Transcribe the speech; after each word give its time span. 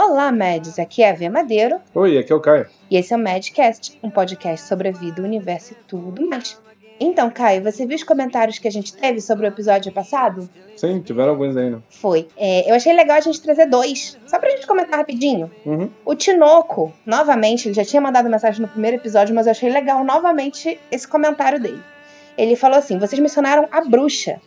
Olá, 0.00 0.30
Mads. 0.30 0.78
Aqui 0.78 1.02
é 1.02 1.10
a 1.10 1.12
Vê 1.12 1.28
Madeiro. 1.28 1.80
Oi, 1.92 2.18
aqui 2.18 2.32
é 2.32 2.36
o 2.36 2.38
Caio. 2.38 2.68
E 2.88 2.96
esse 2.96 3.12
é 3.12 3.16
o 3.16 3.18
Madcast, 3.18 3.98
um 4.00 4.08
podcast 4.08 4.64
sobre 4.64 4.86
a 4.86 4.92
vida, 4.92 5.20
o 5.20 5.24
universo 5.24 5.72
e 5.72 5.76
tudo 5.88 6.24
mais. 6.24 6.56
Então, 7.00 7.28
Caio, 7.28 7.64
você 7.64 7.84
viu 7.84 7.96
os 7.96 8.04
comentários 8.04 8.60
que 8.60 8.68
a 8.68 8.70
gente 8.70 8.96
teve 8.96 9.20
sobre 9.20 9.44
o 9.44 9.48
episódio 9.48 9.90
passado? 9.90 10.48
Sim, 10.76 11.00
tiveram 11.00 11.30
alguns 11.30 11.56
aí, 11.56 11.70
né? 11.70 11.82
Foi. 11.90 12.28
É, 12.36 12.70
eu 12.70 12.76
achei 12.76 12.92
legal 12.92 13.16
a 13.16 13.20
gente 13.20 13.42
trazer 13.42 13.66
dois, 13.66 14.16
só 14.24 14.38
pra 14.38 14.50
gente 14.50 14.68
comentar 14.68 15.00
rapidinho. 15.00 15.50
Uhum. 15.66 15.90
O 16.04 16.14
Tinoco, 16.14 16.92
novamente, 17.04 17.66
ele 17.66 17.74
já 17.74 17.84
tinha 17.84 18.00
mandado 18.00 18.30
mensagem 18.30 18.62
no 18.62 18.68
primeiro 18.68 18.98
episódio, 18.98 19.34
mas 19.34 19.48
eu 19.48 19.50
achei 19.50 19.68
legal 19.68 20.04
novamente 20.04 20.78
esse 20.92 21.08
comentário 21.08 21.58
dele. 21.58 21.82
Ele 22.36 22.54
falou 22.54 22.78
assim: 22.78 23.00
vocês 23.00 23.20
mencionaram 23.20 23.66
a 23.72 23.80
bruxa. 23.80 24.40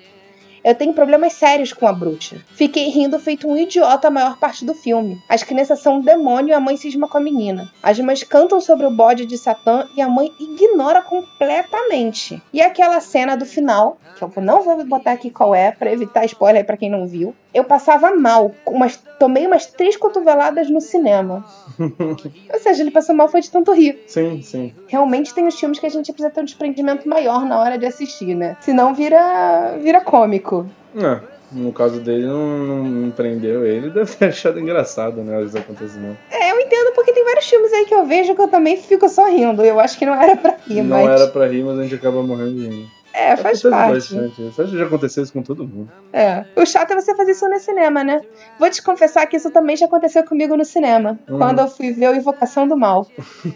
Eu 0.63 0.75
tenho 0.75 0.93
problemas 0.93 1.33
sérios 1.33 1.73
com 1.73 1.87
a 1.87 1.93
bruxa. 1.93 2.37
Fiquei 2.51 2.89
rindo 2.89 3.19
feito 3.19 3.47
um 3.47 3.57
idiota 3.57 4.07
a 4.07 4.11
maior 4.11 4.37
parte 4.37 4.63
do 4.63 4.75
filme. 4.75 5.19
As 5.27 5.43
crianças 5.43 5.79
são 5.79 5.95
um 5.95 6.01
demônio 6.01 6.51
e 6.51 6.53
a 6.53 6.59
mãe 6.59 6.77
cisma 6.77 7.07
com 7.07 7.17
a 7.17 7.21
menina. 7.21 7.67
As 7.81 7.99
mães 7.99 8.23
cantam 8.23 8.61
sobre 8.61 8.85
o 8.85 8.91
bode 8.91 9.25
de 9.25 9.37
Satã 9.37 9.87
e 9.95 10.01
a 10.01 10.07
mãe 10.07 10.31
ignora 10.39 11.01
completamente. 11.01 12.41
E 12.53 12.61
aquela 12.61 12.99
cena 12.99 13.35
do 13.35 13.45
final, 13.45 13.97
que 14.15 14.23
eu 14.23 14.31
não 14.43 14.61
vou 14.61 14.83
botar 14.85 15.13
aqui 15.13 15.31
qual 15.31 15.55
é, 15.55 15.71
para 15.71 15.91
evitar 15.91 16.25
spoiler 16.25 16.65
para 16.65 16.77
quem 16.77 16.89
não 16.89 17.07
viu. 17.07 17.33
Eu 17.53 17.65
passava 17.65 18.15
mal, 18.15 18.51
umas, 18.65 18.97
tomei 19.19 19.45
umas 19.45 19.65
três 19.65 19.97
cotoveladas 19.97 20.69
no 20.69 20.79
cinema. 20.79 21.43
Ou 21.77 22.59
seja, 22.59 22.81
ele 22.81 22.91
passou 22.91 23.13
mal 23.13 23.27
foi 23.27 23.41
de 23.41 23.51
tanto 23.51 23.73
rir. 23.73 24.01
Sim, 24.07 24.41
sim. 24.41 24.73
Realmente 24.87 25.33
tem 25.33 25.45
os 25.45 25.59
filmes 25.59 25.77
que 25.77 25.85
a 25.85 25.89
gente 25.89 26.13
precisa 26.13 26.29
ter 26.29 26.39
um 26.39 26.45
desprendimento 26.45 27.09
maior 27.09 27.45
na 27.45 27.59
hora 27.59 27.77
de 27.77 27.85
assistir, 27.85 28.35
né? 28.35 28.55
Senão 28.61 28.93
vira, 28.93 29.77
vira 29.81 29.99
cômico. 29.99 30.50
É, 30.95 31.19
no 31.51 31.71
caso 31.73 31.99
dele, 31.99 32.25
não, 32.25 32.57
não, 32.59 32.83
não 32.83 33.11
prendeu 33.11 33.65
ele, 33.65 33.89
deve 33.91 34.15
ter 34.15 34.25
achado 34.25 34.59
engraçado, 34.59 35.21
né? 35.21 35.39
Os 35.39 35.55
acontecimentos. 35.55 36.17
É, 36.29 36.51
eu 36.51 36.59
entendo 36.59 36.93
porque 36.93 37.11
tem 37.13 37.23
vários 37.25 37.45
filmes 37.47 37.71
aí 37.73 37.85
que 37.85 37.93
eu 37.93 38.05
vejo 38.05 38.35
que 38.35 38.41
eu 38.41 38.47
também 38.47 38.77
fico 38.77 39.07
só 39.09 39.27
rindo. 39.29 39.63
Eu 39.63 39.79
acho 39.79 39.97
que 39.97 40.05
não 40.05 40.13
era 40.13 40.35
pra 40.35 40.55
rir, 40.67 40.81
não 40.81 41.03
mas. 41.03 41.21
era 41.21 41.31
pra 41.31 41.47
rir, 41.47 41.63
mas 41.63 41.79
a 41.79 41.83
gente 41.83 41.95
acaba 41.95 42.21
morrendo 42.21 42.55
de 42.55 42.67
rir. 42.67 43.00
É, 43.13 43.35
faz 43.35 43.63
Acontece 43.65 43.69
parte. 43.69 43.93
bastante 44.15 44.47
isso. 44.47 44.61
Acho 44.61 44.71
que 44.71 44.77
já 44.77 44.85
aconteceu 44.85 45.23
isso 45.23 45.33
com 45.33 45.41
todo 45.43 45.67
mundo. 45.67 45.91
É. 46.13 46.45
O 46.55 46.65
chato 46.65 46.91
é 46.91 46.95
você 46.95 47.13
fazer 47.15 47.31
isso 47.31 47.47
no 47.49 47.59
cinema, 47.59 48.03
né? 48.03 48.21
Vou 48.59 48.69
te 48.69 48.81
confessar 48.81 49.25
que 49.27 49.35
isso 49.37 49.51
também 49.51 49.75
já 49.75 49.85
aconteceu 49.85 50.23
comigo 50.23 50.55
no 50.55 50.63
cinema, 50.65 51.19
Uhum. 51.29 51.37
quando 51.37 51.59
eu 51.59 51.67
fui 51.67 51.91
ver 51.91 52.09
o 52.09 52.15
Invocação 52.15 52.67
do 52.67 52.77
Mal. 52.77 53.05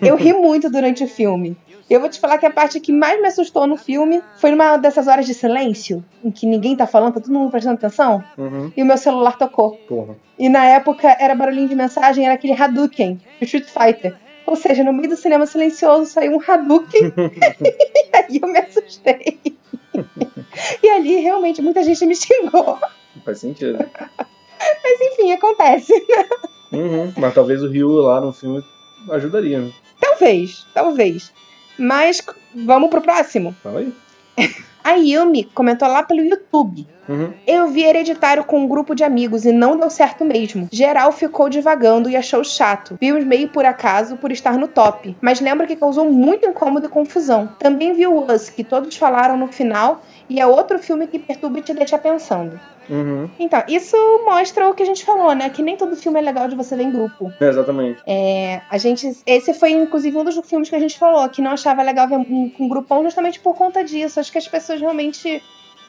Eu 0.01 0.15
ri 0.15 0.33
muito 0.33 0.69
durante 0.69 1.03
o 1.03 1.07
filme. 1.07 1.57
Eu 1.89 1.99
vou 1.99 2.09
te 2.09 2.19
falar 2.19 2.39
que 2.39 2.45
a 2.47 2.49
parte 2.51 2.79
que 2.79 2.91
mais 2.91 3.21
me 3.21 3.27
assustou 3.27 3.67
no 3.67 3.77
filme 3.77 4.21
foi 4.37 4.49
numa 4.49 4.75
dessas 4.77 5.07
horas 5.07 5.25
de 5.25 5.35
silêncio, 5.35 6.03
em 6.23 6.31
que 6.31 6.47
ninguém 6.47 6.75
tá 6.75 6.87
falando, 6.87 7.13
tá 7.13 7.19
todo 7.21 7.31
mundo 7.31 7.51
prestando 7.51 7.75
atenção, 7.75 8.23
Uhum. 8.37 8.71
e 8.75 8.81
o 8.81 8.85
meu 8.85 8.97
celular 8.97 9.37
tocou. 9.37 9.75
Porra. 9.87 10.15
E 10.37 10.49
na 10.49 10.65
época 10.65 11.15
era 11.19 11.35
barulhinho 11.35 11.69
de 11.69 11.75
mensagem, 11.75 12.25
era 12.25 12.33
aquele 12.33 12.53
Hadouken, 12.59 13.21
do 13.39 13.45
Street 13.45 13.67
Fighter. 13.67 14.15
Ou 14.45 14.55
seja, 14.55 14.83
no 14.83 14.93
meio 14.93 15.09
do 15.09 15.17
cinema 15.17 15.45
silencioso 15.45 16.11
saiu 16.11 16.33
um 16.33 16.41
Hadouken 16.41 17.13
e 17.17 18.15
aí 18.15 18.39
eu 18.41 18.47
me 18.47 18.59
assustei. 18.59 19.39
e 20.83 20.89
ali 20.89 21.15
realmente 21.17 21.61
muita 21.61 21.83
gente 21.83 22.05
me 22.05 22.15
xingou. 22.15 22.79
Faz 23.23 23.39
sentido. 23.39 23.79
Mas 24.83 25.01
enfim, 25.01 25.31
acontece. 25.31 25.93
Uhum. 26.71 27.13
Mas 27.17 27.33
talvez 27.33 27.61
o 27.63 27.67
Ryu 27.67 27.89
lá 27.89 28.21
no 28.21 28.31
filme 28.31 28.63
ajudaria, 29.09 29.59
né? 29.59 29.71
Talvez, 29.99 30.65
talvez. 30.73 31.31
Mas 31.77 32.21
vamos 32.53 32.89
pro 32.89 33.01
próximo. 33.01 33.55
Fala 33.63 33.79
aí. 33.79 33.93
A 34.85 34.93
Yumi 34.93 35.45
comentou 35.45 35.87
lá 35.87 36.03
pelo 36.03 36.21
YouTube. 36.21 36.85
Uhum. 37.09 37.33
Eu 37.47 37.67
vi 37.69 37.83
Hereditário 37.83 38.43
com 38.43 38.59
um 38.59 38.67
grupo 38.67 38.93
de 38.93 39.03
amigos 39.03 39.43
e 39.43 39.51
não 39.51 39.75
deu 39.75 39.89
certo 39.89 40.23
mesmo. 40.23 40.67
Geral 40.71 41.11
ficou 41.11 41.49
divagando 41.49 42.07
e 42.07 42.15
achou 42.15 42.43
chato. 42.43 42.95
Vimos 43.01 43.23
meio 43.23 43.49
por 43.49 43.65
acaso 43.65 44.15
por 44.17 44.31
estar 44.31 44.59
no 44.59 44.67
top, 44.67 45.17
mas 45.19 45.41
lembro 45.41 45.65
que 45.65 45.75
causou 45.75 46.11
muito 46.11 46.47
incômodo 46.47 46.85
e 46.85 46.89
confusão. 46.89 47.49
Também 47.57 47.93
vi 47.93 48.05
o 48.05 48.31
Us, 48.31 48.51
que 48.51 48.63
todos 48.63 48.95
falaram 48.95 49.35
no 49.35 49.47
final, 49.47 50.03
e 50.29 50.39
é 50.39 50.45
outro 50.47 50.79
filme 50.79 51.07
que 51.07 51.19
perturba 51.19 51.59
e 51.59 51.61
te 51.61 51.73
deixa 51.73 51.97
pensando. 51.97 52.59
Uhum. 52.89 53.29
Então, 53.39 53.63
isso 53.67 53.97
mostra 54.25 54.69
o 54.69 54.73
que 54.73 54.83
a 54.83 54.85
gente 54.85 55.03
falou, 55.03 55.33
né? 55.33 55.49
Que 55.49 55.63
nem 55.63 55.75
todo 55.75 55.95
filme 55.95 56.19
é 56.19 56.21
legal 56.21 56.47
de 56.47 56.55
você 56.55 56.75
ver 56.75 56.83
em 56.83 56.91
grupo. 56.91 57.31
É, 57.39 57.47
exatamente. 57.47 58.01
É, 58.05 58.61
a 58.69 58.77
gente. 58.77 59.11
Esse 59.25 59.53
foi, 59.55 59.71
inclusive, 59.71 60.15
um 60.17 60.23
dos 60.23 60.37
filmes 60.47 60.69
que 60.69 60.75
a 60.75 60.79
gente 60.79 60.97
falou, 60.99 61.27
que 61.29 61.41
não 61.41 61.51
achava 61.51 61.81
legal 61.81 62.07
ver 62.07 62.17
um- 62.17 62.49
com 62.49 62.63
um 62.65 62.69
grupão 62.69 63.03
justamente 63.03 63.39
por 63.39 63.55
conta 63.55 63.83
disso. 63.83 64.19
Acho 64.19 64.31
que 64.31 64.37
as 64.37 64.47
pessoas 64.47 64.79
realmente. 64.79 65.41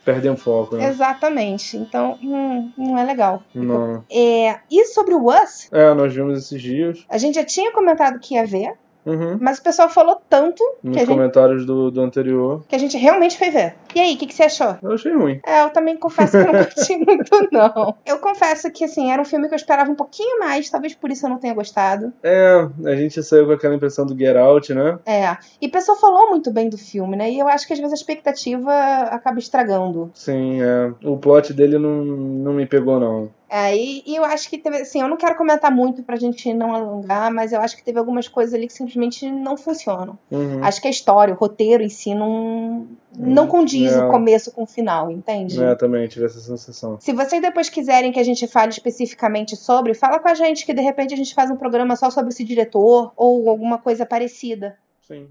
Perdem 0.07 0.31
o 0.31 0.37
foco, 0.37 0.77
né? 0.77 0.89
Exatamente. 0.89 1.77
Então, 1.77 2.17
hum, 2.23 2.71
não 2.79 2.97
é 2.97 3.05
legal. 3.05 3.43
Não. 3.55 4.05
É, 4.11 4.57
e 4.71 4.85
sobre 4.87 5.15
o 5.15 5.27
Us, 5.29 5.69
É, 5.73 5.93
nós 5.95 6.15
vimos 6.15 6.39
esses 6.39 6.63
dias. 6.63 7.05
a 7.09 7.19
gente 7.19 7.35
já 7.35 7.45
tinha 7.45 7.73
comentado 7.73 8.19
que 8.21 8.35
ia 8.35 8.47
ver, 8.47 8.73
Uhum. 9.05 9.37
mas 9.41 9.59
o 9.59 9.63
pessoal 9.63 9.89
falou 9.89 10.21
tanto 10.31 10.63
Nos 10.83 10.97
a, 10.97 11.01
gente, 11.01 11.09
comentários 11.09 11.67
do, 11.67 11.91
do 11.91 12.01
anterior. 12.01 12.65
que 12.69 12.75
a 12.75 12.79
gente 12.79 12.97
realmente 12.97 13.37
foi 13.37 13.51
ver. 13.51 13.75
E 13.97 13.99
aí, 13.99 14.15
o 14.15 14.19
que, 14.19 14.27
que 14.27 14.35
você 14.35 14.43
achou? 14.43 14.77
Eu 14.83 14.93
achei 14.93 15.11
ruim. 15.15 15.41
É, 15.43 15.63
eu 15.63 15.71
também 15.71 15.97
confesso 15.97 16.33
que 16.33 16.47
eu 16.47 16.53
não 16.53 16.65
curti 16.65 16.97
muito, 17.01 17.49
não. 17.51 17.97
Eu 18.05 18.19
confesso 18.19 18.71
que, 18.71 18.85
assim, 18.85 19.11
era 19.11 19.23
um 19.23 19.25
filme 19.25 19.49
que 19.49 19.55
eu 19.55 19.57
esperava 19.57 19.91
um 19.91 19.95
pouquinho 19.95 20.39
mais, 20.39 20.69
talvez 20.69 20.95
por 20.95 21.11
isso 21.11 21.25
eu 21.25 21.31
não 21.31 21.39
tenha 21.39 21.55
gostado. 21.55 22.13
É, 22.23 22.69
a 22.85 22.95
gente 22.95 23.23
saiu 23.23 23.47
com 23.47 23.53
aquela 23.53 23.75
impressão 23.75 24.05
do 24.05 24.15
Get 24.15 24.37
Out, 24.37 24.75
né? 24.75 24.99
É, 25.07 25.35
e 25.63 25.67
o 25.67 25.71
pessoal 25.71 25.99
falou 25.99 26.29
muito 26.29 26.51
bem 26.51 26.69
do 26.69 26.77
filme, 26.77 27.17
né? 27.17 27.31
E 27.31 27.39
eu 27.39 27.49
acho 27.49 27.67
que 27.67 27.73
às 27.73 27.79
vezes 27.79 27.95
a 27.95 27.97
expectativa 27.97 28.71
acaba 29.11 29.39
estragando. 29.39 30.11
Sim, 30.13 30.61
é. 30.61 30.93
O 31.03 31.17
plot 31.17 31.55
dele 31.55 31.79
não, 31.79 32.05
não 32.05 32.53
me 32.53 32.67
pegou, 32.67 33.01
não. 33.01 33.31
É, 33.49 33.77
e, 33.77 34.03
e 34.05 34.17
eu 34.17 34.25
acho 34.25 34.51
que 34.51 34.59
teve, 34.59 34.79
assim, 34.79 35.01
eu 35.01 35.09
não 35.09 35.17
quero 35.17 35.37
comentar 35.37 35.71
muito 35.71 36.03
pra 36.03 36.17
gente 36.17 36.53
não 36.53 36.75
alongar, 36.75 37.33
mas 37.33 37.53
eu 37.53 37.61
acho 37.61 37.77
que 37.77 37.85
teve 37.85 37.99
algumas 37.99 38.27
coisas 38.27 38.53
ali 38.53 38.67
que 38.67 38.73
simplesmente 38.73 39.31
não 39.31 39.57
funcionam. 39.57 40.19
Uhum. 40.31 40.65
Acho 40.65 40.81
que 40.81 40.89
a 40.89 40.91
história, 40.91 41.33
o 41.33 41.37
roteiro 41.37 41.83
em 41.83 41.89
si 41.89 42.15
não, 42.15 42.87
não 43.19 43.45
Hum, 43.45 43.49
condiz 43.49 43.93
é. 43.93 44.05
o 44.05 44.11
começo 44.11 44.53
com 44.53 44.63
o 44.63 44.67
final, 44.67 45.11
entende? 45.11 45.63
É, 45.63 45.75
também 45.75 46.07
tive 46.07 46.27
essa 46.27 46.39
sensação. 46.39 46.99
Se 47.01 47.13
vocês 47.13 47.41
depois 47.41 47.69
quiserem 47.69 48.13
que 48.13 48.21
a 48.21 48.25
gente 48.25 48.47
fale 48.47 48.71
especificamente 48.71 49.57
sobre, 49.57 49.95
fala 49.95 50.19
com 50.19 50.29
a 50.29 50.35
gente 50.35 50.67
que 50.67 50.75
de 50.75 50.83
repente 50.83 51.15
a 51.15 51.17
gente 51.17 51.35
faz 51.35 51.51
um 51.51 51.57
programa 51.57 51.97
só 51.97 52.11
sobre 52.11 52.31
esse 52.31 52.45
diretor 52.45 53.13
ou 53.17 53.49
alguma 53.49 53.79
coisa 53.79 54.05
parecida. 54.05 54.77
Sim. 55.01 55.29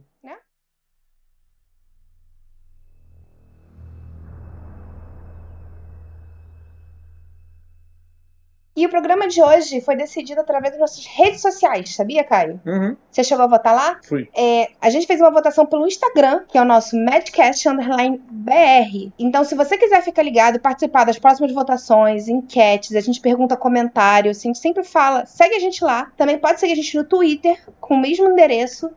E 8.75 8.85
o 8.85 8.89
programa 8.89 9.27
de 9.27 9.41
hoje 9.41 9.79
foi 9.79 9.95
decidido 9.95 10.41
através 10.41 10.71
das 10.71 10.81
nossas 10.81 11.05
redes 11.05 11.41
sociais, 11.41 11.95
sabia, 11.95 12.25
Caio? 12.25 12.59
Uhum. 12.65 12.97
Você 13.09 13.23
chegou 13.23 13.45
a 13.45 13.47
votar 13.47 13.73
lá? 13.73 13.99
Fui. 14.03 14.27
É, 14.35 14.69
a 14.81 14.89
gente 14.89 15.07
fez 15.07 15.21
uma 15.21 15.31
votação 15.31 15.65
pelo 15.65 15.87
Instagram, 15.87 16.41
que 16.45 16.57
é 16.57 16.61
o 16.61 16.65
nosso 16.65 16.97
Madcast 16.97 17.69
Underline 17.69 18.21
BR. 18.29 19.13
Então, 19.17 19.45
se 19.45 19.55
você 19.55 19.77
quiser 19.77 20.01
ficar 20.01 20.23
ligado 20.23 20.57
e 20.57 20.59
participar 20.59 21.05
das 21.05 21.17
próximas 21.17 21.53
votações, 21.53 22.27
enquetes, 22.27 22.95
a 22.95 22.99
gente 22.99 23.21
pergunta 23.21 23.55
comentários, 23.55 24.39
a 24.39 24.41
gente 24.41 24.59
sempre 24.59 24.83
fala, 24.83 25.25
segue 25.25 25.55
a 25.55 25.59
gente 25.59 25.81
lá. 25.81 26.11
Também 26.17 26.37
pode 26.37 26.59
seguir 26.59 26.73
a 26.73 26.75
gente 26.75 26.97
no 26.97 27.05
Twitter, 27.05 27.57
com 27.79 27.95
o 27.95 28.01
mesmo 28.01 28.29
endereço. 28.29 28.91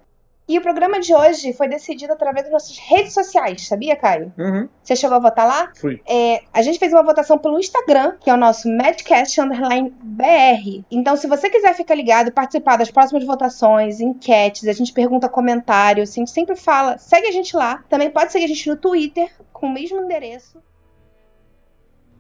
E 0.49 0.57
o 0.57 0.63
programa 0.63 0.99
de 0.99 1.15
hoje 1.15 1.53
foi 1.53 1.69
decidido 1.69 2.15
através 2.15 2.45
das 2.45 2.53
nossas 2.53 2.79
redes 2.79 3.13
sociais, 3.13 3.69
sabia, 3.69 3.95
Caio? 3.95 4.33
Uhum. 4.39 4.67
Você 4.83 4.97
chegou 4.97 5.19
a 5.19 5.21
votar 5.21 5.47
lá? 5.47 5.71
Fui. 5.77 6.01
É, 6.09 6.43
a 6.55 6.63
gente 6.63 6.79
fez 6.79 6.91
uma 6.91 7.03
votação 7.03 7.37
pelo 7.37 7.59
Instagram, 7.59 8.17
que 8.19 8.31
é 8.31 8.33
o 8.33 8.37
nosso 8.39 8.67
Madcast 8.67 9.39
Underline 9.39 9.95
BR. 10.01 10.87
Então, 10.91 11.19
se 11.19 11.27
você 11.27 11.51
quiser 11.51 11.75
ficar 11.75 11.95
ligado 11.95 12.29
e 12.29 12.31
participar 12.31 12.77
das 12.77 12.91
próximas 12.91 13.27
votações, 13.27 14.01
enquetes, 14.01 14.67
a 14.67 14.73
gente 14.73 14.91
pergunta 14.91 15.29
comentários, 15.29 16.13
a 16.13 16.15
gente 16.15 16.31
sempre 16.31 16.57
fala, 16.57 16.97
segue 16.97 17.27
a 17.27 17.33
gente 17.33 17.55
lá. 17.55 17.85
Também 17.87 18.11
pode 18.11 18.33
seguir 18.33 18.47
a 18.47 18.49
gente 18.49 18.71
no 18.71 18.77
Twitter, 18.77 19.31
com 19.53 19.67
o 19.67 19.71
mesmo 19.71 20.01
endereço. 20.01 20.63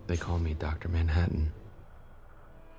They 0.07 0.19
call 0.19 0.39
me 0.39 0.55
Dr. 0.55 0.89
Manhattan. 0.91 1.47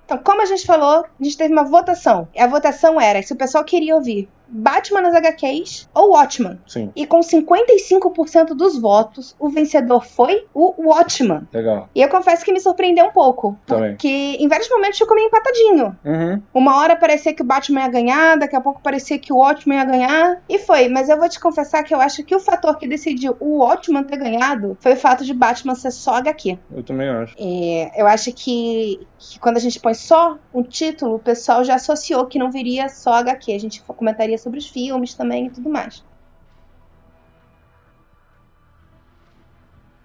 Então, 0.04 0.18
como 0.18 0.42
a 0.42 0.46
gente 0.46 0.64
falou, 0.64 1.04
a 1.04 1.24
gente 1.24 1.36
teve 1.36 1.52
uma 1.52 1.64
votação. 1.64 2.28
E 2.34 2.40
a 2.40 2.46
votação 2.46 3.00
era 3.00 3.20
se 3.20 3.32
o 3.32 3.36
pessoal 3.36 3.64
queria 3.64 3.96
ouvir 3.96 4.28
Batman 4.50 5.02
nas 5.02 5.14
HQs 5.14 5.88
ou 5.94 6.10
Watchman. 6.10 6.58
Sim, 6.66 6.90
E 6.96 7.06
com 7.06 7.20
55% 7.20 8.54
dos 8.54 8.78
votos, 8.78 9.34
o 9.38 9.48
vencedor 9.48 10.04
foi 10.04 10.46
o 10.54 10.74
Watchman. 10.88 11.48
legal. 11.52 11.88
E 11.94 12.02
eu 12.02 12.08
confesso 12.08 12.44
que 12.44 12.52
me 12.52 12.60
surpreendeu 12.60 13.06
um 13.06 13.10
pouco. 13.10 13.56
Também. 13.66 13.90
Porque 13.90 14.08
em 14.08 14.48
vários 14.48 14.68
momentos 14.68 14.98
ficou 14.98 15.14
meio 15.14 15.28
empatadinho. 15.28 15.98
Uhum. 16.04 16.42
Uma 16.52 16.76
hora 16.78 16.96
parecia 16.96 17.32
que 17.32 17.42
o 17.42 17.44
Batman 17.44 17.82
ia 17.82 17.88
ganhar, 17.88 18.36
daqui 18.38 18.56
a 18.56 18.60
pouco 18.60 18.80
parecia 18.82 19.18
que 19.18 19.32
o 19.32 19.36
Watchman 19.36 19.78
ia 19.78 19.84
ganhar. 19.84 20.42
E 20.48 20.58
foi, 20.58 20.88
mas 20.88 21.08
eu 21.08 21.18
vou 21.18 21.28
te 21.28 21.38
confessar 21.40 21.82
que 21.82 21.94
eu 21.94 22.00
acho 22.00 22.24
que 22.24 22.34
o 22.34 22.40
fator 22.40 22.76
que 22.78 22.86
decidiu 22.88 23.36
o 23.40 23.58
Watchman 23.58 24.04
ter 24.04 24.16
ganhado 24.16 24.76
foi 24.80 24.92
o 24.92 24.96
fato 24.96 25.24
de 25.24 25.32
Batman 25.34 25.74
ser 25.74 25.90
só 25.90 26.14
HQ. 26.14 26.58
Eu 26.74 26.82
também 26.82 27.08
acho. 27.08 27.34
É, 27.38 28.00
eu 28.00 28.06
acho 28.06 28.32
que, 28.32 29.00
que 29.18 29.38
quando 29.38 29.56
a 29.56 29.60
gente 29.60 29.78
põe 29.80 29.94
só 29.94 30.36
um 30.52 30.62
título, 30.62 31.16
o 31.16 31.18
pessoal 31.18 31.64
já 31.64 31.74
associou 31.74 32.26
que 32.26 32.38
não 32.38 32.50
viria 32.50 32.88
só 32.88 33.14
HQ. 33.14 33.52
A 33.52 33.60
gente 33.60 33.82
comentaria 33.82 34.38
sobre 34.40 34.58
os 34.58 34.68
filmes 34.68 35.14
também 35.14 35.46
e 35.46 35.50
tudo 35.50 35.70
mais. 35.70 36.04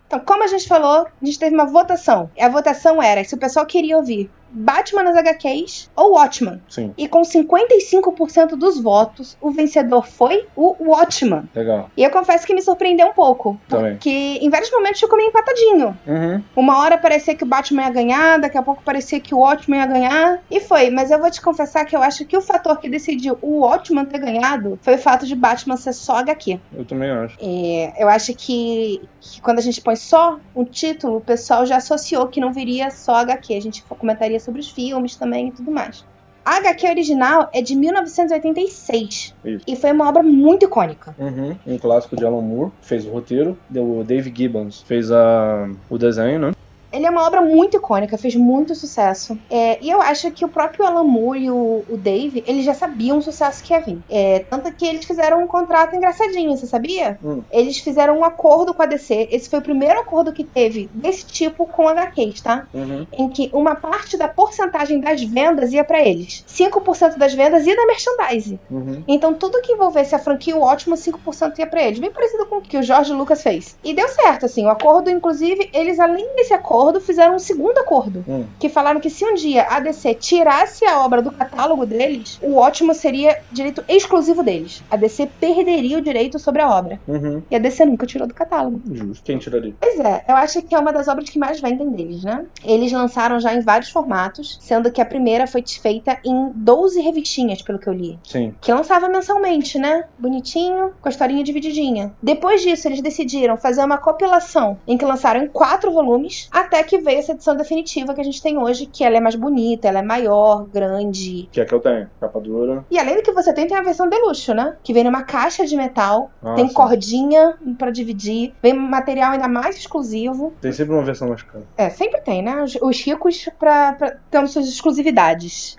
Então, 0.08 0.20
como 0.20 0.44
a 0.44 0.48
gente 0.48 0.68
falou, 0.68 1.08
a 1.08 1.26
gente 1.26 1.40
teve 1.40 1.56
uma 1.56 1.66
votação. 1.66 2.30
E 2.36 2.42
a 2.42 2.50
votação 2.50 3.02
era 3.02 3.24
se 3.24 3.34
o 3.34 3.38
pessoal 3.38 3.66
queria 3.66 3.98
ouvir 3.98 4.30
Batman 4.50 5.03
nas 5.03 5.18
HQs 5.18 5.89
ou 5.95 6.13
Watchman. 6.13 6.62
Sim, 6.69 6.94
E 6.97 7.07
com 7.07 7.21
55% 7.21 8.56
dos 8.56 8.80
votos, 8.80 9.38
o 9.42 9.51
vencedor 9.51 10.06
foi 10.07 10.47
o 10.56 10.75
Watchman. 10.80 11.44
legal. 11.53 11.89
E 11.95 12.03
eu 12.03 12.09
confesso 12.09 12.45
que 12.45 12.53
me 12.53 12.62
surpreendeu 12.62 13.07
um 13.07 13.13
pouco. 13.13 13.59
Também. 13.68 13.94
Porque 13.94 14.09
em 14.09 14.50
vários 14.50 14.71
momentos 14.71 15.00
ficou 15.00 15.18
meio 15.18 15.30
empatadinho. 15.30 15.97
Uhum. 16.07 16.44
Uma 16.56 16.80
hora 16.80 16.97
parecia 16.97 17.36
que 17.36 17.44
o 17.44 17.47
Batman 17.47 17.83
ia 17.83 17.89
ganhar, 17.89 18.39
daqui 18.39 18.57
a 18.57 18.62
pouco 18.62 18.81
parecia 18.83 19.19
que 19.19 19.33
o 19.33 19.39
Watchman 19.39 19.80
ia 19.80 19.86
ganhar. 19.86 20.42
E 20.50 20.59
foi, 20.59 20.89
mas 20.89 21.12
eu 21.12 21.19
vou 21.19 21.30
te 21.30 21.41
confessar 21.41 21.86
que 21.86 21.95
eu 21.95 22.01
acho 22.01 22.25
que 22.25 22.38
o 22.38 22.41
fator 22.41 22.80
que 22.80 22.89
decidiu 22.89 23.38
o 23.41 23.59
Watchman 23.62 24.06
ter 24.06 24.19
ganhado 24.19 24.80
foi 24.81 24.95
o 24.95 25.00
fato 25.00 25.25
de 25.25 25.36
Batman 25.36 25.77
ser 25.77 25.94
só 25.94 26.18
HQ. 26.18 26.59
Eu 26.75 26.86
também 26.86 27.09
acho. 27.09 27.38
É, 27.41 27.94
eu 27.98 28.07
acho 28.09 28.33
que, 28.33 29.01
que 29.19 29.41
quando 29.41 29.59
a 29.59 29.62
gente 29.62 29.81
põe 29.81 29.95
só 29.95 30.39
um 30.56 30.63
título, 30.63 31.18
o 31.18 31.21
pessoal 31.21 31.65
já 31.65 31.77
associou 31.77 32.27
que 32.27 32.39
não 32.39 32.53
viria 32.53 32.89
só 32.91 33.15
HQ. 33.15 33.53
A 33.56 33.62
gente 33.62 33.83
comentaria 33.83 34.35
sobre 34.40 34.62
os 34.62 34.70
filmes 34.70 35.16
também 35.16 35.50
e 35.50 35.52
tudo 35.52 35.72
mais. 35.72 36.06
A 36.46 36.58
HQ 36.58 36.88
original 36.88 37.50
é 37.52 37.60
de 37.60 37.76
1986 37.76 39.34
Isso. 39.44 39.64
e 39.66 39.76
foi 39.76 39.92
uma 39.92 40.08
obra 40.08 40.22
muito 40.22 40.66
icônica. 40.66 41.16
Uhum. 41.18 41.56
Um 41.66 41.78
clássico 41.80 42.16
de 42.16 42.24
Alan 42.24 42.42
Moore, 42.42 42.72
fez 42.82 43.04
o 43.04 43.10
roteiro. 43.10 43.58
O 43.76 44.04
Dave 44.04 44.32
Gibbons 44.36 44.84
fez 44.84 45.12
a... 45.12 45.68
o 45.90 45.98
desenho, 45.98 46.40
né? 46.40 46.52
Ele 46.95 47.06
é 47.06 47.09
uma 47.09 47.25
obra 47.25 47.42
muito 47.42 47.77
icônica, 47.77 48.18
fez 48.18 48.36
muito 48.36 48.74
sucesso. 48.75 49.38
É, 49.50 49.77
e 49.81 49.89
eu 49.89 50.01
acho 50.01 50.31
que 50.31 50.45
o 50.45 50.50
próprio 50.50 50.86
Alan 50.86 51.03
Moore 51.03 51.45
e 51.45 51.51
o, 51.51 51.83
o 51.89 51.97
Dave, 51.97 52.44
eles 52.47 52.65
já 52.65 52.74
sabiam 52.74 53.18
o 53.18 53.21
sucesso 53.21 53.63
que 53.63 53.74
ia 53.74 53.80
vir. 53.80 54.00
É, 54.09 54.39
tanto 54.39 54.71
que 54.71 54.86
eles 54.86 55.06
fizeram 55.06 55.44
um 55.44 55.47
contrato 55.47 55.95
engraçadinho, 55.95 56.56
você 56.56 56.65
sabia? 56.65 57.19
Hum. 57.24 57.44
Eles 57.51 57.77
fizeram 57.80 58.19
um 58.19 58.24
acordo 58.24 58.74
com 58.74 58.81
a 58.81 58.86
DC. 58.86 59.30
Esse 59.31 59.50
foi 59.50 59.59
o 59.59 59.62
primeiro 59.62 60.00
acordo 60.00 60.33
que 60.33 60.44
teve 60.44 60.89
desse 60.94 61.25
tipo 61.25 61.65
com 61.68 61.88
a 61.88 61.92
HQs, 61.92 62.42
tá? 62.42 62.68
Uhum. 62.74 63.06
Em 63.12 63.30
que 63.30 63.50
uma 63.53 63.75
parte 63.75 64.18
da 64.18 64.27
porcentagem 64.27 65.00
das 65.00 65.21
vendas 65.24 65.74
ia 65.74 65.83
pra 65.83 66.01
eles. 66.01 66.44
5% 66.48 67.18
das 67.18 67.33
vendas 67.33 67.65
ia 67.65 67.75
da 67.75 67.86
merchandise. 67.86 68.59
Uhum. 68.69 69.03
Então 69.07 69.33
tudo 69.33 69.62
que 69.62 69.74
envolvesse 69.74 70.15
a 70.15 70.19
franquia 70.19 70.56
ótimo, 70.57 70.95
5% 70.95 71.59
ia 71.59 71.68
pra 71.68 71.83
eles. 71.83 72.00
Bem 72.00 72.12
parecido 72.12 72.45
com 72.45 72.57
o 72.57 72.62
que 72.62 72.77
o 72.77 72.83
Jorge 72.83 73.13
Lucas 73.13 73.41
fez. 73.41 73.77
E 73.83 73.94
deu 73.94 74.07
certo, 74.07 74.45
assim. 74.45 74.65
O 74.65 74.69
acordo, 74.69 75.09
inclusive, 75.09 75.69
eles, 75.74 76.00
além 76.00 76.36
desse 76.36 76.53
acordo, 76.53 76.85
fizeram 77.00 77.36
um 77.36 77.40
segundo 77.40 77.78
acordo. 77.78 78.24
Hum. 78.28 78.46
Que 78.60 78.70
falaram 78.70 79.00
que 79.00 79.10
se 79.10 79.26
um 79.26 79.34
dia 79.34 79.68
a 79.70 79.80
DC 79.80 80.16
tirasse 80.16 80.86
a 80.86 81.04
obra 81.04 81.22
do 81.22 81.32
catálogo 81.32 81.86
deles, 81.86 82.40
o 82.42 82.56
ótimo 82.56 82.94
seria 82.94 83.40
direito 83.52 83.84
exclusivo 83.88 84.44
deles. 84.44 84.84
A 84.90 84.96
DC 84.96 85.28
perderia 85.40 85.98
o 85.98 86.02
direito 86.02 86.40
sobre 86.40 86.62
a 86.62 86.70
obra. 86.70 87.00
Uhum. 87.08 87.42
E 87.50 87.56
a 87.56 87.60
DC 87.60 87.86
nunca 87.86 88.06
tirou 88.06 88.28
do 88.28 88.34
catálogo. 88.34 88.82
Justo. 88.92 89.24
Quem 89.24 89.38
tiraria? 89.38 89.74
Pois 89.80 90.00
é, 90.00 90.26
eu 90.28 90.36
acho 90.36 90.62
que 90.62 90.76
é 90.76 90.80
uma 90.80 90.94
das 90.94 91.08
obras 91.08 91.30
que 91.30 91.40
mais 91.40 91.60
vendem 91.60 91.90
deles, 91.90 92.24
né? 92.24 92.46
Eles 92.64 92.92
lançaram 92.92 93.40
já 93.40 93.54
em 93.54 93.62
vários 93.62 93.90
formatos, 93.90 94.58
sendo 94.62 94.92
que 94.92 95.02
a 95.02 95.06
primeira 95.06 95.48
foi 95.48 95.64
feita 95.66 96.20
em 96.24 96.52
12 96.54 97.02
revistinhas, 97.02 97.62
pelo 97.62 97.80
que 97.80 97.88
eu 97.88 97.94
li. 97.94 98.20
Sim. 98.24 98.54
Que 98.62 98.72
lançava 98.72 99.10
mensalmente, 99.10 99.78
né? 99.78 100.06
Bonitinho, 100.18 100.92
com 101.02 101.08
a 101.08 101.12
historinha 101.12 101.44
divididinha. 101.44 102.14
Depois 102.22 102.62
disso, 102.62 102.88
eles 102.88 103.02
decidiram 103.02 103.58
fazer 103.58 103.84
uma 103.84 103.98
compilação 103.98 104.78
em 104.88 104.98
que 104.98 105.06
lançaram 105.06 105.44
em 105.44 105.48
quatro 105.48 105.92
volumes, 105.92 106.48
até 106.52 106.75
que 106.83 106.98
veio 106.98 107.19
essa 107.19 107.31
edição 107.33 107.56
definitiva 107.56 108.13
que 108.13 108.22
a 108.22 108.24
gente 108.24 108.42
tem 108.42 108.57
hoje, 108.57 108.86
que 108.86 109.04
ela 109.04 109.18
é 109.18 109.19
mais 109.19 109.36
bonita, 109.36 109.88
ela 109.88 110.00
é 110.00 110.01
maior, 110.01 110.66
grande. 110.66 111.48
Que 111.51 111.62
é 111.62 111.66
que 111.66 111.74
eu 111.74 111.80
tenho. 111.80 112.10
Capa 112.19 112.39
dura. 112.39 112.86
E 112.89 112.98
além 113.00 113.16
do 113.16 113.22
que 113.24 113.31
você 113.31 113.54
tem, 113.54 113.68
tem 113.68 113.77
a 113.77 113.81
versão 113.81 114.07
de 114.10 114.18
luxo, 114.19 114.54
né? 114.54 114.75
Que 114.83 114.94
vem 114.94 115.04
numa 115.04 115.24
caixa 115.24 115.66
de 115.66 115.75
metal, 115.75 116.31
Ah, 116.44 116.54
tem 116.56 116.68
sim. 116.68 116.74
cordinha 116.74 117.56
pra 117.77 117.92
dividir, 117.92 118.54
vem 118.62 118.74
material 118.74 119.31
ainda 119.33 119.48
mais 119.48 119.77
exclusivo. 119.77 120.54
Tem 120.62 120.72
sempre 120.72 120.94
uma 120.94 121.04
versão 121.04 121.27
mais 121.30 121.42
cara. 121.44 121.63
É, 121.77 121.89
sempre 121.89 122.22
tem, 122.22 122.42
né? 122.42 122.63
Os, 122.63 122.75
os 122.81 123.00
ricos 123.01 123.48
pra, 123.60 123.94
pra 123.94 124.18
tendo 124.30 124.48
suas 124.48 124.68
exclusividades. 124.68 125.77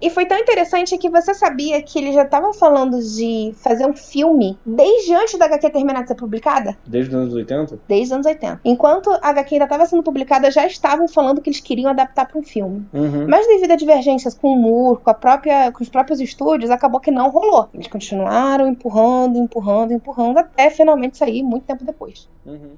E 0.00 0.10
foi 0.10 0.26
tão 0.26 0.38
interessante 0.38 0.96
que 0.98 1.10
você 1.10 1.34
sabia 1.34 1.82
que 1.82 1.98
eles 1.98 2.14
já 2.14 2.22
estavam 2.22 2.52
falando 2.52 2.98
de 3.00 3.52
fazer 3.56 3.86
um 3.86 3.94
filme 3.94 4.58
desde 4.64 5.14
antes 5.14 5.38
da 5.38 5.46
HQ 5.46 5.70
terminar 5.70 6.02
de 6.02 6.08
ser 6.08 6.14
publicada? 6.14 6.76
Desde 6.86 7.14
os 7.14 7.22
anos 7.22 7.34
80? 7.34 7.80
Desde 7.86 8.06
os 8.06 8.12
anos 8.12 8.26
80. 8.26 8.60
Enquanto 8.64 9.10
a 9.10 9.30
HQ 9.30 9.54
ainda 9.54 9.64
estava 9.64 9.86
sendo 9.86 10.02
publicada, 10.02 10.50
já 10.50 10.66
estavam 10.66 11.06
falando 11.08 11.40
que 11.40 11.50
eles 11.50 11.60
queriam 11.60 11.90
adaptar 11.90 12.26
para 12.26 12.38
um 12.38 12.42
filme. 12.42 12.86
Uhum. 12.92 13.26
Mas 13.28 13.46
devido 13.46 13.72
a 13.72 13.76
divergências 13.76 14.34
com 14.34 14.48
o 14.48 14.56
Moore, 14.56 15.00
com, 15.02 15.10
a 15.10 15.14
própria, 15.14 15.72
com 15.72 15.82
os 15.82 15.88
próprios 15.88 16.20
estúdios, 16.20 16.70
acabou 16.70 17.00
que 17.00 17.10
não 17.10 17.30
rolou. 17.30 17.68
Eles 17.74 17.86
continuaram 17.86 18.68
empurrando, 18.68 19.38
empurrando, 19.38 19.92
empurrando, 19.92 20.38
até 20.38 20.70
finalmente 20.70 21.16
sair 21.16 21.42
muito 21.42 21.64
tempo 21.64 21.84
depois. 21.84 22.28
Uhum. 22.46 22.76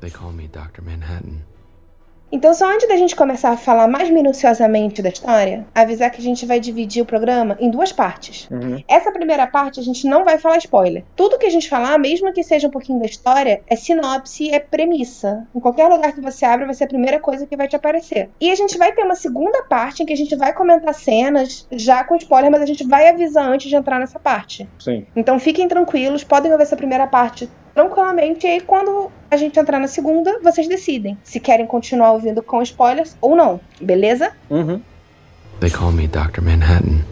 They 0.00 0.10
call 0.10 0.32
me 0.32 0.48
Dr. 0.48 0.82
Manhattan. 0.82 1.55
Então, 2.30 2.52
só 2.52 2.68
antes 2.68 2.88
da 2.88 2.96
gente 2.96 3.14
começar 3.14 3.50
a 3.50 3.56
falar 3.56 3.86
mais 3.86 4.10
minuciosamente 4.10 5.00
da 5.00 5.08
história, 5.08 5.66
avisar 5.74 6.10
que 6.10 6.20
a 6.20 6.24
gente 6.24 6.44
vai 6.44 6.58
dividir 6.58 7.02
o 7.02 7.06
programa 7.06 7.56
em 7.60 7.70
duas 7.70 7.92
partes. 7.92 8.48
Uhum. 8.50 8.82
Essa 8.88 9.12
primeira 9.12 9.46
parte 9.46 9.78
a 9.78 9.82
gente 9.82 10.06
não 10.06 10.24
vai 10.24 10.36
falar 10.38 10.58
spoiler. 10.58 11.04
Tudo 11.14 11.38
que 11.38 11.46
a 11.46 11.50
gente 11.50 11.68
falar, 11.68 11.98
mesmo 11.98 12.32
que 12.32 12.42
seja 12.42 12.66
um 12.66 12.70
pouquinho 12.70 12.98
da 12.98 13.06
história, 13.06 13.62
é 13.66 13.76
sinopse, 13.76 14.50
é 14.50 14.58
premissa. 14.58 15.46
Em 15.54 15.60
qualquer 15.60 15.86
lugar 15.88 16.12
que 16.12 16.20
você 16.20 16.44
abre, 16.44 16.66
vai 16.66 16.74
ser 16.74 16.84
a 16.84 16.88
primeira 16.88 17.20
coisa 17.20 17.46
que 17.46 17.56
vai 17.56 17.68
te 17.68 17.76
aparecer. 17.76 18.28
E 18.40 18.50
a 18.50 18.54
gente 18.54 18.76
vai 18.76 18.92
ter 18.92 19.04
uma 19.04 19.14
segunda 19.14 19.62
parte 19.64 20.02
em 20.02 20.06
que 20.06 20.12
a 20.12 20.16
gente 20.16 20.34
vai 20.34 20.52
comentar 20.52 20.94
cenas 20.94 21.66
já 21.70 22.02
com 22.02 22.16
spoiler, 22.16 22.50
mas 22.50 22.62
a 22.62 22.66
gente 22.66 22.84
vai 22.86 23.08
avisar 23.08 23.48
antes 23.48 23.68
de 23.68 23.76
entrar 23.76 24.00
nessa 24.00 24.18
parte. 24.18 24.68
Sim. 24.78 25.06
Então 25.14 25.38
fiquem 25.38 25.68
tranquilos, 25.68 26.24
podem 26.24 26.50
ouvir 26.50 26.64
essa 26.64 26.76
primeira 26.76 27.06
parte 27.06 27.48
tranquilamente 27.76 28.46
e 28.46 28.50
aí 28.50 28.60
quando 28.60 29.12
a 29.30 29.36
gente 29.36 29.60
entrar 29.60 29.78
na 29.78 29.86
segunda, 29.86 30.40
vocês 30.42 30.66
decidem 30.66 31.18
se 31.22 31.38
querem 31.38 31.66
continuar 31.66 32.12
ouvindo 32.12 32.42
com 32.42 32.62
spoilers 32.62 33.14
ou 33.20 33.36
não, 33.36 33.60
beleza? 33.78 34.32
Uhum. 34.48 34.80
They 35.60 35.70
call 35.70 35.92
me 35.92 36.08
Dr. 36.08 36.40
Manhattan. 36.40 37.04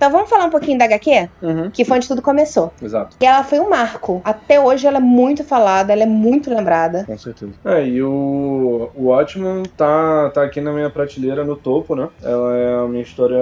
Então 0.00 0.10
vamos 0.10 0.30
falar 0.30 0.46
um 0.46 0.50
pouquinho 0.50 0.78
da 0.78 0.86
HQ, 0.86 1.28
Uhum. 1.42 1.70
que 1.70 1.84
foi 1.84 1.98
onde 1.98 2.08
tudo 2.08 2.22
começou. 2.22 2.72
Exato. 2.82 3.18
E 3.20 3.26
ela 3.26 3.44
foi 3.44 3.60
um 3.60 3.68
marco. 3.68 4.22
Até 4.24 4.58
hoje 4.58 4.86
ela 4.86 4.96
é 4.96 5.00
muito 5.00 5.44
falada, 5.44 5.92
ela 5.92 6.04
é 6.04 6.06
muito 6.06 6.48
lembrada. 6.48 7.04
Com 7.04 7.18
certeza. 7.18 7.52
É, 7.66 7.84
e 7.86 8.02
o, 8.02 8.88
o 8.96 9.08
Watchman 9.08 9.62
tá, 9.76 10.30
tá 10.32 10.42
aqui 10.42 10.58
na 10.58 10.72
minha 10.72 10.88
prateleira 10.88 11.44
no 11.44 11.54
topo, 11.54 11.94
né? 11.94 12.08
Ela 12.22 12.56
é 12.56 12.74
a 12.82 12.88
minha 12.88 13.02
história. 13.02 13.36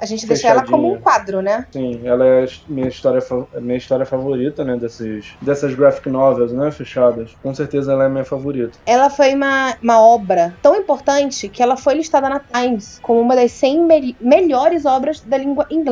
A 0.00 0.06
gente 0.06 0.24
deixa 0.24 0.46
ela 0.46 0.64
como 0.64 0.92
um 0.92 1.00
quadro, 1.00 1.42
né? 1.42 1.66
Sim, 1.72 2.00
ela 2.04 2.24
é 2.24 2.44
a 2.44 2.48
minha 2.68 2.86
história, 2.86 3.20
minha 3.60 3.76
história 3.76 4.06
favorita, 4.06 4.62
né? 4.62 4.76
Dessas, 4.76 5.24
dessas 5.42 5.74
graphic 5.74 6.08
novels, 6.08 6.52
né? 6.52 6.70
Fechadas. 6.70 7.34
Com 7.42 7.52
certeza 7.52 7.92
ela 7.92 8.04
é 8.04 8.06
a 8.06 8.10
minha 8.10 8.24
favorita. 8.24 8.78
Ela 8.86 9.10
foi 9.10 9.34
uma, 9.34 9.74
uma 9.82 10.00
obra 10.00 10.54
tão 10.62 10.76
importante 10.76 11.48
que 11.48 11.60
ela 11.60 11.76
foi 11.76 11.94
listada 11.94 12.28
na 12.28 12.38
Times 12.38 13.00
como 13.02 13.20
uma 13.20 13.34
das 13.34 13.50
100 13.50 13.84
me- 13.84 14.16
melhores 14.20 14.84
obras 14.86 15.20
da 15.22 15.36
língua 15.36 15.66
inglesa. 15.68 15.87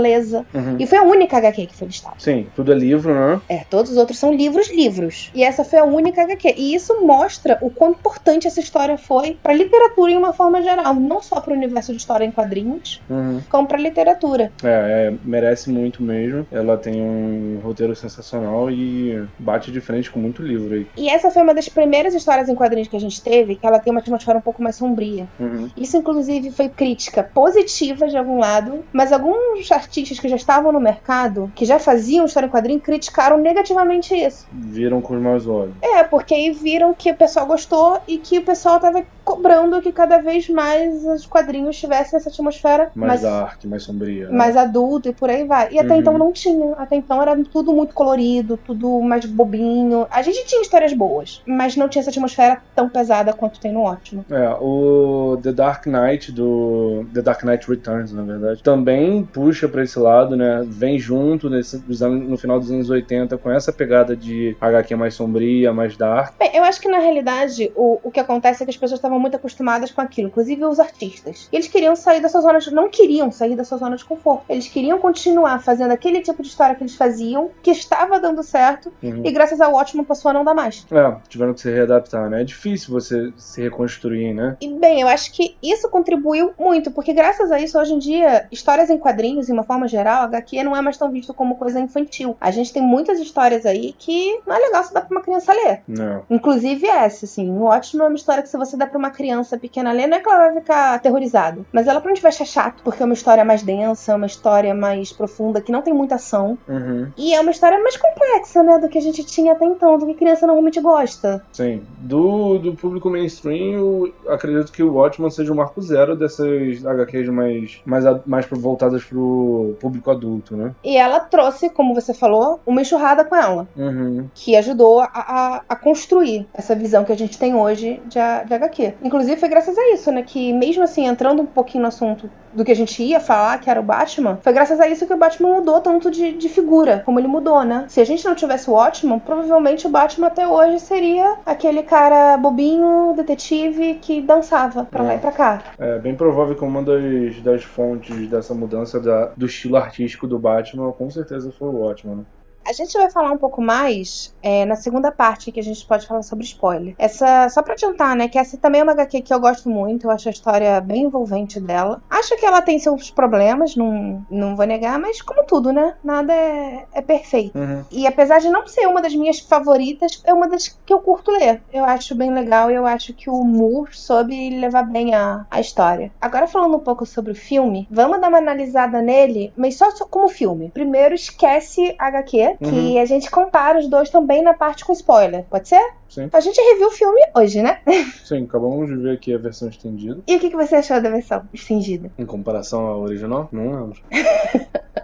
Uhum. 0.54 0.76
E 0.78 0.86
foi 0.86 0.98
a 0.98 1.02
única 1.02 1.36
HQ 1.36 1.66
que 1.66 1.76
foi 1.76 1.86
listada. 1.88 2.16
Sim, 2.18 2.46
tudo 2.54 2.72
é 2.72 2.74
livro, 2.74 3.14
né? 3.14 3.40
É, 3.48 3.64
todos 3.70 3.90
os 3.92 3.96
outros 3.96 4.18
são 4.18 4.32
livros, 4.32 4.70
livros. 4.70 5.30
E 5.34 5.42
essa 5.42 5.64
foi 5.64 5.78
a 5.78 5.84
única 5.84 6.22
HQ. 6.22 6.54
E 6.56 6.74
isso 6.74 7.00
mostra 7.06 7.58
o 7.60 7.70
quão 7.70 7.90
importante 7.92 8.46
essa 8.46 8.60
história 8.60 8.96
foi 8.98 9.38
pra 9.42 9.52
literatura 9.52 10.12
em 10.12 10.16
uma 10.16 10.32
forma 10.32 10.62
geral. 10.62 10.94
Não 10.94 11.22
só 11.22 11.40
pro 11.40 11.54
universo 11.54 11.92
de 11.92 11.98
história 11.98 12.24
em 12.24 12.30
quadrinhos, 12.30 13.00
Uhum. 13.08 13.40
como 13.48 13.66
pra 13.68 13.78
literatura. 13.78 14.52
É, 14.62 15.08
é, 15.08 15.14
merece 15.24 15.70
muito 15.70 16.02
mesmo. 16.02 16.46
Ela 16.50 16.76
tem 16.76 17.00
um 17.00 17.60
roteiro 17.62 17.94
sensacional 17.94 18.70
e 18.70 19.24
bate 19.38 19.70
de 19.70 19.80
frente 19.80 20.10
com 20.10 20.18
muito 20.18 20.42
livro 20.42 20.74
aí. 20.74 20.86
E 20.96 21.08
essa 21.08 21.30
foi 21.30 21.42
uma 21.42 21.54
das 21.54 21.68
primeiras 21.68 22.14
histórias 22.14 22.48
em 22.48 22.54
quadrinhos 22.54 22.88
que 22.88 22.96
a 22.96 23.00
gente 23.00 23.22
teve, 23.22 23.56
que 23.56 23.66
ela 23.66 23.78
tem 23.78 23.90
uma 23.92 24.00
atmosfera 24.00 24.38
um 24.38 24.42
pouco 24.42 24.62
mais 24.62 24.76
sombria. 24.76 25.26
Uhum. 25.38 25.68
Isso, 25.76 25.96
inclusive, 25.96 26.50
foi 26.50 26.68
crítica 26.68 27.22
positiva 27.22 28.06
de 28.08 28.16
algum 28.16 28.38
lado, 28.38 28.84
mas 28.92 29.12
alguns 29.12 29.66
artistas 29.86 30.18
que 30.18 30.28
já 30.28 30.36
estavam 30.36 30.72
no 30.72 30.80
mercado, 30.80 31.50
que 31.54 31.64
já 31.64 31.78
faziam 31.78 32.26
história 32.26 32.46
em 32.46 32.50
quadrinho, 32.50 32.80
criticaram 32.80 33.38
negativamente 33.38 34.14
isso. 34.14 34.46
Viram 34.52 35.00
com 35.00 35.14
os 35.14 35.22
maus 35.22 35.46
olhos. 35.46 35.74
É, 35.80 36.02
porque 36.02 36.34
aí 36.34 36.50
viram 36.50 36.92
que 36.92 37.10
o 37.10 37.14
pessoal 37.14 37.46
gostou 37.46 38.00
e 38.06 38.18
que 38.18 38.38
o 38.38 38.42
pessoal 38.42 38.80
tava 38.80 39.04
cobrando 39.26 39.82
que 39.82 39.90
cada 39.90 40.18
vez 40.18 40.48
mais 40.48 41.04
os 41.04 41.26
quadrinhos 41.26 41.76
tivessem 41.76 42.16
essa 42.16 42.28
atmosfera 42.28 42.90
Mais 42.94 43.08
mais, 43.08 43.22
dark, 43.22 43.64
mais 43.64 43.82
sombria. 43.82 44.28
né? 44.28 44.32
mais 44.32 44.56
adulta 44.56 45.08
e 45.08 45.12
por 45.12 45.28
aí 45.28 45.44
vai. 45.44 45.72
E 45.72 45.78
até 45.80 45.94
Uhum. 45.94 46.00
então 46.00 46.16
não 46.18 46.32
tinha. 46.32 46.74
Até 46.76 46.94
então 46.96 47.20
era 47.20 47.36
tudo 47.52 47.72
muito 47.72 47.92
colorido, 47.92 48.56
tudo 48.56 49.00
mais 49.00 49.24
bobinho. 49.26 50.06
A 50.10 50.22
gente 50.22 50.46
tinha 50.46 50.62
histórias 50.62 50.92
boas, 50.92 51.42
mas 51.44 51.76
não 51.76 51.88
tinha 51.88 52.00
essa 52.00 52.10
atmosfera 52.10 52.62
tão 52.74 52.88
pesada 52.88 53.32
quanto 53.32 53.58
tem 53.58 53.72
no 53.72 53.80
Ótimo. 53.82 54.24
É, 54.30 54.48
o 54.60 55.38
The 55.42 55.52
Dark 55.52 55.86
Knight 55.86 56.30
do 56.30 57.04
The 57.12 57.22
Dark 57.22 57.42
Knight 57.42 57.68
Returns, 57.68 58.12
na 58.12 58.22
verdade, 58.22 58.62
também 58.62 59.24
puxa 59.24 59.68
pra 59.68 59.82
esse 59.82 59.98
lado, 59.98 60.36
né? 60.36 60.62
Vem 60.66 60.98
junto 60.98 61.50
nesse, 61.50 61.82
no 62.08 62.38
final 62.38 62.60
dos 62.60 62.70
anos 62.70 62.88
80 62.88 63.36
com 63.38 63.50
essa 63.50 63.72
pegada 63.72 64.14
de 64.16 64.56
HQ 64.60 64.94
mais 64.94 65.14
sombria, 65.14 65.72
mais 65.72 65.96
dark. 65.96 66.34
Bem, 66.38 66.50
eu 66.54 66.62
acho 66.62 66.80
que 66.80 66.88
na 66.88 66.98
realidade 66.98 67.72
o, 67.74 67.98
o 68.04 68.10
que 68.10 68.20
acontece 68.20 68.62
é 68.62 68.66
que 68.66 68.70
as 68.70 68.76
pessoas 68.76 68.98
estavam 68.98 69.15
muito 69.18 69.36
acostumadas 69.36 69.90
com 69.90 70.00
aquilo, 70.00 70.28
inclusive 70.28 70.64
os 70.64 70.78
artistas. 70.80 71.48
E 71.52 71.56
eles 71.56 71.68
queriam 71.68 71.94
sair 71.96 72.20
da 72.20 72.28
sua 72.28 72.40
zona 72.40 72.58
de. 72.58 72.72
não 72.72 72.88
queriam 72.88 73.30
sair 73.30 73.54
da 73.56 73.64
sua 73.64 73.78
zona 73.78 73.96
de 73.96 74.04
conforto. 74.04 74.44
Eles 74.48 74.68
queriam 74.68 74.98
continuar 74.98 75.62
fazendo 75.62 75.92
aquele 75.92 76.20
tipo 76.20 76.42
de 76.42 76.48
história 76.48 76.74
que 76.74 76.82
eles 76.82 76.94
faziam, 76.94 77.50
que 77.62 77.70
estava 77.70 78.18
dando 78.20 78.42
certo, 78.42 78.92
Uhum. 79.02 79.22
e 79.24 79.30
graças 79.30 79.60
ao 79.60 79.74
ótimo 79.74 80.04
passou 80.04 80.30
a 80.30 80.34
não 80.34 80.44
dar 80.44 80.54
mais. 80.54 80.86
É, 80.90 81.16
tiveram 81.28 81.54
que 81.54 81.60
se 81.60 81.70
readaptar, 81.70 82.28
né? 82.30 82.42
É 82.42 82.44
difícil 82.44 82.90
você 82.92 83.32
se 83.36 83.60
reconstruir, 83.62 84.32
né? 84.34 84.56
E 84.60 84.68
bem, 84.72 85.00
eu 85.00 85.08
acho 85.08 85.32
que 85.32 85.56
isso 85.62 85.88
contribuiu 85.90 86.52
muito, 86.58 86.90
porque 86.90 87.12
graças 87.12 87.50
a 87.50 87.58
isso, 87.60 87.78
hoje 87.78 87.94
em 87.94 87.98
dia, 87.98 88.46
histórias 88.50 88.90
em 88.90 88.98
quadrinhos, 88.98 89.46
de 89.46 89.52
uma 89.52 89.62
forma 89.64 89.86
geral, 89.88 90.24
HQ 90.24 90.62
não 90.64 90.76
é 90.76 90.80
mais 90.80 90.96
tão 90.96 91.10
visto 91.10 91.32
como 91.34 91.56
coisa 91.56 91.78
infantil. 91.80 92.36
A 92.40 92.50
gente 92.50 92.72
tem 92.72 92.82
muitas 92.82 93.18
histórias 93.18 93.66
aí 93.66 93.94
que 93.98 94.40
não 94.46 94.54
é 94.56 94.58
legal 94.58 94.82
se 94.84 94.92
dar 94.94 95.02
pra 95.02 95.16
uma 95.16 95.22
criança 95.22 95.52
ler. 95.52 95.82
Não. 95.86 96.22
Inclusive 96.30 96.86
essa, 96.86 97.24
assim, 97.24 97.50
o 97.50 97.64
ótimo 97.64 98.02
é 98.02 98.06
uma 98.06 98.16
história 98.16 98.42
que 98.42 98.48
se 98.48 98.56
você 98.56 98.76
dá 98.76 98.86
pra 98.86 98.98
uma 98.98 99.05
criança 99.10 99.58
pequena 99.58 99.92
ler, 99.92 100.06
não 100.06 100.16
é 100.16 100.20
que 100.20 100.28
ela 100.28 100.38
vai 100.52 100.54
ficar 100.60 100.94
aterrorizada, 100.94 101.62
mas 101.72 101.86
ela 101.86 102.00
provavelmente 102.00 102.22
vai 102.22 102.30
achar 102.30 102.44
chato, 102.44 102.82
porque 102.82 103.02
é 103.02 103.06
uma 103.06 103.14
história 103.14 103.44
mais 103.44 103.62
densa, 103.62 104.14
uma 104.16 104.26
história 104.26 104.74
mais 104.74 105.12
profunda, 105.12 105.60
que 105.60 105.72
não 105.72 105.82
tem 105.82 105.92
muita 105.94 106.16
ação. 106.16 106.56
Uhum. 106.68 107.08
E 107.16 107.34
é 107.34 107.40
uma 107.40 107.50
história 107.50 107.78
mais 107.82 107.96
complexa, 107.96 108.62
né, 108.62 108.78
do 108.78 108.88
que 108.88 108.98
a 108.98 109.02
gente 109.02 109.24
tinha 109.24 109.52
até 109.52 109.64
então, 109.64 109.98
do 109.98 110.06
que 110.06 110.14
criança 110.14 110.46
normalmente 110.46 110.80
gosta. 110.80 111.42
Sim. 111.52 111.82
Do, 111.98 112.58
do 112.58 112.74
público 112.74 113.10
mainstream, 113.10 113.72
eu 113.72 114.14
acredito 114.28 114.72
que 114.72 114.82
o 114.82 114.94
Watchman 114.94 115.30
seja 115.30 115.52
o 115.52 115.56
marco 115.56 115.80
zero 115.82 116.16
dessas 116.16 116.84
HQs 116.84 117.28
mais, 117.28 117.80
mais, 117.84 118.04
mais 118.26 118.46
voltadas 118.50 119.04
pro 119.04 119.74
público 119.80 120.10
adulto, 120.10 120.56
né? 120.56 120.72
E 120.84 120.96
ela 120.96 121.20
trouxe, 121.20 121.68
como 121.70 121.94
você 121.94 122.12
falou, 122.14 122.60
uma 122.66 122.80
enxurrada 122.80 123.24
com 123.24 123.34
ela. 123.36 123.68
Uhum. 123.76 124.28
que 124.34 124.56
ajudou 124.56 125.00
a, 125.00 125.10
a- 125.12 125.62
a 125.68 125.76
construir 125.76 126.46
essa 126.54 126.74
visão 126.74 127.04
que 127.04 127.12
a 127.12 127.16
gente 127.16 127.38
tem 127.38 127.54
hoje 127.54 128.00
de, 128.06 128.18
de 128.46 128.54
HQ. 128.54 128.94
Inclusive 129.02 129.36
foi 129.36 129.48
graças 129.48 129.76
a 129.76 129.92
isso, 129.94 130.10
né? 130.10 130.22
Que 130.22 130.52
mesmo 130.52 130.82
assim, 130.82 131.06
entrando 131.06 131.42
um 131.42 131.46
pouquinho 131.46 131.82
no 131.82 131.88
assunto 131.88 132.30
do 132.54 132.64
que 132.64 132.72
a 132.72 132.76
gente 132.76 133.02
ia 133.02 133.20
falar, 133.20 133.58
que 133.60 133.68
era 133.68 133.78
o 133.80 133.82
Batman, 133.82 134.38
foi 134.42 134.52
graças 134.52 134.80
a 134.80 134.88
isso 134.88 135.06
que 135.06 135.12
o 135.12 135.16
Batman 135.18 135.56
mudou 135.56 135.80
tanto 135.80 136.10
de, 136.10 136.32
de 136.32 136.48
figura, 136.48 137.02
como 137.04 137.18
ele 137.20 137.28
mudou, 137.28 137.62
né? 137.64 137.84
Se 137.88 138.00
a 138.00 138.04
gente 138.04 138.24
não 138.24 138.34
tivesse 138.34 138.70
o 138.70 138.72
Watchman, 138.72 139.18
provavelmente 139.18 139.86
o 139.86 139.90
Batman 139.90 140.28
até 140.28 140.48
hoje 140.48 140.80
seria 140.80 141.36
aquele 141.44 141.82
cara 141.82 142.36
bobinho, 142.38 143.12
detetive, 143.14 143.94
que 143.96 144.20
dançava 144.22 144.84
pra 144.84 145.02
lá 145.02 145.14
e 145.14 145.18
pra 145.18 145.32
cá. 145.32 145.62
É 145.78 145.98
bem 145.98 146.14
provável 146.16 146.56
que 146.56 146.64
uma 146.64 146.82
das, 146.82 147.40
das 147.42 147.62
fontes 147.64 148.28
dessa 148.28 148.54
mudança 148.54 148.98
da- 149.00 149.32
do 149.36 149.46
estilo 149.46 149.76
artístico 149.76 150.26
do 150.26 150.38
Batman, 150.38 150.90
com 150.92 151.10
certeza 151.10 151.52
foi 151.52 151.68
o 151.68 151.78
Watchman. 151.80 152.16
né? 152.16 152.22
A 152.66 152.72
gente 152.72 152.96
vai 152.98 153.10
falar 153.10 153.30
um 153.30 153.38
pouco 153.38 153.62
mais 153.62 154.34
é, 154.42 154.64
na 154.64 154.74
segunda 154.74 155.12
parte 155.12 155.52
que 155.52 155.60
a 155.60 155.62
gente 155.62 155.86
pode 155.86 156.06
falar 156.06 156.22
sobre 156.22 156.44
spoiler. 156.44 156.94
Essa, 156.98 157.48
só 157.48 157.62
pra 157.62 157.74
adiantar, 157.74 158.16
né, 158.16 158.28
que 158.28 158.38
essa 158.38 158.56
também 158.56 158.80
é 158.80 158.84
uma 158.84 158.92
HQ 158.92 159.22
que 159.22 159.32
eu 159.32 159.40
gosto 159.40 159.68
muito, 159.68 160.06
eu 160.06 160.10
acho 160.10 160.28
a 160.28 160.32
história 160.32 160.80
bem 160.80 161.04
envolvente 161.04 161.60
dela. 161.60 162.02
Acho 162.10 162.36
que 162.36 162.44
ela 162.44 162.60
tem 162.60 162.78
seus 162.78 163.10
problemas, 163.10 163.76
não, 163.76 164.24
não 164.30 164.56
vou 164.56 164.66
negar, 164.66 164.98
mas 164.98 165.22
como 165.22 165.44
tudo, 165.44 165.72
né, 165.72 165.94
nada 166.02 166.32
é, 166.32 166.86
é 166.92 167.02
perfeito. 167.02 167.56
Uhum. 167.56 167.84
E 167.90 168.06
apesar 168.06 168.40
de 168.40 168.48
não 168.48 168.66
ser 168.66 168.86
uma 168.86 169.00
das 169.00 169.14
minhas 169.14 169.38
favoritas, 169.38 170.22
é 170.24 170.32
uma 170.32 170.48
das 170.48 170.68
que 170.68 170.92
eu 170.92 171.00
curto 171.00 171.30
ler. 171.30 171.62
Eu 171.72 171.84
acho 171.84 172.14
bem 172.14 172.32
legal 172.32 172.70
e 172.70 172.74
eu 172.74 172.86
acho 172.86 173.14
que 173.14 173.30
o 173.30 173.44
Moore 173.44 173.96
soube 173.96 174.50
levar 174.58 174.82
bem 174.82 175.14
a, 175.14 175.46
a 175.50 175.60
história. 175.60 176.10
Agora 176.20 176.46
falando 176.46 176.76
um 176.76 176.80
pouco 176.80 177.06
sobre 177.06 177.32
o 177.32 177.36
filme, 177.36 177.86
vamos 177.90 178.20
dar 178.20 178.28
uma 178.28 178.38
analisada 178.38 179.00
nele, 179.00 179.52
mas 179.56 179.76
só, 179.76 179.90
só 179.90 180.04
como 180.04 180.28
filme. 180.28 180.70
Primeiro 180.72 181.14
esquece 181.14 181.94
HQ, 181.98 182.55
que 182.58 182.98
a 182.98 183.04
gente 183.04 183.30
compara 183.30 183.78
os 183.78 183.88
dois 183.88 184.10
também 184.10 184.42
na 184.42 184.54
parte 184.54 184.84
com 184.84 184.92
spoiler. 184.92 185.44
Pode 185.44 185.68
ser? 185.68 185.82
Sim. 186.08 186.28
A 186.32 186.40
gente 186.40 186.60
reviu 186.60 186.88
o 186.88 186.92
filme 186.92 187.20
hoje, 187.34 187.62
né? 187.62 187.80
Sim, 188.24 188.44
acabamos 188.44 188.88
de 188.88 188.96
ver 188.96 189.14
aqui 189.14 189.34
a 189.34 189.38
versão 189.38 189.68
estendida. 189.68 190.20
E 190.26 190.36
o 190.36 190.40
que, 190.40 190.50
que 190.50 190.56
você 190.56 190.76
achou 190.76 191.00
da 191.00 191.10
versão 191.10 191.42
estendida? 191.52 192.10
Em 192.18 192.26
comparação 192.26 192.86
à 192.86 192.96
original? 192.96 193.48
Não 193.52 193.72
lembro. 193.72 194.00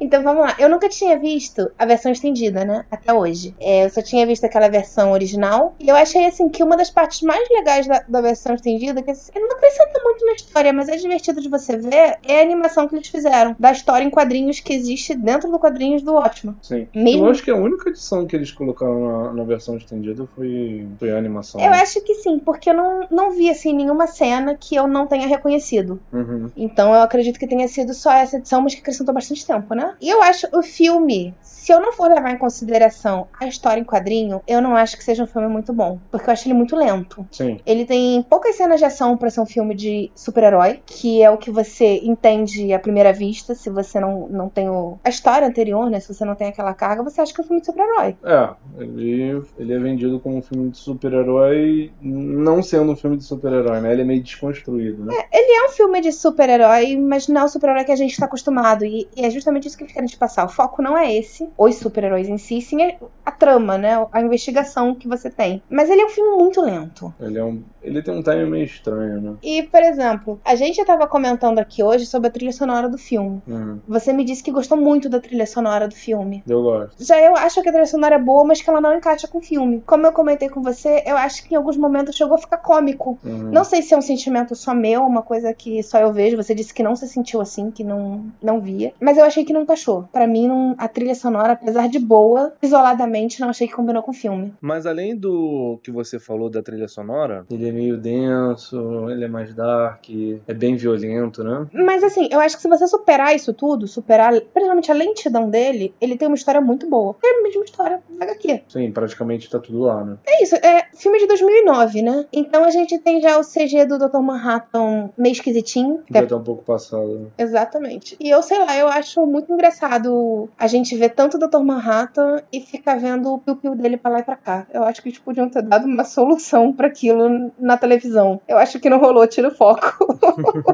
Então 0.00 0.22
vamos 0.22 0.42
lá. 0.42 0.56
Eu 0.58 0.68
nunca 0.68 0.88
tinha 0.88 1.18
visto 1.18 1.70
a 1.78 1.84
versão 1.84 2.10
estendida, 2.10 2.64
né? 2.64 2.84
Até 2.90 3.12
hoje. 3.12 3.54
É, 3.60 3.84
eu 3.84 3.90
só 3.90 4.00
tinha 4.02 4.26
visto 4.26 4.44
aquela 4.44 4.68
versão 4.68 5.12
original. 5.12 5.74
E 5.78 5.88
eu 5.88 5.96
achei, 5.96 6.26
assim, 6.26 6.48
que 6.48 6.62
uma 6.62 6.76
das 6.76 6.90
partes 6.90 7.22
mais 7.22 7.48
legais 7.50 7.86
da, 7.86 8.04
da 8.08 8.20
versão 8.20 8.54
estendida, 8.54 9.02
que 9.02 9.10
assim, 9.10 9.32
não 9.34 9.52
acrescenta 9.52 10.00
muito 10.02 10.24
na 10.24 10.32
história, 10.32 10.72
mas 10.72 10.88
é 10.88 10.96
divertido 10.96 11.40
de 11.40 11.48
você 11.48 11.76
ver, 11.76 12.18
é 12.26 12.38
a 12.38 12.42
animação 12.42 12.88
que 12.88 12.94
eles 12.94 13.08
fizeram. 13.08 13.54
Da 13.58 13.72
história 13.72 14.04
em 14.04 14.10
quadrinhos 14.10 14.60
que 14.60 14.72
existe 14.72 15.14
dentro 15.14 15.50
do 15.50 15.58
quadrinhos 15.58 16.02
do 16.02 16.14
Ótimo. 16.14 16.56
Sim. 16.74 16.88
Mesmo- 16.94 17.24
Eu 17.26 17.30
acho 17.30 17.42
que 17.42 17.50
a 17.50 17.56
única 17.56 17.90
edição 17.90 18.26
que 18.26 18.34
eles 18.36 18.50
colocaram 18.52 19.24
na, 19.24 19.32
na 19.34 19.44
versão 19.44 19.76
estendida 19.76 20.26
foi, 20.34 20.86
foi 20.98 21.10
a 21.12 21.16
animação. 21.18 21.60
Eu 21.60 21.72
acho 21.72 22.00
que 22.02 22.14
sim, 22.14 22.38
porque 22.38 22.70
eu 22.70 22.74
não, 22.74 23.06
não 23.10 23.30
vi, 23.32 23.50
assim, 23.50 23.72
nenhuma 23.72 24.06
cena 24.06 24.54
que 24.54 24.74
eu 24.74 24.86
não 24.86 25.06
tenha 25.06 25.26
reconhecido. 25.26 26.00
Uhum. 26.12 26.50
Então 26.56 26.94
eu 26.94 27.00
acredito 27.02 27.38
que 27.38 27.46
tenha 27.46 27.68
sido 27.68 27.92
só 27.94 28.12
essa 28.12 28.36
edição, 28.36 28.60
mas 28.60 28.74
que 28.74 28.80
acrescentou 28.80 29.14
bastante 29.14 29.46
tempo, 29.46 29.74
né? 29.74 29.94
E 30.00 30.08
eu 30.08 30.22
acho 30.22 30.46
o 30.52 30.62
filme, 30.62 31.34
se 31.42 31.72
eu 31.72 31.80
não 31.80 31.92
for 31.92 32.08
levar 32.10 32.30
em 32.32 32.38
consideração 32.38 33.26
a 33.40 33.46
história 33.46 33.80
em 33.80 33.84
quadrinho, 33.84 34.42
eu 34.46 34.60
não 34.60 34.74
acho 34.76 34.96
que 34.96 35.04
seja 35.04 35.22
um 35.24 35.26
filme 35.26 35.48
muito 35.48 35.72
bom. 35.72 35.98
Porque 36.10 36.28
eu 36.28 36.32
acho 36.32 36.46
ele 36.46 36.54
muito 36.54 36.76
lento. 36.76 37.26
Sim. 37.30 37.58
Ele 37.66 37.84
tem 37.84 38.22
poucas 38.22 38.56
cenas 38.56 38.78
de 38.80 38.84
ação 38.84 39.16
pra 39.16 39.30
ser 39.30 39.40
um 39.40 39.46
filme 39.46 39.74
de 39.74 40.10
super-herói, 40.14 40.80
que 40.86 41.22
é 41.22 41.30
o 41.30 41.36
que 41.38 41.50
você 41.50 42.00
entende 42.02 42.72
à 42.72 42.78
primeira 42.78 43.12
vista, 43.12 43.54
se 43.54 43.70
você 43.70 44.00
não, 44.00 44.28
não 44.28 44.48
tem 44.48 44.68
o, 44.68 44.98
a 45.04 45.08
história 45.08 45.46
anterior, 45.46 45.90
né? 45.90 46.00
Se 46.00 46.12
você 46.12 46.24
não 46.24 46.34
tem 46.34 46.48
aquela 46.48 46.63
carga, 46.72 47.02
você 47.02 47.20
acha 47.20 47.34
que 47.34 47.40
é 47.40 47.44
um 47.44 47.46
filme 47.46 47.60
de 47.60 47.66
super-herói. 47.66 48.16
É, 48.24 48.50
ele, 48.78 49.42
ele 49.58 49.72
é 49.74 49.78
vendido 49.78 50.20
como 50.20 50.38
um 50.38 50.42
filme 50.42 50.70
de 50.70 50.78
super-herói, 50.78 51.92
não 52.00 52.62
sendo 52.62 52.92
um 52.92 52.96
filme 52.96 53.16
de 53.16 53.24
super-herói, 53.24 53.80
né? 53.80 53.92
Ele 53.92 54.02
é 54.02 54.04
meio 54.04 54.22
desconstruído, 54.22 55.04
né? 55.04 55.14
É 55.32 55.66
um 55.66 55.70
filme 55.70 56.00
de 56.00 56.12
super-herói, 56.12 56.96
mas 56.96 57.26
não 57.26 57.42
é 57.42 57.44
o 57.44 57.48
super-herói 57.48 57.84
que 57.84 57.92
a 57.92 57.96
gente 57.96 58.16
tá 58.16 58.26
acostumado. 58.26 58.84
E, 58.84 59.08
e 59.16 59.24
é 59.24 59.30
justamente 59.30 59.66
isso 59.66 59.76
que 59.76 59.84
eles 59.84 59.92
querem 59.92 60.08
te 60.08 60.16
passar. 60.16 60.44
O 60.44 60.48
foco 60.48 60.82
não 60.82 60.96
é 60.96 61.14
esse, 61.14 61.48
os 61.56 61.76
super-heróis 61.76 62.28
em 62.28 62.38
si, 62.38 62.60
sim 62.60 62.82
é 62.82 62.98
a 63.24 63.32
trama, 63.32 63.78
né? 63.78 64.06
A 64.12 64.20
investigação 64.20 64.94
que 64.94 65.08
você 65.08 65.30
tem. 65.30 65.62
Mas 65.68 65.90
ele 65.90 66.02
é 66.02 66.06
um 66.06 66.10
filme 66.10 66.36
muito 66.36 66.60
lento. 66.60 67.12
Ele, 67.20 67.38
é 67.38 67.44
um, 67.44 67.62
ele 67.84 68.02
tem 68.02 68.14
um 68.14 68.22
time 68.22 68.44
meio 68.46 68.64
estranho, 68.64 69.20
né? 69.20 69.34
E, 69.42 69.62
por 69.64 69.82
exemplo, 69.82 70.40
a 70.44 70.54
gente 70.54 70.84
tava 70.84 71.06
comentando 71.06 71.58
aqui 71.58 71.82
hoje 71.82 72.06
sobre 72.06 72.28
a 72.28 72.30
trilha 72.30 72.52
sonora 72.52 72.88
do 72.88 72.98
filme. 72.98 73.42
Uhum. 73.46 73.78
Você 73.86 74.12
me 74.12 74.24
disse 74.24 74.42
que 74.42 74.50
gostou 74.50 74.76
muito 74.78 75.08
da 75.08 75.20
trilha 75.20 75.46
sonora 75.46 75.86
do 75.86 75.94
filme. 75.94 76.42
Eu 76.48 76.62
gosto. 76.62 77.04
Já 77.04 77.20
eu 77.20 77.36
acho 77.36 77.62
que 77.62 77.68
a 77.68 77.72
trilha 77.72 77.86
sonora 77.86 78.16
é 78.16 78.18
boa, 78.18 78.44
mas 78.44 78.60
que 78.62 78.68
ela 78.70 78.80
não 78.80 78.94
encaixa 78.96 79.28
com 79.28 79.38
o 79.38 79.42
filme. 79.42 79.82
Como 79.86 80.06
eu 80.06 80.12
comentei 80.12 80.48
com 80.48 80.62
você, 80.62 81.02
eu 81.06 81.16
acho 81.16 81.46
que 81.46 81.54
em 81.54 81.56
alguns 81.56 81.76
momentos 81.76 82.14
chegou 82.16 82.34
a 82.34 82.38
ficar 82.38 82.58
cômico. 82.58 83.18
Uhum. 83.24 83.50
Não 83.52 83.64
sei 83.64 83.82
se 83.82 83.94
é 83.94 83.96
um 83.96 84.02
sentimento 84.02 84.54
só 84.54 84.74
meu, 84.74 85.02
uma 85.02 85.22
coisa 85.22 85.52
que 85.52 85.82
só 85.82 85.98
eu 85.98 86.12
vejo. 86.12 86.36
Você 86.36 86.54
disse 86.54 86.72
que 86.72 86.82
não 86.82 86.96
se 86.96 87.06
sentiu 87.08 87.40
assim, 87.40 87.70
que 87.70 87.84
não, 87.84 88.24
não 88.42 88.60
via. 88.60 88.92
Mas 89.00 89.18
eu 89.18 89.24
achei 89.24 89.44
que 89.44 89.52
não 89.52 89.62
encaixou. 89.62 90.08
Pra 90.12 90.26
mim, 90.26 90.48
não- 90.48 90.74
a 90.78 90.88
trilha 90.88 91.14
sonora, 91.14 91.52
apesar 91.52 91.88
de 91.88 91.98
boa, 91.98 92.52
isoladamente, 92.62 93.40
não 93.40 93.48
achei 93.50 93.66
que 93.68 93.74
combinou 93.74 94.02
com 94.02 94.10
o 94.10 94.14
filme. 94.14 94.52
Mas 94.60 94.86
além 94.86 95.16
do 95.16 95.78
que 95.82 95.90
você 95.90 96.18
falou 96.18 96.48
da 96.50 96.62
trilha 96.62 96.88
sonora, 96.88 97.44
ele 97.50 97.68
é 97.68 97.72
meio 97.74 97.96
denso, 97.98 99.08
ele 99.10 99.24
é 99.24 99.28
mais 99.28 99.52
dark, 99.54 100.04
é 100.46 100.54
bem 100.54 100.76
violento, 100.76 101.42
né? 101.42 101.66
Mas 101.72 102.02
assim, 102.04 102.28
eu 102.30 102.40
acho 102.40 102.56
que 102.56 102.62
se 102.62 102.68
você 102.68 102.86
superar 102.86 103.34
isso 103.34 103.52
tudo, 103.52 103.86
superar 103.86 104.32
principalmente 104.52 104.90
a 104.90 104.94
lentidão 104.94 105.50
dele, 105.50 105.94
ele 106.00 106.16
tem 106.16 106.28
uma 106.28 106.34
história 106.36 106.60
muito 106.60 106.88
boa. 106.88 107.16
É 107.24 107.40
a 107.40 107.42
mesma 107.42 107.64
história 107.64 108.02
da 108.18 108.24
HQ. 108.24 108.62
Sim, 108.68 108.92
praticamente 108.92 109.50
tá 109.50 109.58
tudo 109.58 109.80
lá, 109.80 110.04
né? 110.04 110.16
É 110.26 110.42
isso, 110.42 110.54
é 110.56 110.84
filme 110.96 111.18
de 111.18 111.26
2009, 111.26 112.02
né? 112.02 112.26
Então 112.32 112.64
a 112.64 112.70
gente 112.70 112.98
tem 112.98 113.20
já 113.20 113.38
o 113.38 113.42
CG 113.42 113.84
do 113.86 113.98
Dr. 113.98 114.18
Manhattan 114.20 115.10
meio 115.18 115.32
esquisitinho. 115.32 116.02
Já 116.10 116.26
tá 116.26 116.36
um 116.36 116.42
pouco 116.42 116.62
passado. 116.64 117.18
né? 117.18 117.26
Exatamente. 117.38 118.16
E 118.20 118.30
eu 118.30 118.42
sei 118.42 118.58
lá, 118.58 118.76
eu 118.76 118.88
acho 118.88 119.26
muito 119.26 119.52
engraçado 119.52 120.48
a 120.58 120.66
gente 120.66 120.96
ver 120.96 121.10
tanto 121.10 121.36
o 121.36 121.40
Dr. 121.40 121.60
Manhattan 121.60 122.40
e 122.52 122.60
ficar 122.60 122.98
vendo 122.98 123.32
o 123.32 123.38
piu-piu 123.38 123.74
dele 123.74 123.96
pra 123.96 124.10
lá 124.10 124.18
e 124.20 124.22
pra 124.22 124.36
cá. 124.36 124.66
Eu 124.72 124.84
acho 124.84 125.02
que 125.02 125.08
eles 125.08 125.18
podiam 125.18 125.48
ter 125.48 125.62
dado 125.62 125.86
uma 125.86 126.04
solução 126.04 126.72
pra 126.72 126.86
aquilo 126.88 127.50
na 127.64 127.76
televisão. 127.76 128.40
Eu 128.46 128.58
acho 128.58 128.78
que 128.78 128.90
não 128.90 128.98
rolou, 129.00 129.26
tira 129.26 129.48
o 129.48 129.54
foco. 129.54 130.06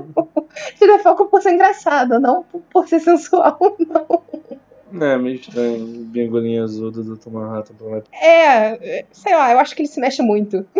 tira 0.79 0.97
o 0.97 0.99
foco 0.99 1.27
por 1.27 1.43
ser 1.43 1.53
engraçado, 1.53 2.19
não 2.19 2.45
por- 2.73 2.89
ser 2.89 3.01
sensual, 3.01 3.59
não. 3.89 4.23
É, 5.03 5.17
meio 5.17 5.37
estranho. 5.37 5.87
Bingolinha 6.07 6.65
azul 6.65 6.91
do 6.91 7.17
Dr. 7.17 7.31
Manhattan. 7.31 7.75
É, 8.21 9.05
sei 9.13 9.37
lá, 9.37 9.53
eu 9.53 9.59
acho 9.61 9.75
que 9.77 9.83
ele 9.83 9.89
se 9.89 10.01
mexe 10.01 10.21
muito. 10.23 10.67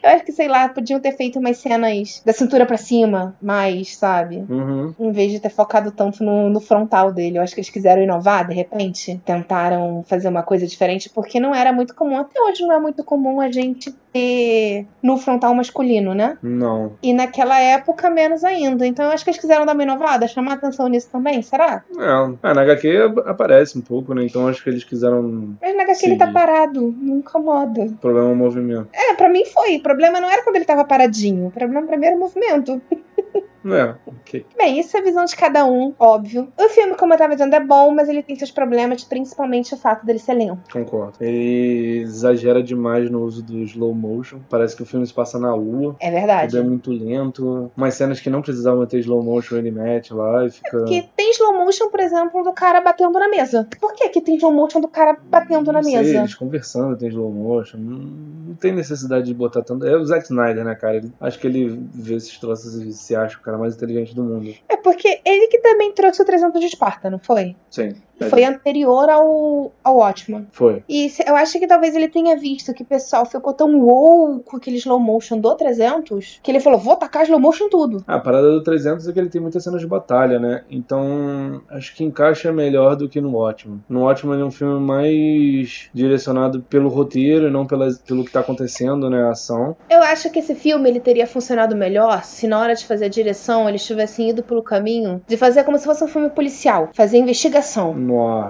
Eu 0.00 0.10
acho 0.10 0.24
que, 0.24 0.30
sei 0.30 0.46
lá, 0.46 0.68
podiam 0.68 1.00
ter 1.00 1.10
feito 1.16 1.40
umas 1.40 1.58
cenas 1.58 2.22
da 2.24 2.32
cintura 2.32 2.64
pra 2.64 2.76
cima, 2.76 3.36
mais, 3.42 3.96
sabe? 3.96 4.44
Uhum. 4.48 4.94
Em 4.98 5.10
vez 5.10 5.32
de 5.32 5.40
ter 5.40 5.48
focado 5.50 5.90
tanto 5.90 6.22
no, 6.22 6.48
no 6.48 6.60
frontal 6.60 7.12
dele. 7.12 7.36
Eu 7.38 7.42
acho 7.42 7.52
que 7.52 7.60
eles 7.60 7.68
quiseram 7.68 8.00
inovar, 8.00 8.46
de 8.46 8.54
repente. 8.54 9.20
Tentaram 9.24 10.04
fazer 10.06 10.28
uma 10.28 10.44
coisa 10.44 10.68
diferente, 10.68 11.10
porque 11.10 11.40
não 11.40 11.52
era 11.52 11.72
muito 11.72 11.96
comum. 11.96 12.16
Até 12.16 12.40
hoje 12.40 12.62
não 12.64 12.74
é 12.74 12.80
muito 12.80 13.02
comum 13.02 13.40
a 13.40 13.50
gente 13.50 13.92
ter 14.16 14.86
no 15.02 15.18
frontal 15.18 15.54
masculino, 15.54 16.14
né? 16.14 16.38
Não. 16.42 16.94
E 17.02 17.12
naquela 17.12 17.60
época, 17.60 18.08
menos 18.08 18.42
ainda. 18.42 18.86
Então 18.86 19.04
eu 19.04 19.12
acho 19.12 19.22
que 19.22 19.30
eles 19.30 19.40
quiseram 19.40 19.66
dar 19.66 19.74
uma 19.74 19.82
inovada, 19.82 20.26
chamar 20.26 20.54
atenção 20.54 20.88
nisso 20.88 21.10
também, 21.12 21.42
será? 21.42 21.84
É, 21.98 22.48
é, 22.48 22.54
na 22.54 22.62
HQ 22.62 23.14
aparece 23.26 23.78
um 23.78 23.82
pouco, 23.82 24.14
né? 24.14 24.24
Então 24.24 24.48
acho 24.48 24.64
que 24.64 24.70
eles 24.70 24.84
quiseram. 24.84 25.56
Mas 25.60 25.76
na 25.76 25.82
HQ 25.82 26.06
ele 26.06 26.16
tá 26.16 26.32
parado, 26.32 26.94
não 26.98 27.18
incomoda. 27.18 27.86
Problema 28.00 28.30
é 28.30 28.32
o 28.32 28.36
movimento. 28.36 28.88
É, 28.92 29.14
pra 29.14 29.28
mim 29.28 29.44
foi. 29.44 29.76
O 29.76 29.82
problema 29.82 30.20
não 30.20 30.30
era 30.30 30.42
quando 30.42 30.56
ele 30.56 30.64
tava 30.64 30.84
paradinho. 30.84 31.48
O 31.48 31.50
problema 31.50 31.86
pra 31.86 31.98
mim 31.98 32.06
era 32.06 32.16
o 32.16 32.20
movimento. 32.20 32.80
É, 33.66 33.94
ok. 34.06 34.46
Bem, 34.56 34.78
isso 34.78 34.96
é 34.96 35.00
a 35.00 35.02
visão 35.02 35.24
de 35.24 35.34
cada 35.36 35.64
um, 35.66 35.92
óbvio. 35.98 36.48
O 36.58 36.68
filme, 36.68 36.94
como 36.96 37.14
eu 37.14 37.18
tava 37.18 37.32
dizendo, 37.34 37.54
é 37.54 37.60
bom, 37.60 37.90
mas 37.94 38.08
ele 38.08 38.22
tem 38.22 38.36
seus 38.36 38.50
problemas, 38.50 39.02
principalmente 39.04 39.74
o 39.74 39.76
fato 39.76 40.04
dele 40.06 40.18
ser 40.18 40.34
lento. 40.34 40.70
Concordo. 40.72 41.14
Ele 41.20 42.00
exagera 42.02 42.62
demais 42.62 43.10
no 43.10 43.22
uso 43.22 43.42
do 43.42 43.58
slow 43.62 43.94
motion. 43.94 44.38
Parece 44.48 44.76
que 44.76 44.82
o 44.82 44.86
filme 44.86 45.06
se 45.06 45.12
passa 45.12 45.38
na 45.38 45.54
lua. 45.54 45.96
É 46.00 46.10
verdade. 46.10 46.52
Tudo 46.52 46.60
é 46.64 46.68
muito 46.68 46.90
lento. 46.92 47.70
Umas 47.76 47.94
cenas 47.94 48.20
que 48.20 48.30
não 48.30 48.42
precisavam 48.42 48.86
ter 48.86 48.98
slow 49.00 49.22
motion 49.22 49.56
ele 49.56 49.70
mete 49.70 50.12
lá 50.14 50.44
e 50.46 50.50
fica. 50.50 50.70
Porque 50.70 51.04
tem 51.16 51.30
slow 51.32 51.52
motion, 51.54 51.88
por 51.90 52.00
exemplo, 52.00 52.42
do 52.42 52.52
cara 52.52 52.80
batendo 52.80 53.18
na 53.18 53.28
mesa. 53.28 53.66
Por 53.80 53.92
que 53.94 54.08
que 54.10 54.20
tem 54.20 54.36
slow 54.36 54.52
motion 54.52 54.80
do 54.80 54.88
cara 54.88 55.16
batendo 55.28 55.72
na 55.72 55.80
Não 55.80 55.82
sei, 55.82 55.96
mesa? 56.02 56.18
eles 56.18 56.34
conversando, 56.34 56.96
tem 56.96 57.08
slow 57.08 57.30
motion. 57.32 57.78
Não, 57.78 57.98
não 57.98 58.54
tem 58.54 58.72
necessidade 58.72 59.26
de 59.26 59.34
botar 59.34 59.62
tanto. 59.62 59.84
É 59.86 59.96
o 59.96 60.04
Zack 60.04 60.24
Snyder, 60.24 60.64
né, 60.64 60.74
cara? 60.74 60.96
Ele- 60.96 61.12
acho 61.20 61.38
que 61.38 61.46
ele 61.46 61.80
vê 61.94 62.14
esses 62.14 62.38
troços 62.38 62.74
e 62.76 62.92
se 62.92 63.14
acha 63.16 63.36
o 63.38 63.40
cara 63.42 63.55
mais 63.56 63.76
inteligente 63.76 64.14
do 64.14 64.22
mundo. 64.22 64.54
É 64.68 64.76
porque 64.76 65.20
ele 65.24 65.48
que 65.48 65.58
também 65.58 65.92
trouxe 65.92 66.22
o 66.22 66.24
300 66.24 66.60
de 66.60 66.66
Esparta, 66.66 67.10
não 67.10 67.18
foi? 67.18 67.56
Sim. 67.70 67.94
Foi 68.30 68.44
anterior 68.44 69.08
ao, 69.10 69.72
ao 69.84 69.96
Watchman. 69.96 70.46
Foi. 70.50 70.82
E 70.88 71.10
eu 71.26 71.36
acho 71.36 71.58
que 71.58 71.66
talvez 71.66 71.94
ele 71.94 72.08
tenha 72.08 72.36
visto 72.36 72.72
que 72.72 72.82
o 72.82 72.86
pessoal 72.86 73.26
ficou 73.26 73.52
tão 73.52 73.78
wow 73.80 74.40
com 74.40 74.56
aquele 74.56 74.76
slow 74.76 74.98
motion 74.98 75.38
do 75.38 75.54
300 75.54 76.40
que 76.42 76.50
ele 76.50 76.60
falou: 76.60 76.78
vou 76.78 76.96
tacar 76.96 77.24
slow 77.24 77.40
motion 77.40 77.68
tudo. 77.68 78.04
A 78.06 78.18
parada 78.18 78.50
do 78.50 78.62
300 78.62 79.06
é 79.06 79.12
que 79.12 79.18
ele 79.18 79.28
tem 79.28 79.40
muitas 79.40 79.62
cenas 79.62 79.80
de 79.80 79.86
batalha, 79.86 80.38
né? 80.38 80.64
Então, 80.70 81.62
acho 81.68 81.94
que 81.94 82.04
encaixa 82.04 82.52
melhor 82.52 82.96
do 82.96 83.08
que 83.08 83.20
no 83.20 83.32
Watchmen. 83.32 83.82
No 83.88 84.04
Watchmen 84.04 84.40
é 84.40 84.44
um 84.44 84.50
filme 84.50 84.80
mais 84.80 85.90
direcionado 85.92 86.62
pelo 86.62 86.88
roteiro 86.88 87.48
e 87.48 87.50
não 87.50 87.66
pela, 87.66 87.88
pelo 88.06 88.24
que 88.24 88.32
tá 88.32 88.40
acontecendo, 88.40 89.10
né? 89.10 89.24
A 89.24 89.30
ação. 89.30 89.76
Eu 89.90 90.02
acho 90.02 90.30
que 90.30 90.38
esse 90.38 90.54
filme 90.54 90.88
ele 90.88 91.00
teria 91.00 91.26
funcionado 91.26 91.76
melhor 91.76 92.22
se 92.24 92.46
na 92.46 92.58
hora 92.58 92.74
de 92.74 92.86
fazer 92.86 93.06
a 93.06 93.08
direção 93.08 93.68
eles 93.68 93.84
tivessem 93.84 94.30
ido 94.30 94.42
pelo 94.42 94.62
caminho 94.62 95.20
de 95.26 95.36
fazer 95.36 95.64
como 95.64 95.78
se 95.78 95.84
fosse 95.84 96.02
um 96.02 96.08
filme 96.08 96.30
policial, 96.30 96.90
fazer 96.94 97.18
investigação. 97.18 97.94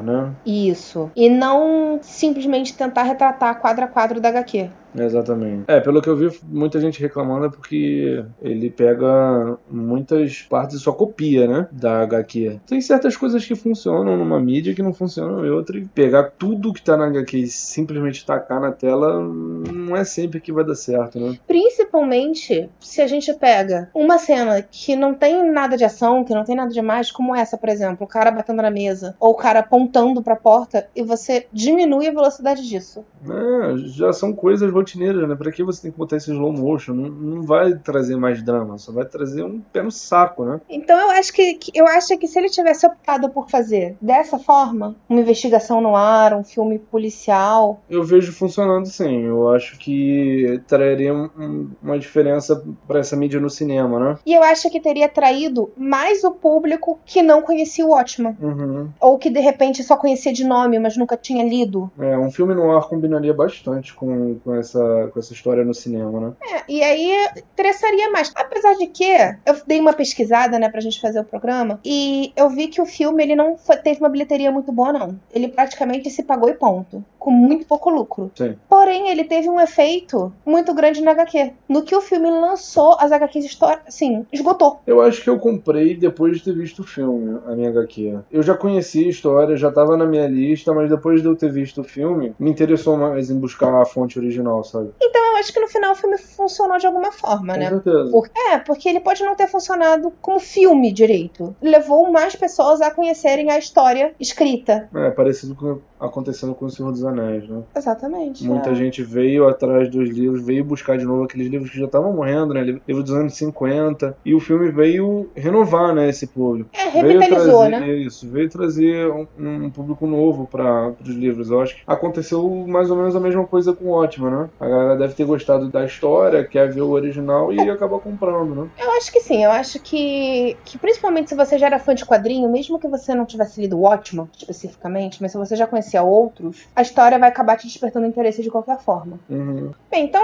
Né? 0.03 0.33
Isso. 0.45 1.11
E 1.17 1.29
não 1.29 1.99
simplesmente 2.03 2.75
tentar 2.77 3.03
retratar 3.03 3.61
quadro 3.61 3.85
a 3.85 3.89
quadro 3.89 4.21
da 4.21 4.29
HQ. 4.29 4.71
Exatamente. 4.97 5.65
É, 5.69 5.81
pelo 5.81 6.01
que 6.01 6.09
eu 6.09 6.17
vi, 6.17 6.31
muita 6.49 6.81
gente 6.81 7.01
reclamando 7.01 7.47
é 7.47 7.51
porque 7.51 8.25
ele 8.41 8.71
pega 8.71 9.59
muitas 9.71 10.43
partes 10.43 10.77
e 10.77 10.81
só 10.81 10.93
copia, 10.93 11.47
né? 11.47 11.69
Da 11.73 12.03
HQ. 12.03 12.61
Tem 12.67 12.81
certas 12.81 13.17
coisas 13.17 13.45
que 13.45 13.55
funcionam 13.55 14.17
numa 14.17 14.41
mídia 14.41 14.75
que 14.75 14.83
não 14.83 14.93
funcionam 14.93 15.45
em 15.45 15.51
outra. 15.51 15.79
E 15.79 15.87
pegar 15.87 16.33
tudo 16.39 16.73
que 16.73 16.83
tá 16.83 16.97
na 16.97 17.07
HQ 17.07 17.39
e 17.39 17.47
simplesmente 17.47 18.25
tacar 18.25 18.61
na 18.61 18.73
tela 18.73 19.21
não 19.21 19.97
é 19.97 20.05
sempre 20.05 20.41
que 20.41 20.53
vai 20.53 20.65
dar 20.65 20.75
certo, 20.75 21.19
né? 21.19 21.39
Principalmente 21.47 22.69
se 22.81 23.03
a 23.03 23.07
gente 23.07 23.33
pega 23.35 23.91
uma 23.95 24.19
cena 24.19 24.63
que 24.63 24.97
não 24.97 25.15
tem 25.15 25.51
nada 25.51 25.77
de 25.77 25.85
ação, 25.85 26.25
que 26.25 26.35
não 26.35 26.45
tem 26.45 26.57
nada 26.57 26.71
de 26.71 26.83
mais, 26.83 27.11
como 27.11 27.35
essa, 27.35 27.57
por 27.57 27.69
exemplo, 27.69 28.05
o 28.05 28.09
cara 28.09 28.31
batendo 28.31 28.63
na 28.63 28.71
mesa, 28.71 29.17
ou 29.21 29.31
o 29.31 29.37
cara 29.37 29.61
apontando 29.61 30.23
pra 30.23 30.37
porta, 30.37 30.89
e 30.95 31.03
você 31.03 31.47
diminui 31.53 32.09
a 32.09 32.13
velocidade 32.13 32.67
disso. 32.67 33.05
É, 33.25 33.77
já 33.79 34.13
são 34.13 34.33
coisas 34.33 34.71
rotineiras, 34.87 35.29
né? 35.29 35.35
Pra 35.35 35.51
que 35.51 35.65
você 35.65 35.83
tem 35.83 35.91
que 35.91 35.99
botar 35.99 36.17
esse 36.17 36.31
slow 36.31 36.53
motion? 36.53 36.95
Não, 36.95 37.09
não 37.11 37.43
vai 37.43 37.75
trazer 37.75 38.17
mais 38.17 38.43
drama, 38.43 38.79
só 38.79 38.93
vai 38.93 39.05
trazer 39.05 39.43
um 39.43 39.61
pé 39.61 39.83
no 39.83 39.91
saco, 39.91 40.45
né? 40.45 40.61
Então 40.71 40.99
eu 40.99 41.11
acho 41.11 41.33
que, 41.33 41.55
que- 41.55 41.73
eu 41.75 41.87
acho 41.87 42.17
que 42.19 42.27
se 42.29 42.39
ele 42.39 42.49
tivesse 42.49 42.87
optado 42.87 43.29
por 43.31 43.51
fazer 43.51 43.97
dessa 44.01 44.39
forma, 44.39 44.95
uma 45.09 45.21
investigação 45.21 45.81
no 45.81 45.97
ar, 45.97 46.35
um 46.35 46.45
filme 46.45 46.79
policial, 46.79 47.81
Eu 47.91 48.05
vejo 48.05 48.33
funcionando 48.33 48.87
sim. 48.87 49.23
Eu 49.23 49.49
acho 49.53 49.79
que 49.79 50.61
traria 50.67 51.13
um- 51.13 51.31
um- 51.39 51.71
uma 51.83 51.99
diferença 51.99 52.63
pra 52.87 53.01
essa 53.01 53.17
mídia 53.17 53.41
no 53.41 53.51
cinema, 53.51 53.99
né? 53.99 54.19
e 54.25 54.35
eu 54.35 54.43
acho 54.43 54.71
que 54.71 54.81
teria 54.81 55.07
atraído 55.07 55.71
mais 55.77 56.23
o 56.25 56.31
público 56.33 56.99
que 57.05 57.23
não 57.23 57.43
conhecia 57.43 57.85
o 57.85 57.91
Watchman, 57.91 58.37
Uhum. 58.41 58.89
ou 59.01 59.19
que 59.19 59.31
de 59.31 59.41
repente 59.41 59.83
só 59.83 59.97
conhecia 59.97 60.33
de 60.33 60.45
nome, 60.45 60.79
mas 60.79 60.97
nunca 60.97 61.17
tinha 61.17 61.45
lido. 61.45 61.91
É, 61.99 62.17
um 62.19 62.31
filme 62.31 62.55
no 62.55 62.77
ar 62.77 62.87
combinaria 62.89 63.33
bastante 63.33 63.95
com, 63.95 64.37
com, 64.45 64.55
essa, 64.55 64.76
com 65.13 65.19
essa 65.19 65.33
história 65.33 65.65
no 65.65 65.75
cinema, 65.75 66.21
né? 66.21 66.33
É, 66.57 66.63
e 66.69 66.83
aí 66.83 67.27
interessaria 67.53 68.11
mais. 68.11 68.33
Apesar 68.35 68.75
de 68.75 68.87
que 68.87 69.05
eu 69.05 69.57
dei 69.67 69.81
uma 69.81 69.93
pesquisada, 69.93 70.59
né, 70.59 70.69
pra 70.69 70.81
gente 70.81 71.01
fazer 71.01 71.21
o 71.21 71.25
programa, 71.25 71.81
e 71.85 72.33
eu 72.37 72.49
vi 72.51 72.69
que 72.69 72.81
o 72.81 72.87
filme 72.87 73.23
ele 73.23 73.37
não 73.37 73.57
foi- 73.57 73.77
teve 73.77 74.01
uma 74.01 74.09
bilheteria 74.09 74.51
muito 74.51 74.71
boa, 74.73 74.93
não. 74.93 75.19
Ele 75.33 75.49
praticamente 75.49 76.11
se 76.11 76.23
pagou 76.23 76.49
e 76.49 76.55
ponto. 76.55 77.05
Com 77.19 77.31
muito 77.33 77.67
pouco 77.67 77.91
lucro. 77.91 78.31
Sim. 78.37 78.55
Porém, 78.69 79.09
ele 79.09 79.25
teve 79.25 79.49
um 79.51 79.61
efeito 79.61 80.33
muito 80.45 80.73
grande 80.73 81.01
na 81.03 81.11
HQ. 81.11 81.53
No 81.69 81.83
que 81.83 81.95
o 81.95 82.01
filme 82.01 82.31
lançou, 82.31 82.97
as 83.01 83.11
HQs 83.11 83.45
história, 83.45 83.81
assim, 83.87 84.25
esgotou. 84.33 84.81
Eu 84.87 85.01
acho 85.01 85.23
que 85.25 85.29
eu 85.29 85.37
comprei 85.39 85.97
depois 85.97 86.37
de 86.39 86.45
ter 86.45 86.55
visto 86.55 86.81
o 86.83 86.85
filme, 86.87 87.41
a 87.47 87.57
minha 87.57 87.71
HQ. 87.71 88.19
Eu 88.31 88.43
já 88.45 88.55
conhecia 88.55 89.07
a 89.07 89.11
história, 89.11 89.57
já 89.57 89.73
tava 89.73 89.97
na 89.97 90.07
minha 90.07 90.29
lista, 90.29 90.73
mas 90.73 90.89
depois 90.89 91.21
de 91.21 91.27
eu 91.27 91.35
ter 91.35 91.51
visto 91.51 91.81
o 91.81 91.85
filme, 91.85 92.33
me 92.39 92.49
interessou 92.51 92.97
mais 92.97 93.29
em 93.29 93.39
buscar 93.39 93.75
a 93.75 93.85
fonte 93.85 94.19
original, 94.21 94.63
sabe? 94.67 94.91
Então 95.01 95.25
eu 95.33 95.37
acho 95.37 95.53
que 95.53 95.61
no 95.61 95.69
final 95.69 95.93
o 95.93 95.97
filme 95.97 96.19
funcionou 96.19 96.79
de 96.79 96.87
alguma 96.87 97.13
forma, 97.13 97.55
Com 97.55 97.61
né? 97.61 97.69
certeza. 97.71 98.11
Por- 98.11 98.31
É, 98.53 98.59
porque 98.59 98.89
ele 98.89 99.01
pode 99.01 99.23
não 99.25 99.35
ter 99.35 99.47
funcionado 99.49 100.13
como 100.21 100.39
filme 100.39 100.93
direito. 100.93 101.55
Levou 101.61 102.11
mais 102.11 102.35
pessoas 102.37 102.81
a 102.81 102.91
conhecerem 102.91 103.51
a 103.51 103.59
história 103.59 104.15
escrita. 104.21 104.89
É, 104.95 105.11
parecido 105.11 105.55
com 105.55 105.79
acontecendo 105.99 106.55
com 106.55 106.67
o 106.67 106.71
Senhor 106.71 106.93
dos 106.93 107.03
Anéis, 107.05 107.49
né? 107.49 107.63
Exatamente. 107.75 108.45
Muita 108.45 108.71
é. 108.71 108.75
gente 108.75 109.03
veio 109.03 109.49
atrás 109.49 109.89
dos 109.91 110.09
livros, 110.11 110.45
veio 110.45 110.63
buscar 110.63 110.99
de 110.99 111.05
novo 111.07 111.25
aqueles 111.25 111.49
livros 111.49 111.71
que 111.71 111.79
já 111.79 111.87
estavam 111.87 112.13
morrendo, 112.13 112.53
né? 112.53 112.63
Livro 112.63 113.03
dos 113.03 113.13
anos 113.15 113.35
50. 113.35 114.17
E 114.25 114.35
o 114.35 114.41
filme 114.41 114.71
veio 114.71 115.31
renovar, 115.35 115.95
né, 115.95 116.09
esse 116.09 116.27
público. 116.27 116.69
É, 116.75 116.91
Veio 116.91 117.19
revitalizou, 117.21 117.61
trazer, 117.61 117.81
né? 117.81 117.95
Isso, 117.95 118.29
veio 118.29 118.49
trazer 118.51 119.09
um, 119.11 119.27
um 119.39 119.71
público 119.71 120.07
novo 120.07 120.47
para 120.47 120.93
os 121.03 121.09
livros. 121.09 121.51
Eu 121.51 121.61
acho 121.63 121.77
que 121.77 121.83
aconteceu 121.87 122.47
mais 122.69 122.91
ou 122.91 122.97
menos 122.97 123.17
a 123.17 123.21
mesma 123.21 123.45
coisa 123.47 123.73
com 123.73 123.87
o 123.87 123.91
Ótima, 123.93 124.31
né? 124.31 124.46
A 124.61 124.69
galera 124.69 124.97
deve 124.97 125.15
ter 125.15 125.25
gostado 125.25 125.69
da 125.69 125.85
história, 125.85 126.45
quer 126.45 126.73
ver 126.73 126.83
o 126.83 126.91
original 126.91 127.53
e 127.53 127.61
acaba 127.71 127.99
comprando, 127.99 128.55
né? 128.55 128.71
Eu 128.79 128.91
acho 128.93 129.13
que 129.13 129.21
sim, 129.21 129.45
eu 129.45 129.51
acho 129.51 129.81
que, 129.81 130.57
que 130.65 130.79
principalmente 130.79 131.31
se 131.31 131.37
você 131.37 131.59
já 131.59 131.67
era 131.67 131.79
fã 131.79 131.95
de 131.95 132.05
quadrinho, 132.05 132.49
mesmo 132.49 132.79
que 132.79 132.89
você 132.89 133.15
não 133.15 133.25
tivesse 133.25 133.61
lido 133.61 133.79
Watchman 133.79 134.29
especificamente, 134.39 135.21
mas 135.21 135.33
se 135.33 135.39
você 135.39 135.57
já 135.57 135.67
conhecia 135.67 136.03
outros, 136.03 136.67
a 136.75 136.83
história 136.83 137.19
vai 137.19 137.29
acabar 137.29 137.57
te 137.57 137.67
despertando 137.67 138.07
interesse 138.07 138.43
de 138.43 138.51
qualquer 138.51 138.79
forma. 138.79 139.19
Uhum. 139.29 139.73
Bem, 139.91 140.05
então 140.05 140.23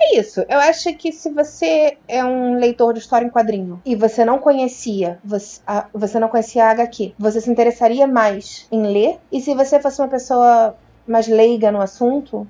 é 0.00 0.18
isso. 0.18 0.44
Eu 0.48 0.58
acho 0.58 0.94
que 0.94 1.12
se 1.12 1.30
você 1.30 1.98
é 2.08 2.24
um 2.24 2.58
leitor 2.58 2.94
de 2.94 3.00
história 3.00 3.26
em 3.26 3.30
quadrinho 3.30 3.82
e 3.84 3.94
você 3.94 4.24
não 4.24 4.38
conhecia, 4.38 5.18
você, 5.22 5.60
a, 5.66 5.86
você 5.92 6.18
não 6.18 6.28
conhecia 6.28 6.64
a 6.64 6.70
HQ, 6.70 7.14
você 7.18 7.40
se 7.40 7.50
interessaria 7.50 8.06
mais 8.06 8.66
em 8.72 8.82
ler. 8.82 9.18
E 9.30 9.40
se 9.40 9.54
você 9.54 9.78
fosse 9.78 10.00
uma 10.00 10.08
pessoa 10.08 10.74
mais 11.06 11.28
leiga 11.28 11.70
no 11.70 11.80
assunto, 11.80 12.46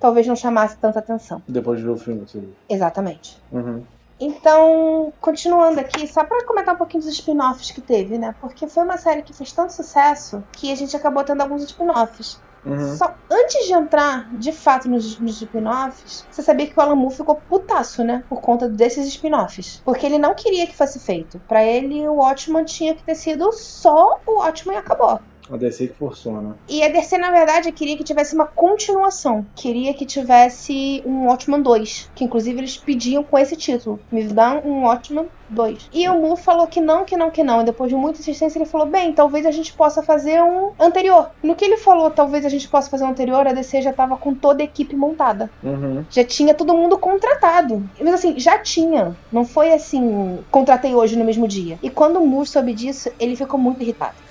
talvez 0.00 0.26
não 0.26 0.36
chamasse 0.36 0.76
tanta 0.76 0.98
atenção. 0.98 1.42
Depois 1.46 1.78
de 1.78 1.84
ver 1.84 1.90
o 1.90 1.96
filme, 1.96 2.22
assim. 2.24 2.52
Exatamente. 2.68 3.40
Uhum. 3.52 3.82
Então, 4.18 5.12
continuando 5.20 5.78
aqui, 5.78 6.06
só 6.06 6.24
pra 6.24 6.44
comentar 6.44 6.74
um 6.74 6.78
pouquinho 6.78 7.02
dos 7.02 7.12
spin-offs 7.12 7.70
que 7.70 7.82
teve, 7.82 8.16
né? 8.16 8.34
Porque 8.40 8.66
foi 8.66 8.82
uma 8.82 8.96
série 8.96 9.22
que 9.22 9.32
fez 9.32 9.52
tanto 9.52 9.74
sucesso 9.74 10.42
que 10.52 10.72
a 10.72 10.74
gente 10.74 10.96
acabou 10.96 11.22
tendo 11.22 11.42
alguns 11.42 11.62
spin-offs. 11.64 12.40
Uhum. 12.64 12.96
Só 12.96 13.14
antes 13.30 13.66
de 13.66 13.74
entrar, 13.74 14.28
de 14.34 14.50
fato, 14.50 14.88
nos, 14.88 15.20
nos 15.20 15.40
spin-offs, 15.40 16.26
você 16.28 16.42
sabia 16.42 16.66
que 16.66 16.76
o 16.76 16.82
Alan 16.82 16.96
Moore 16.96 17.14
ficou 17.14 17.36
putaço, 17.36 18.02
né? 18.02 18.24
Por 18.28 18.40
conta 18.40 18.68
desses 18.68 19.06
spin-offs. 19.06 19.82
Porque 19.84 20.04
ele 20.04 20.18
não 20.18 20.34
queria 20.34 20.66
que 20.66 20.74
fosse 20.74 20.98
feito. 20.98 21.38
Pra 21.46 21.62
ele, 21.62 22.08
o 22.08 22.14
Watchman 22.14 22.64
tinha 22.64 22.94
que 22.94 23.04
ter 23.04 23.14
sido 23.14 23.52
só 23.52 24.18
o 24.26 24.38
Watchman 24.40 24.76
e 24.76 24.78
acabou. 24.78 25.20
A 25.50 25.56
DC 25.56 25.88
que 25.88 25.94
forçou, 25.94 26.40
né? 26.40 26.54
E 26.68 26.82
a 26.82 26.88
DC, 26.88 27.18
na 27.18 27.30
verdade, 27.30 27.72
queria 27.72 27.96
que 27.96 28.04
tivesse 28.04 28.34
uma 28.34 28.46
continuação. 28.46 29.46
Queria 29.54 29.94
que 29.94 30.04
tivesse 30.04 31.02
um 31.06 31.26
Watchman 31.26 31.62
2. 31.62 32.10
Que 32.14 32.24
inclusive 32.24 32.58
eles 32.58 32.76
pediam 32.76 33.22
com 33.22 33.38
esse 33.38 33.56
título. 33.56 34.00
Me 34.10 34.24
dá 34.24 34.60
um 34.64 34.84
Watchman 34.84 35.26
2. 35.48 35.90
E 35.92 36.08
o 36.08 36.14
Mu 36.14 36.36
falou 36.36 36.66
que 36.66 36.80
não, 36.80 37.04
que 37.04 37.16
não, 37.16 37.30
que 37.30 37.42
não. 37.42 37.60
E 37.60 37.64
depois 37.64 37.90
de 37.90 37.96
muita 37.96 38.20
insistência, 38.20 38.58
ele 38.58 38.66
falou: 38.66 38.86
bem, 38.86 39.12
talvez 39.12 39.46
a 39.46 39.50
gente 39.50 39.72
possa 39.72 40.02
fazer 40.02 40.42
um 40.42 40.72
anterior. 40.78 41.30
No 41.42 41.54
que 41.54 41.64
ele 41.64 41.76
falou, 41.76 42.10
talvez 42.10 42.44
a 42.44 42.48
gente 42.48 42.68
possa 42.68 42.90
fazer 42.90 43.04
um 43.04 43.10
anterior, 43.10 43.46
a 43.46 43.52
DC 43.52 43.82
já 43.82 43.92
tava 43.92 44.16
com 44.16 44.34
toda 44.34 44.62
a 44.62 44.64
equipe 44.64 44.96
montada. 44.96 45.50
Uhum. 45.62 46.04
Já 46.10 46.24
tinha 46.24 46.54
todo 46.54 46.74
mundo 46.74 46.98
contratado. 46.98 47.88
Mas 48.00 48.14
assim, 48.14 48.38
já 48.38 48.58
tinha. 48.58 49.16
Não 49.30 49.44
foi 49.44 49.72
assim, 49.72 50.38
contratei 50.50 50.94
hoje 50.94 51.16
no 51.16 51.24
mesmo 51.24 51.46
dia. 51.46 51.78
E 51.82 51.90
quando 51.90 52.18
o 52.18 52.26
Mu 52.26 52.44
soube 52.44 52.72
disso, 52.72 53.10
ele 53.18 53.36
ficou 53.36 53.58
muito 53.58 53.82
irritado. 53.82 54.25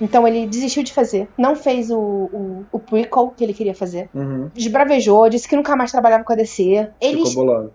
Então 0.00 0.26
ele 0.26 0.46
desistiu 0.46 0.82
de 0.82 0.92
fazer. 0.92 1.28
Não 1.36 1.56
fez 1.56 1.90
o, 1.90 1.98
o, 1.98 2.64
o 2.72 2.78
prequel 2.78 3.32
que 3.36 3.42
ele 3.42 3.54
queria 3.54 3.74
fazer. 3.74 4.08
Uhum. 4.14 4.50
Desbravejou, 4.54 5.28
disse 5.28 5.48
que 5.48 5.56
nunca 5.56 5.76
mais 5.76 5.92
trabalhava 5.92 6.24
com 6.24 6.32
a 6.32 6.36
DC. 6.36 6.88
Ele, 7.00 7.22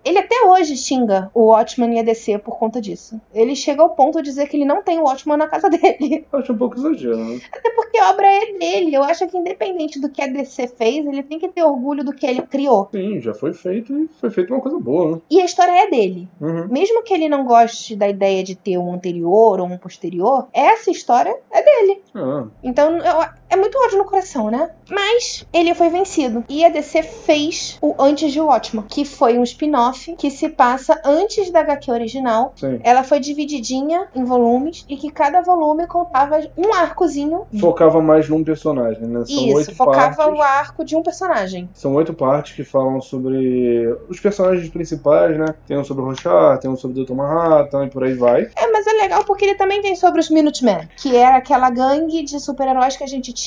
ele 0.04 0.18
até 0.18 0.46
hoje 0.46 0.76
xinga 0.76 1.30
o 1.34 1.46
Watchman 1.46 1.94
e 1.96 2.00
a 2.00 2.02
DC 2.02 2.38
por 2.38 2.58
conta 2.58 2.80
disso. 2.80 3.20
Ele 3.34 3.54
chega 3.54 3.82
ao 3.82 3.90
ponto 3.90 4.18
de 4.18 4.28
dizer 4.28 4.48
que 4.48 4.56
ele 4.56 4.64
não 4.64 4.82
tem 4.82 4.98
o 4.98 5.04
Watchman 5.04 5.36
na 5.36 5.48
casa 5.48 5.68
dele. 5.70 6.26
Eu 6.32 6.38
acho 6.38 6.52
um 6.52 6.58
pouco 6.58 6.76
exagero, 6.76 7.16
né? 7.16 7.40
Até 7.52 7.70
porque 7.70 7.98
a 7.98 8.10
obra 8.10 8.26
é 8.26 8.52
dele. 8.58 8.94
Eu 8.94 9.02
acho 9.02 9.26
que 9.26 9.36
independente 9.36 10.00
do 10.00 10.08
que 10.08 10.22
a 10.22 10.26
DC 10.26 10.68
fez, 10.68 11.06
ele 11.06 11.22
tem 11.22 11.38
que 11.38 11.48
ter 11.48 11.62
orgulho 11.62 12.04
do 12.04 12.12
que 12.12 12.26
ele 12.26 12.42
criou. 12.42 12.88
Sim, 12.92 13.20
já 13.20 13.34
foi 13.34 13.52
feito 13.52 13.92
e 13.92 14.08
foi 14.20 14.30
feito 14.30 14.52
uma 14.52 14.60
coisa 14.60 14.78
boa, 14.78 15.12
né? 15.12 15.20
E 15.30 15.40
a 15.40 15.44
história 15.44 15.72
é 15.72 15.90
dele. 15.90 16.28
Uhum. 16.40 16.68
Mesmo 16.68 17.02
que 17.02 17.12
ele 17.12 17.28
não 17.28 17.44
goste 17.44 17.96
da 17.96 18.08
ideia 18.08 18.42
de 18.42 18.54
ter 18.54 18.78
um 18.78 18.92
anterior 18.92 19.60
ou 19.60 19.66
um 19.66 19.76
posterior, 19.76 20.48
essa 20.52 20.90
história 20.90 21.36
é 21.50 21.62
dele. 21.62 22.02
Ah, 22.14 22.46
Então 22.62 22.98
eu- 22.98 23.28
é 23.52 23.56
muito 23.56 23.78
ódio 23.78 23.98
no 23.98 24.06
coração, 24.06 24.50
né? 24.50 24.70
Mas 24.90 25.46
ele 25.52 25.74
foi 25.74 25.90
vencido. 25.90 26.42
E 26.48 26.64
a 26.64 26.70
DC 26.70 27.02
fez 27.02 27.76
o 27.82 27.94
Antes 27.98 28.32
de 28.32 28.40
Watchman, 28.40 28.86
que 28.88 29.04
foi 29.04 29.38
um 29.38 29.42
spin-off 29.42 30.14
que 30.16 30.30
se 30.30 30.48
passa 30.48 30.98
antes 31.04 31.50
da 31.50 31.60
HQ 31.60 31.90
original. 31.90 32.54
sim. 32.56 32.80
Ela 32.82 33.04
foi 33.04 33.20
divididinha 33.20 34.08
em 34.14 34.24
volumes 34.24 34.86
e 34.88 34.96
que 34.96 35.10
cada 35.10 35.42
volume 35.42 35.86
contava 35.86 36.40
um 36.56 36.72
arcozinho. 36.72 37.46
Focava 37.60 38.00
mais 38.00 38.26
num 38.26 38.42
personagem, 38.42 39.02
né? 39.02 39.22
São 39.26 39.60
Isso, 39.60 39.74
focava 39.74 40.16
partes. 40.16 40.38
o 40.38 40.42
arco 40.42 40.84
de 40.84 40.96
um 40.96 41.02
personagem. 41.02 41.68
São 41.74 41.94
oito 41.94 42.14
partes 42.14 42.54
que 42.54 42.64
falam 42.64 43.02
sobre 43.02 43.86
os 44.08 44.18
personagens 44.18 44.66
principais, 44.70 45.38
né? 45.38 45.54
Tem 45.66 45.76
um 45.76 45.84
sobre 45.84 46.02
o 46.02 46.06
Rochard, 46.06 46.62
tem 46.62 46.70
um 46.70 46.76
sobre 46.76 46.98
o 46.98 47.04
Dr. 47.04 47.12
Manhattan 47.12 47.84
e 47.84 47.90
por 47.90 48.02
aí 48.02 48.14
vai. 48.14 48.48
É, 48.56 48.72
mas 48.72 48.86
é 48.86 48.92
legal 48.92 49.24
porque 49.24 49.44
ele 49.44 49.56
também 49.56 49.82
tem 49.82 49.94
sobre 49.94 50.20
os 50.20 50.30
Minutemen, 50.30 50.88
que 50.96 51.14
era 51.14 51.36
aquela 51.36 51.68
gangue 51.68 52.22
de 52.22 52.40
super-heróis 52.40 52.96
que 52.96 53.04
a 53.04 53.06
gente 53.06 53.30
tinha 53.32 53.41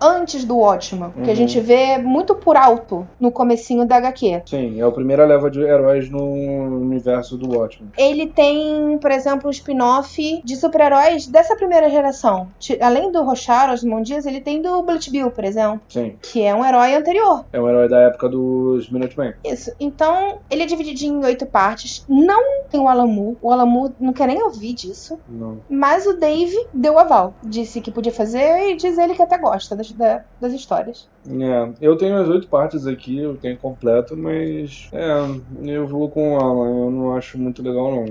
antes 0.00 0.44
do 0.44 0.56
Watchman, 0.58 1.10
que 1.12 1.20
a 1.20 1.26
Uhum. 1.28 1.34
gente 1.34 1.60
vê 1.60 1.96
muito 1.98 2.34
por 2.34 2.56
alto 2.56 3.06
no 3.20 3.30
comecinho 3.30 3.86
da 3.86 3.96
HQ. 3.96 4.42
Sim, 4.46 4.80
é 4.80 4.84
a 4.84 4.90
primeira 4.90 5.24
leva 5.24 5.50
de 5.50 5.60
heróis 5.60 6.10
no 6.10 6.22
universo 6.80 7.36
do 7.36 7.56
Watchmen. 7.56 7.90
Ele 7.96 8.26
tem, 8.26 8.98
por 8.98 9.10
exemplo, 9.10 9.48
um 9.48 9.50
spin-off 9.50 10.42
de 10.44 10.56
super-heróis 10.56 11.26
dessa 11.26 11.54
primeira 11.56 11.88
geração. 11.90 12.48
Além 12.80 13.10
do 13.12 13.22
Rochard, 13.22 13.72
Osmond 13.74 14.02
Dias, 14.06 14.26
ele 14.26 14.40
tem 14.40 14.60
do 14.60 14.82
Bullet 14.82 15.10
Bill, 15.10 15.30
por 15.30 15.44
exemplo, 15.44 15.80
Sim, 15.88 16.16
que 16.20 16.42
é 16.42 16.54
um 16.54 16.64
herói 16.64 16.94
anterior. 16.94 17.44
é 17.52 17.60
um 17.60 17.68
herói 17.68 17.88
da 17.88 18.00
época 18.02 18.28
dos 18.28 18.90
Minutemen. 18.90 19.34
Isso. 19.44 19.72
Então, 19.78 20.38
ele 20.50 20.62
é 20.62 20.66
divididinho 20.66 21.20
em 21.20 21.24
oito 21.24 21.46
partes. 21.46 22.04
Não 22.08 22.62
tem 22.70 22.80
o 22.80 22.88
Alamu. 22.88 23.36
O 23.40 23.50
Alamu 23.50 23.92
não 24.00 24.12
quer 24.12 24.26
nem 24.26 24.42
ouvir 24.42 24.72
disso. 24.74 25.18
Não. 25.28 25.58
Mas 25.68 26.06
o 26.06 26.14
Dave 26.18 26.56
deu 26.74 26.98
aval. 26.98 27.34
Disse 27.42 27.80
que 27.80 27.90
podia 27.90 28.12
fazer 28.12 28.70
e 28.70 28.76
diz 28.76 28.98
ele 28.98 29.14
que 29.14 29.22
até 29.22 29.31
gosta 29.38 29.76
das, 29.76 29.90
da- 29.92 30.24
das 30.40 30.52
histórias. 30.52 31.08
É, 31.26 31.72
eu 31.80 31.96
tenho 31.96 32.16
as 32.20 32.28
oito 32.28 32.48
partes 32.48 32.86
aqui, 32.86 33.18
eu 33.18 33.38
tenho 33.38 33.58
completo, 33.58 34.16
mas 34.16 34.88
é, 34.92 35.72
eu 35.74 35.86
vou 35.86 36.10
com 36.10 36.36
Alan, 36.38 36.86
eu 36.86 36.90
não 36.90 37.16
acho 37.16 37.38
muito 37.38 37.62
legal 37.62 37.90
não. 37.90 38.06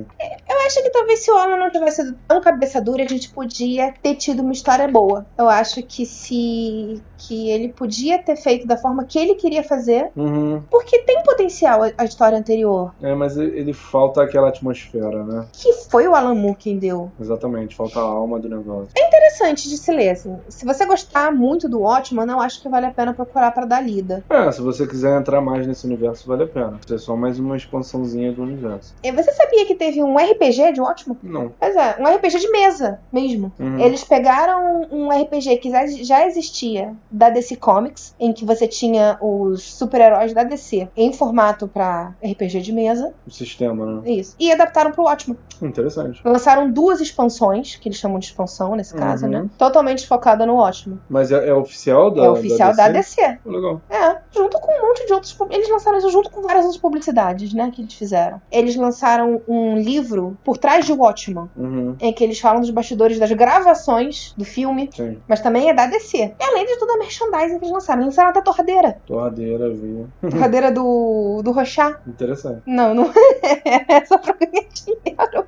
Eu 0.49 0.50
acho 0.71 0.83
que 0.83 0.89
talvez 0.89 1.19
se 1.19 1.31
o 1.31 1.35
Alan 1.37 1.57
não 1.57 1.69
tivesse 1.69 2.03
sido 2.03 2.17
tão 2.27 2.41
cabeça 2.41 2.81
dura, 2.81 3.03
a 3.03 3.07
gente 3.07 3.29
podia 3.29 3.93
ter 4.01 4.15
tido 4.15 4.41
uma 4.41 4.51
história 4.53 4.87
boa. 4.87 5.25
Eu 5.37 5.49
acho 5.49 5.83
que 5.83 6.05
se 6.05 7.01
que 7.17 7.49
ele 7.51 7.69
podia 7.69 8.17
ter 8.17 8.35
feito 8.35 8.65
da 8.65 8.75
forma 8.77 9.03
que 9.05 9.19
ele 9.19 9.35
queria 9.35 9.63
fazer, 9.63 10.09
Uhum. 10.15 10.61
porque 10.71 10.99
tem 11.03 11.21
potencial 11.23 11.83
a, 11.83 11.91
a 11.97 12.03
história 12.05 12.35
anterior, 12.37 12.93
É, 13.01 13.13
mas 13.13 13.37
ele 13.37 13.73
falta 13.73 14.23
aquela 14.23 14.49
atmosfera, 14.49 15.23
né? 15.23 15.45
que 15.53 15.71
foi 15.73 16.07
o 16.07 16.15
Alan 16.15 16.33
Moore 16.33 16.55
quem 16.57 16.77
deu. 16.79 17.11
Exatamente, 17.19 17.75
falta 17.75 17.99
a 17.99 18.03
alma 18.03 18.39
do 18.39 18.49
negócio. 18.49 18.89
Interessante 18.97 19.69
de 19.69 19.77
se 19.77 19.91
ler, 19.91 20.09
assim. 20.11 20.35
Se 20.49 20.65
você 20.65 20.85
gostar 20.85 21.31
muito 21.31 21.69
do 21.69 21.81
Watchman, 21.81 22.25
eu 22.27 22.39
acho 22.39 22.61
que 22.61 22.69
vale 22.69 22.85
a 22.87 22.91
pena 22.91 23.13
procurar 23.13 23.51
pra 23.51 23.65
dar 23.65 23.81
lida. 23.81 24.23
É, 24.29 24.51
se 24.51 24.61
você 24.61 24.87
quiser 24.87 25.17
entrar 25.19 25.41
mais 25.41 25.67
nesse 25.67 25.85
universo, 25.85 26.27
vale 26.27 26.43
a 26.43 26.47
pena. 26.47 26.79
Isso 26.83 26.95
é 26.95 26.97
só 26.97 27.15
mais 27.15 27.37
uma 27.39 27.55
expansãozinha 27.55 28.31
do 28.31 28.41
universo. 28.41 28.95
E 29.03 29.11
você 29.11 29.31
sabia 29.31 29.65
que 29.65 29.75
teve 29.75 30.01
um 30.01 30.15
RPG 30.17 30.60
de 30.71 30.81
Watchman? 30.81 31.17
Não. 31.23 31.51
Pois 31.59 31.75
é, 31.75 31.95
um 31.99 32.05
RPG 32.05 32.37
de 32.39 32.51
mesa 32.51 32.99
mesmo. 33.11 33.51
Uhum. 33.59 33.79
Eles 33.79 34.03
pegaram 34.03 34.87
um 34.91 35.09
RPG 35.09 35.57
que 35.57 35.71
já- 36.03 36.25
existia 36.27 36.93
da 37.09 37.29
DC 37.29 37.55
Comics, 37.55 38.13
em 38.19 38.31
que 38.33 38.45
você 38.45 38.67
tinha 38.67 39.17
os 39.21 39.63
super-heróis 39.63 40.33
da 40.33 40.43
DC 40.43 40.87
em 40.95 41.11
formato 41.13 41.67
pra 41.67 42.13
RPG 42.23 42.61
de 42.61 42.71
mesa. 42.73 43.13
O 43.25 43.31
sistema, 43.31 43.85
né? 44.01 44.11
Isso. 44.11 44.35
E 44.39 44.51
adaptaram 44.51 44.91
pro 44.91 45.03
Watchmen. 45.03 45.37
Interessante. 45.61 46.21
Lançaram 46.25 46.69
duas 46.71 46.99
expansões, 46.99 47.75
que 47.75 47.87
eles 47.87 47.97
chamam 47.97 48.19
de 48.19 48.25
expansão 48.25 48.75
nesse 48.75 48.93
caso, 48.93 49.25
Uhum. 49.25 49.31
né? 49.31 49.49
Totalmente 49.57 50.07
focada 50.07 50.45
no 50.45 50.55
Watchmen. 50.55 50.99
Mas 51.09 51.31
é, 51.31 51.47
é 51.49 51.53
oficial 51.53 52.11
da 52.11 52.25
é 52.25 52.29
oficial 52.29 52.75
da 52.75 52.89
DC? 52.89 53.21
DC. 53.21 53.39
Legal. 53.45 53.81
É, 53.89 54.17
junto 54.31 54.59
com 54.59 54.71
um 54.71 54.87
monte 54.87 55.05
de 55.05 55.13
outros. 55.13 55.37
Eles 55.49 55.69
lançaram 55.69 55.97
isso 55.97 56.09
junto 56.09 56.29
com 56.29 56.41
várias 56.41 56.65
outras 56.65 56.81
publicidades, 56.81 57.53
né? 57.53 57.71
Que 57.73 57.81
eles 57.81 57.93
fizeram. 57.93 58.41
Eles 58.51 58.75
lançaram 58.75 59.41
um 59.47 59.77
livro 59.77 60.37
por 60.43 60.57
trás 60.57 60.85
de 60.85 60.91
Watchmen, 60.93 61.49
Uhum. 61.55 61.95
em 61.99 62.11
que 62.13 62.23
eles 62.23 62.39
falam 62.39 62.61
dos 62.61 62.69
bastidores 62.71 63.19
das 63.19 63.31
gravações 63.31 64.33
do 64.37 64.43
filme, 64.43 64.89
Sim. 64.95 65.21
mas 65.27 65.39
também 65.41 65.69
é 65.69 65.73
da 65.73 65.85
DC. 65.85 66.17
E 66.17 66.43
além 66.43 66.65
de 66.65 66.77
toda 66.79 66.93
a 66.93 66.97
merchandising 66.97 67.59
que 67.59 67.65
eles 67.65 67.71
lançaram. 67.71 68.01
Eles 68.01 68.15
lançaram 68.15 68.29
até 68.31 68.41
torradeira. 68.41 69.01
Torradeira, 69.05 69.69
vinho. 69.69 70.11
Torradeira 70.29 70.71
do, 70.71 71.41
do 71.43 71.51
Rochá. 71.51 71.99
Interessante. 72.07 72.63
Não, 72.65 72.93
não 72.93 73.11
é 73.43 74.05
só 74.05 74.17
pra 74.17 74.33
ganhar 74.35 74.67
dinheiro. 74.73 75.45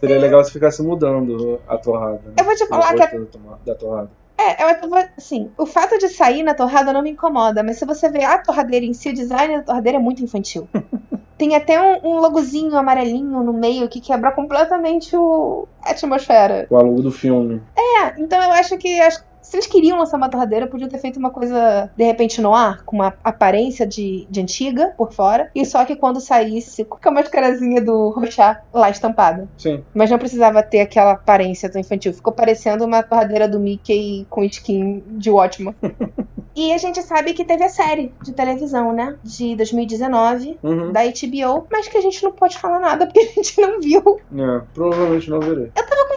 Seria 0.00 0.18
legal 0.18 0.42
se 0.44 0.50
ficasse 0.52 0.82
mudando 0.82 1.60
a 1.68 1.76
torrada. 1.78 2.20
né? 2.24 2.34
Eu 2.38 2.44
vou 2.44 2.54
te 2.56 2.66
falar 2.66 2.94
que. 2.94 3.16
gosto 3.16 3.38
da 3.38 3.56
da 3.64 3.74
torrada. 3.74 4.10
É, 4.38 4.82
eu 4.84 4.88
vou- 4.88 4.98
assim, 5.16 5.52
o 5.56 5.64
fato 5.66 5.96
de 5.98 6.08
sair 6.08 6.42
na 6.42 6.54
torrada 6.54 6.92
não 6.92 7.02
me 7.02 7.10
incomoda, 7.10 7.62
mas 7.62 7.78
se 7.78 7.84
você 7.86 8.08
ver 8.08 8.24
a 8.24 8.38
torradeira 8.38 8.84
em 8.84 8.92
si, 8.92 9.10
o 9.10 9.14
design 9.14 9.58
da 9.58 9.62
torradeira 9.62 9.98
é 9.98 10.00
muito 10.00 10.22
infantil. 10.24 10.68
Tem 11.42 11.56
até 11.56 11.82
um, 11.82 11.98
um 12.04 12.20
logozinho 12.20 12.76
amarelinho 12.76 13.42
no 13.42 13.52
meio 13.52 13.88
que 13.88 14.00
quebra 14.00 14.30
completamente 14.30 15.16
o, 15.16 15.66
a 15.84 15.90
atmosfera. 15.90 16.68
O 16.70 16.76
aluno 16.76 17.02
do 17.02 17.10
filme. 17.10 17.60
É, 17.76 18.14
então 18.20 18.40
eu 18.40 18.52
acho 18.52 18.78
que 18.78 19.00
as- 19.00 19.24
se 19.52 19.56
eles 19.58 19.66
queriam 19.66 19.98
lançar 19.98 20.16
uma 20.16 20.30
torradeira, 20.30 20.66
podiam 20.66 20.88
ter 20.88 20.96
feito 20.96 21.18
uma 21.18 21.28
coisa, 21.28 21.90
de 21.94 22.04
repente, 22.04 22.40
no 22.40 22.54
ar, 22.54 22.82
com 22.84 22.96
uma 22.96 23.12
aparência 23.22 23.86
de, 23.86 24.26
de 24.30 24.40
antiga 24.40 24.94
por 24.96 25.12
fora, 25.12 25.50
e 25.54 25.66
só 25.66 25.84
que 25.84 25.94
quando 25.94 26.22
saísse, 26.22 26.84
com 26.86 26.98
a 27.06 27.12
mascarazinha 27.12 27.82
do 27.82 28.08
Rochá 28.08 28.62
lá 28.72 28.88
estampada. 28.88 29.46
Sim. 29.58 29.84
Mas 29.92 30.10
não 30.10 30.16
precisava 30.18 30.62
ter 30.62 30.80
aquela 30.80 31.12
aparência 31.12 31.70
tão 31.70 31.78
infantil. 31.78 32.14
Ficou 32.14 32.32
parecendo 32.32 32.86
uma 32.86 33.02
torradeira 33.02 33.46
do 33.46 33.60
Mickey 33.60 34.26
com 34.30 34.42
skin 34.42 35.04
de 35.06 35.30
Watchman. 35.30 35.74
e 36.56 36.72
a 36.72 36.78
gente 36.78 37.02
sabe 37.02 37.34
que 37.34 37.44
teve 37.44 37.62
a 37.62 37.68
série 37.68 38.10
de 38.22 38.32
televisão, 38.32 38.90
né? 38.94 39.16
De 39.22 39.54
2019, 39.54 40.58
Uhum. 40.62 40.92
da 40.92 41.00
HBO, 41.02 41.66
mas 41.70 41.88
que 41.88 41.98
a 41.98 42.00
gente 42.00 42.22
não 42.24 42.32
pode 42.32 42.56
falar 42.56 42.78
nada 42.80 43.04
porque 43.04 43.20
a 43.20 43.26
gente 43.26 43.60
não 43.60 43.78
viu. 43.78 44.18
É, 44.34 44.62
provavelmente 44.72 45.28
não 45.28 45.40
verei. 45.40 45.70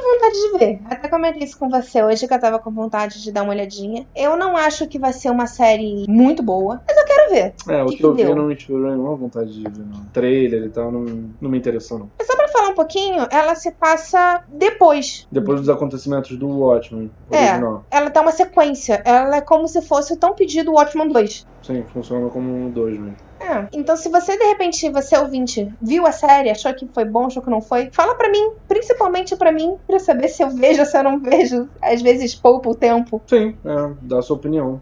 Com 0.05 0.11
vontade 0.13 0.35
de 0.35 0.57
ver. 0.57 0.79
Até 0.85 1.07
comentei 1.07 1.43
isso 1.43 1.57
com 1.57 1.69
você 1.69 2.03
hoje, 2.03 2.27
que 2.27 2.33
eu 2.33 2.39
tava 2.39 2.59
com 2.59 2.71
vontade 2.71 3.23
de 3.25 3.31
dar 3.31 3.43
uma 3.43 3.51
olhadinha. 3.53 4.07
Eu 4.15 4.37
não 4.37 4.55
acho 4.55 4.87
que 4.87 4.99
vai 4.99 5.11
ser 5.11 5.29
uma 5.29 5.47
série 5.47 6.05
muito 6.07 6.41
boa, 6.41 6.81
mas 6.87 6.97
eu 6.97 7.05
quero 7.05 7.29
ver. 7.31 7.55
É, 7.69 7.83
o 7.83 7.87
Que 7.87 7.97
que, 7.97 8.05
eu 8.05 8.13
vi 8.13 8.23
não 8.35 8.47
me 8.47 8.55
tirou 8.55 8.79
nenhuma 8.81 9.15
vontade 9.15 9.51
de 9.51 9.63
ver, 9.63 9.85
não. 9.85 10.05
Trailer 10.13 10.63
e 10.63 10.69
tal, 10.69 10.91
não, 10.91 11.03
não 11.41 11.49
me 11.49 11.57
interessou, 11.57 11.99
não. 11.99 12.11
Mas 12.17 12.27
só 12.27 12.35
pra 12.35 12.47
falar 12.47 12.69
um 12.69 12.75
pouquinho, 12.75 13.25
ela 13.31 13.55
se 13.55 13.71
passa 13.71 14.43
depois. 14.47 15.25
Depois 15.31 15.59
dos 15.59 15.69
acontecimentos 15.69 16.37
do 16.37 16.47
Watchmen 16.47 17.11
É. 17.31 17.49
original. 17.49 17.85
Ela 17.91 18.09
tá 18.09 18.21
uma 18.21 18.31
sequência. 18.31 19.01
Ela 19.05 19.37
é 19.37 19.41
como 19.41 19.67
se 19.67 19.81
fosse 19.81 20.13
o 20.13 20.17
tão 20.17 20.35
pedido 20.35 20.73
Watchman 20.73 21.07
2. 21.09 21.45
Sim, 21.63 21.83
funciona 21.91 22.29
como 22.29 22.53
um 22.53 22.69
dois 22.71 22.97
mesmo. 22.99 23.17
É, 23.45 23.67
então 23.71 23.95
se 23.95 24.09
você, 24.09 24.37
de 24.37 24.43
repente, 24.45 24.89
você 24.89 25.17
ouvinte, 25.17 25.71
viu 25.81 26.05
a 26.07 26.11
série, 26.11 26.49
achou 26.49 26.73
que 26.73 26.87
foi 26.87 27.05
bom, 27.05 27.27
achou 27.27 27.43
que 27.43 27.49
não 27.49 27.61
foi, 27.61 27.89
fala 27.91 28.15
pra 28.15 28.29
mim, 28.29 28.51
principalmente 28.67 29.35
pra 29.35 29.51
mim, 29.51 29.77
pra 29.85 29.99
saber 29.99 30.29
se 30.29 30.41
eu 30.43 30.49
vejo 30.49 30.79
ou 30.79 30.85
se 30.85 30.97
eu 30.97 31.03
não 31.03 31.19
vejo. 31.19 31.69
Às 31.81 32.01
vezes 32.01 32.33
poupa 32.33 32.69
o 32.69 32.75
tempo. 32.75 33.21
Sim, 33.27 33.55
é, 33.63 33.93
dá 34.01 34.19
a 34.19 34.21
sua 34.21 34.35
opinião. 34.35 34.81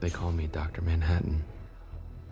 They 0.00 0.10
call 0.10 0.32
me 0.32 0.48
Dr. 0.48 0.82
Manhattan. 0.82 1.47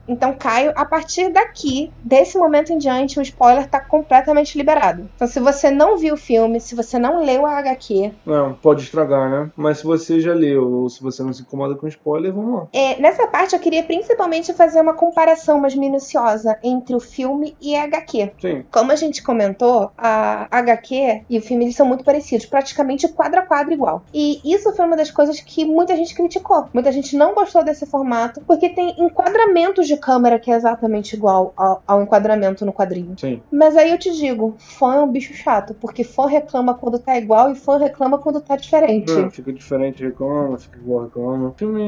Então, 0.09 0.35
Caio, 0.35 0.73
a 0.77 0.85
partir 0.85 1.31
daqui, 1.31 1.93
desse 2.03 2.39
momento 2.39 2.73
em 2.73 2.79
diante, 2.79 3.19
o 3.19 3.23
spoiler 3.23 3.67
tá 3.69 3.81
completamente 3.81 4.57
liberado. 4.57 5.09
Então, 5.15 5.27
se 5.27 5.41
você 5.41 5.71
não 5.71 5.97
viu 5.99 6.15
o 6.15 6.19
filme, 6.19 6.61
se 6.61 6.75
você 6.75 6.99
não 6.99 7.25
leu 7.25 7.45
a 7.47 7.59
HQ, 7.59 8.13
Não, 8.25 8.55
pode 8.55 8.83
estragar, 8.83 9.29
né? 9.31 9.51
Mas 9.57 9.79
se 9.79 9.85
você 9.85 10.21
já 10.21 10.33
leu 10.35 10.71
ou 10.71 10.89
se 10.89 11.03
você 11.03 11.23
não 11.23 11.33
se 11.33 11.43
incomoda 11.43 11.75
com 11.75 11.87
spoiler, 11.89 12.33
vamos 12.33 12.55
lá. 12.61 12.67
é, 12.73 13.01
nessa 13.01 13.27
parte 13.27 13.55
eu 13.55 13.61
queria 13.61 13.83
principalmente 13.83 14.53
fazer 14.53 14.81
uma 14.81 14.95
comparação 14.95 15.61
mais 15.61 15.75
minuciosa 15.75 16.59
entre 16.63 16.95
o 16.95 17.01
filme 17.01 17.57
e 17.61 17.75
a 17.77 17.85
HQ. 17.85 18.33
Sim. 18.41 18.65
Como 18.71 18.93
a 18.93 18.97
gente 18.97 19.23
comentou, 19.23 19.91
a 19.97 20.47
HQ 20.51 21.23
e 21.29 21.39
o 21.39 21.43
filme 21.43 21.65
eles 21.65 21.77
são 21.77 21.87
muito 21.87 22.05
parecidos, 22.05 22.47
praticamente 22.47 23.09
quadro 23.09 23.41
a 23.41 23.43
quadro 23.43 23.73
igual. 23.73 24.03
E 24.13 24.41
isso 24.45 24.73
foi 24.75 24.85
uma 24.87 24.97
das 24.97 25.11
coisas 25.11 25.41
que 25.41 25.65
muita 25.65 25.97
gente 25.97 26.15
criticou. 26.15 26.69
Muita 26.73 26.93
gente 26.93 27.17
não 27.17 27.35
gostou 27.35 27.65
desse 27.65 27.87
formato, 27.87 28.41
porque 28.47 28.69
tem 28.69 28.95
enquadramentos 28.99 29.87
de 29.87 29.96
câmera 29.99 30.39
que 30.39 30.51
é 30.51 30.55
exatamente 30.55 31.15
igual 31.15 31.53
ao, 31.57 31.83
ao 31.87 32.03
enquadramento 32.03 32.65
no 32.65 32.73
quadrinho. 32.73 33.15
Sim. 33.19 33.41
Mas 33.51 33.77
aí 33.77 33.91
eu 33.91 33.99
te 33.99 34.13
digo, 34.13 34.55
fã 34.59 34.97
é 34.97 35.01
um 35.01 35.11
bicho 35.11 35.35
chato, 35.35 35.75
porque 35.75 36.05
fã 36.05 36.27
reclama 36.27 36.75
quando 36.75 36.99
tá 36.99 37.17
igual 37.17 37.51
e 37.51 37.55
fã 37.55 37.79
reclama 37.79 38.19
quando 38.19 38.41
tá 38.41 38.57
diferente. 38.57 39.13
Não, 39.13 39.31
fica 39.31 39.53
diferente, 39.53 40.03
reclama, 40.03 40.59
fica 40.59 40.79
igual, 40.79 41.05
reclama. 41.05 41.55
Filme, 41.57 41.83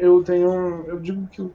eu 0.00 0.22
tenho. 0.22 0.84
Eu 0.86 1.00
digo 1.00 1.26
que 1.28 1.40
eu 1.40 1.52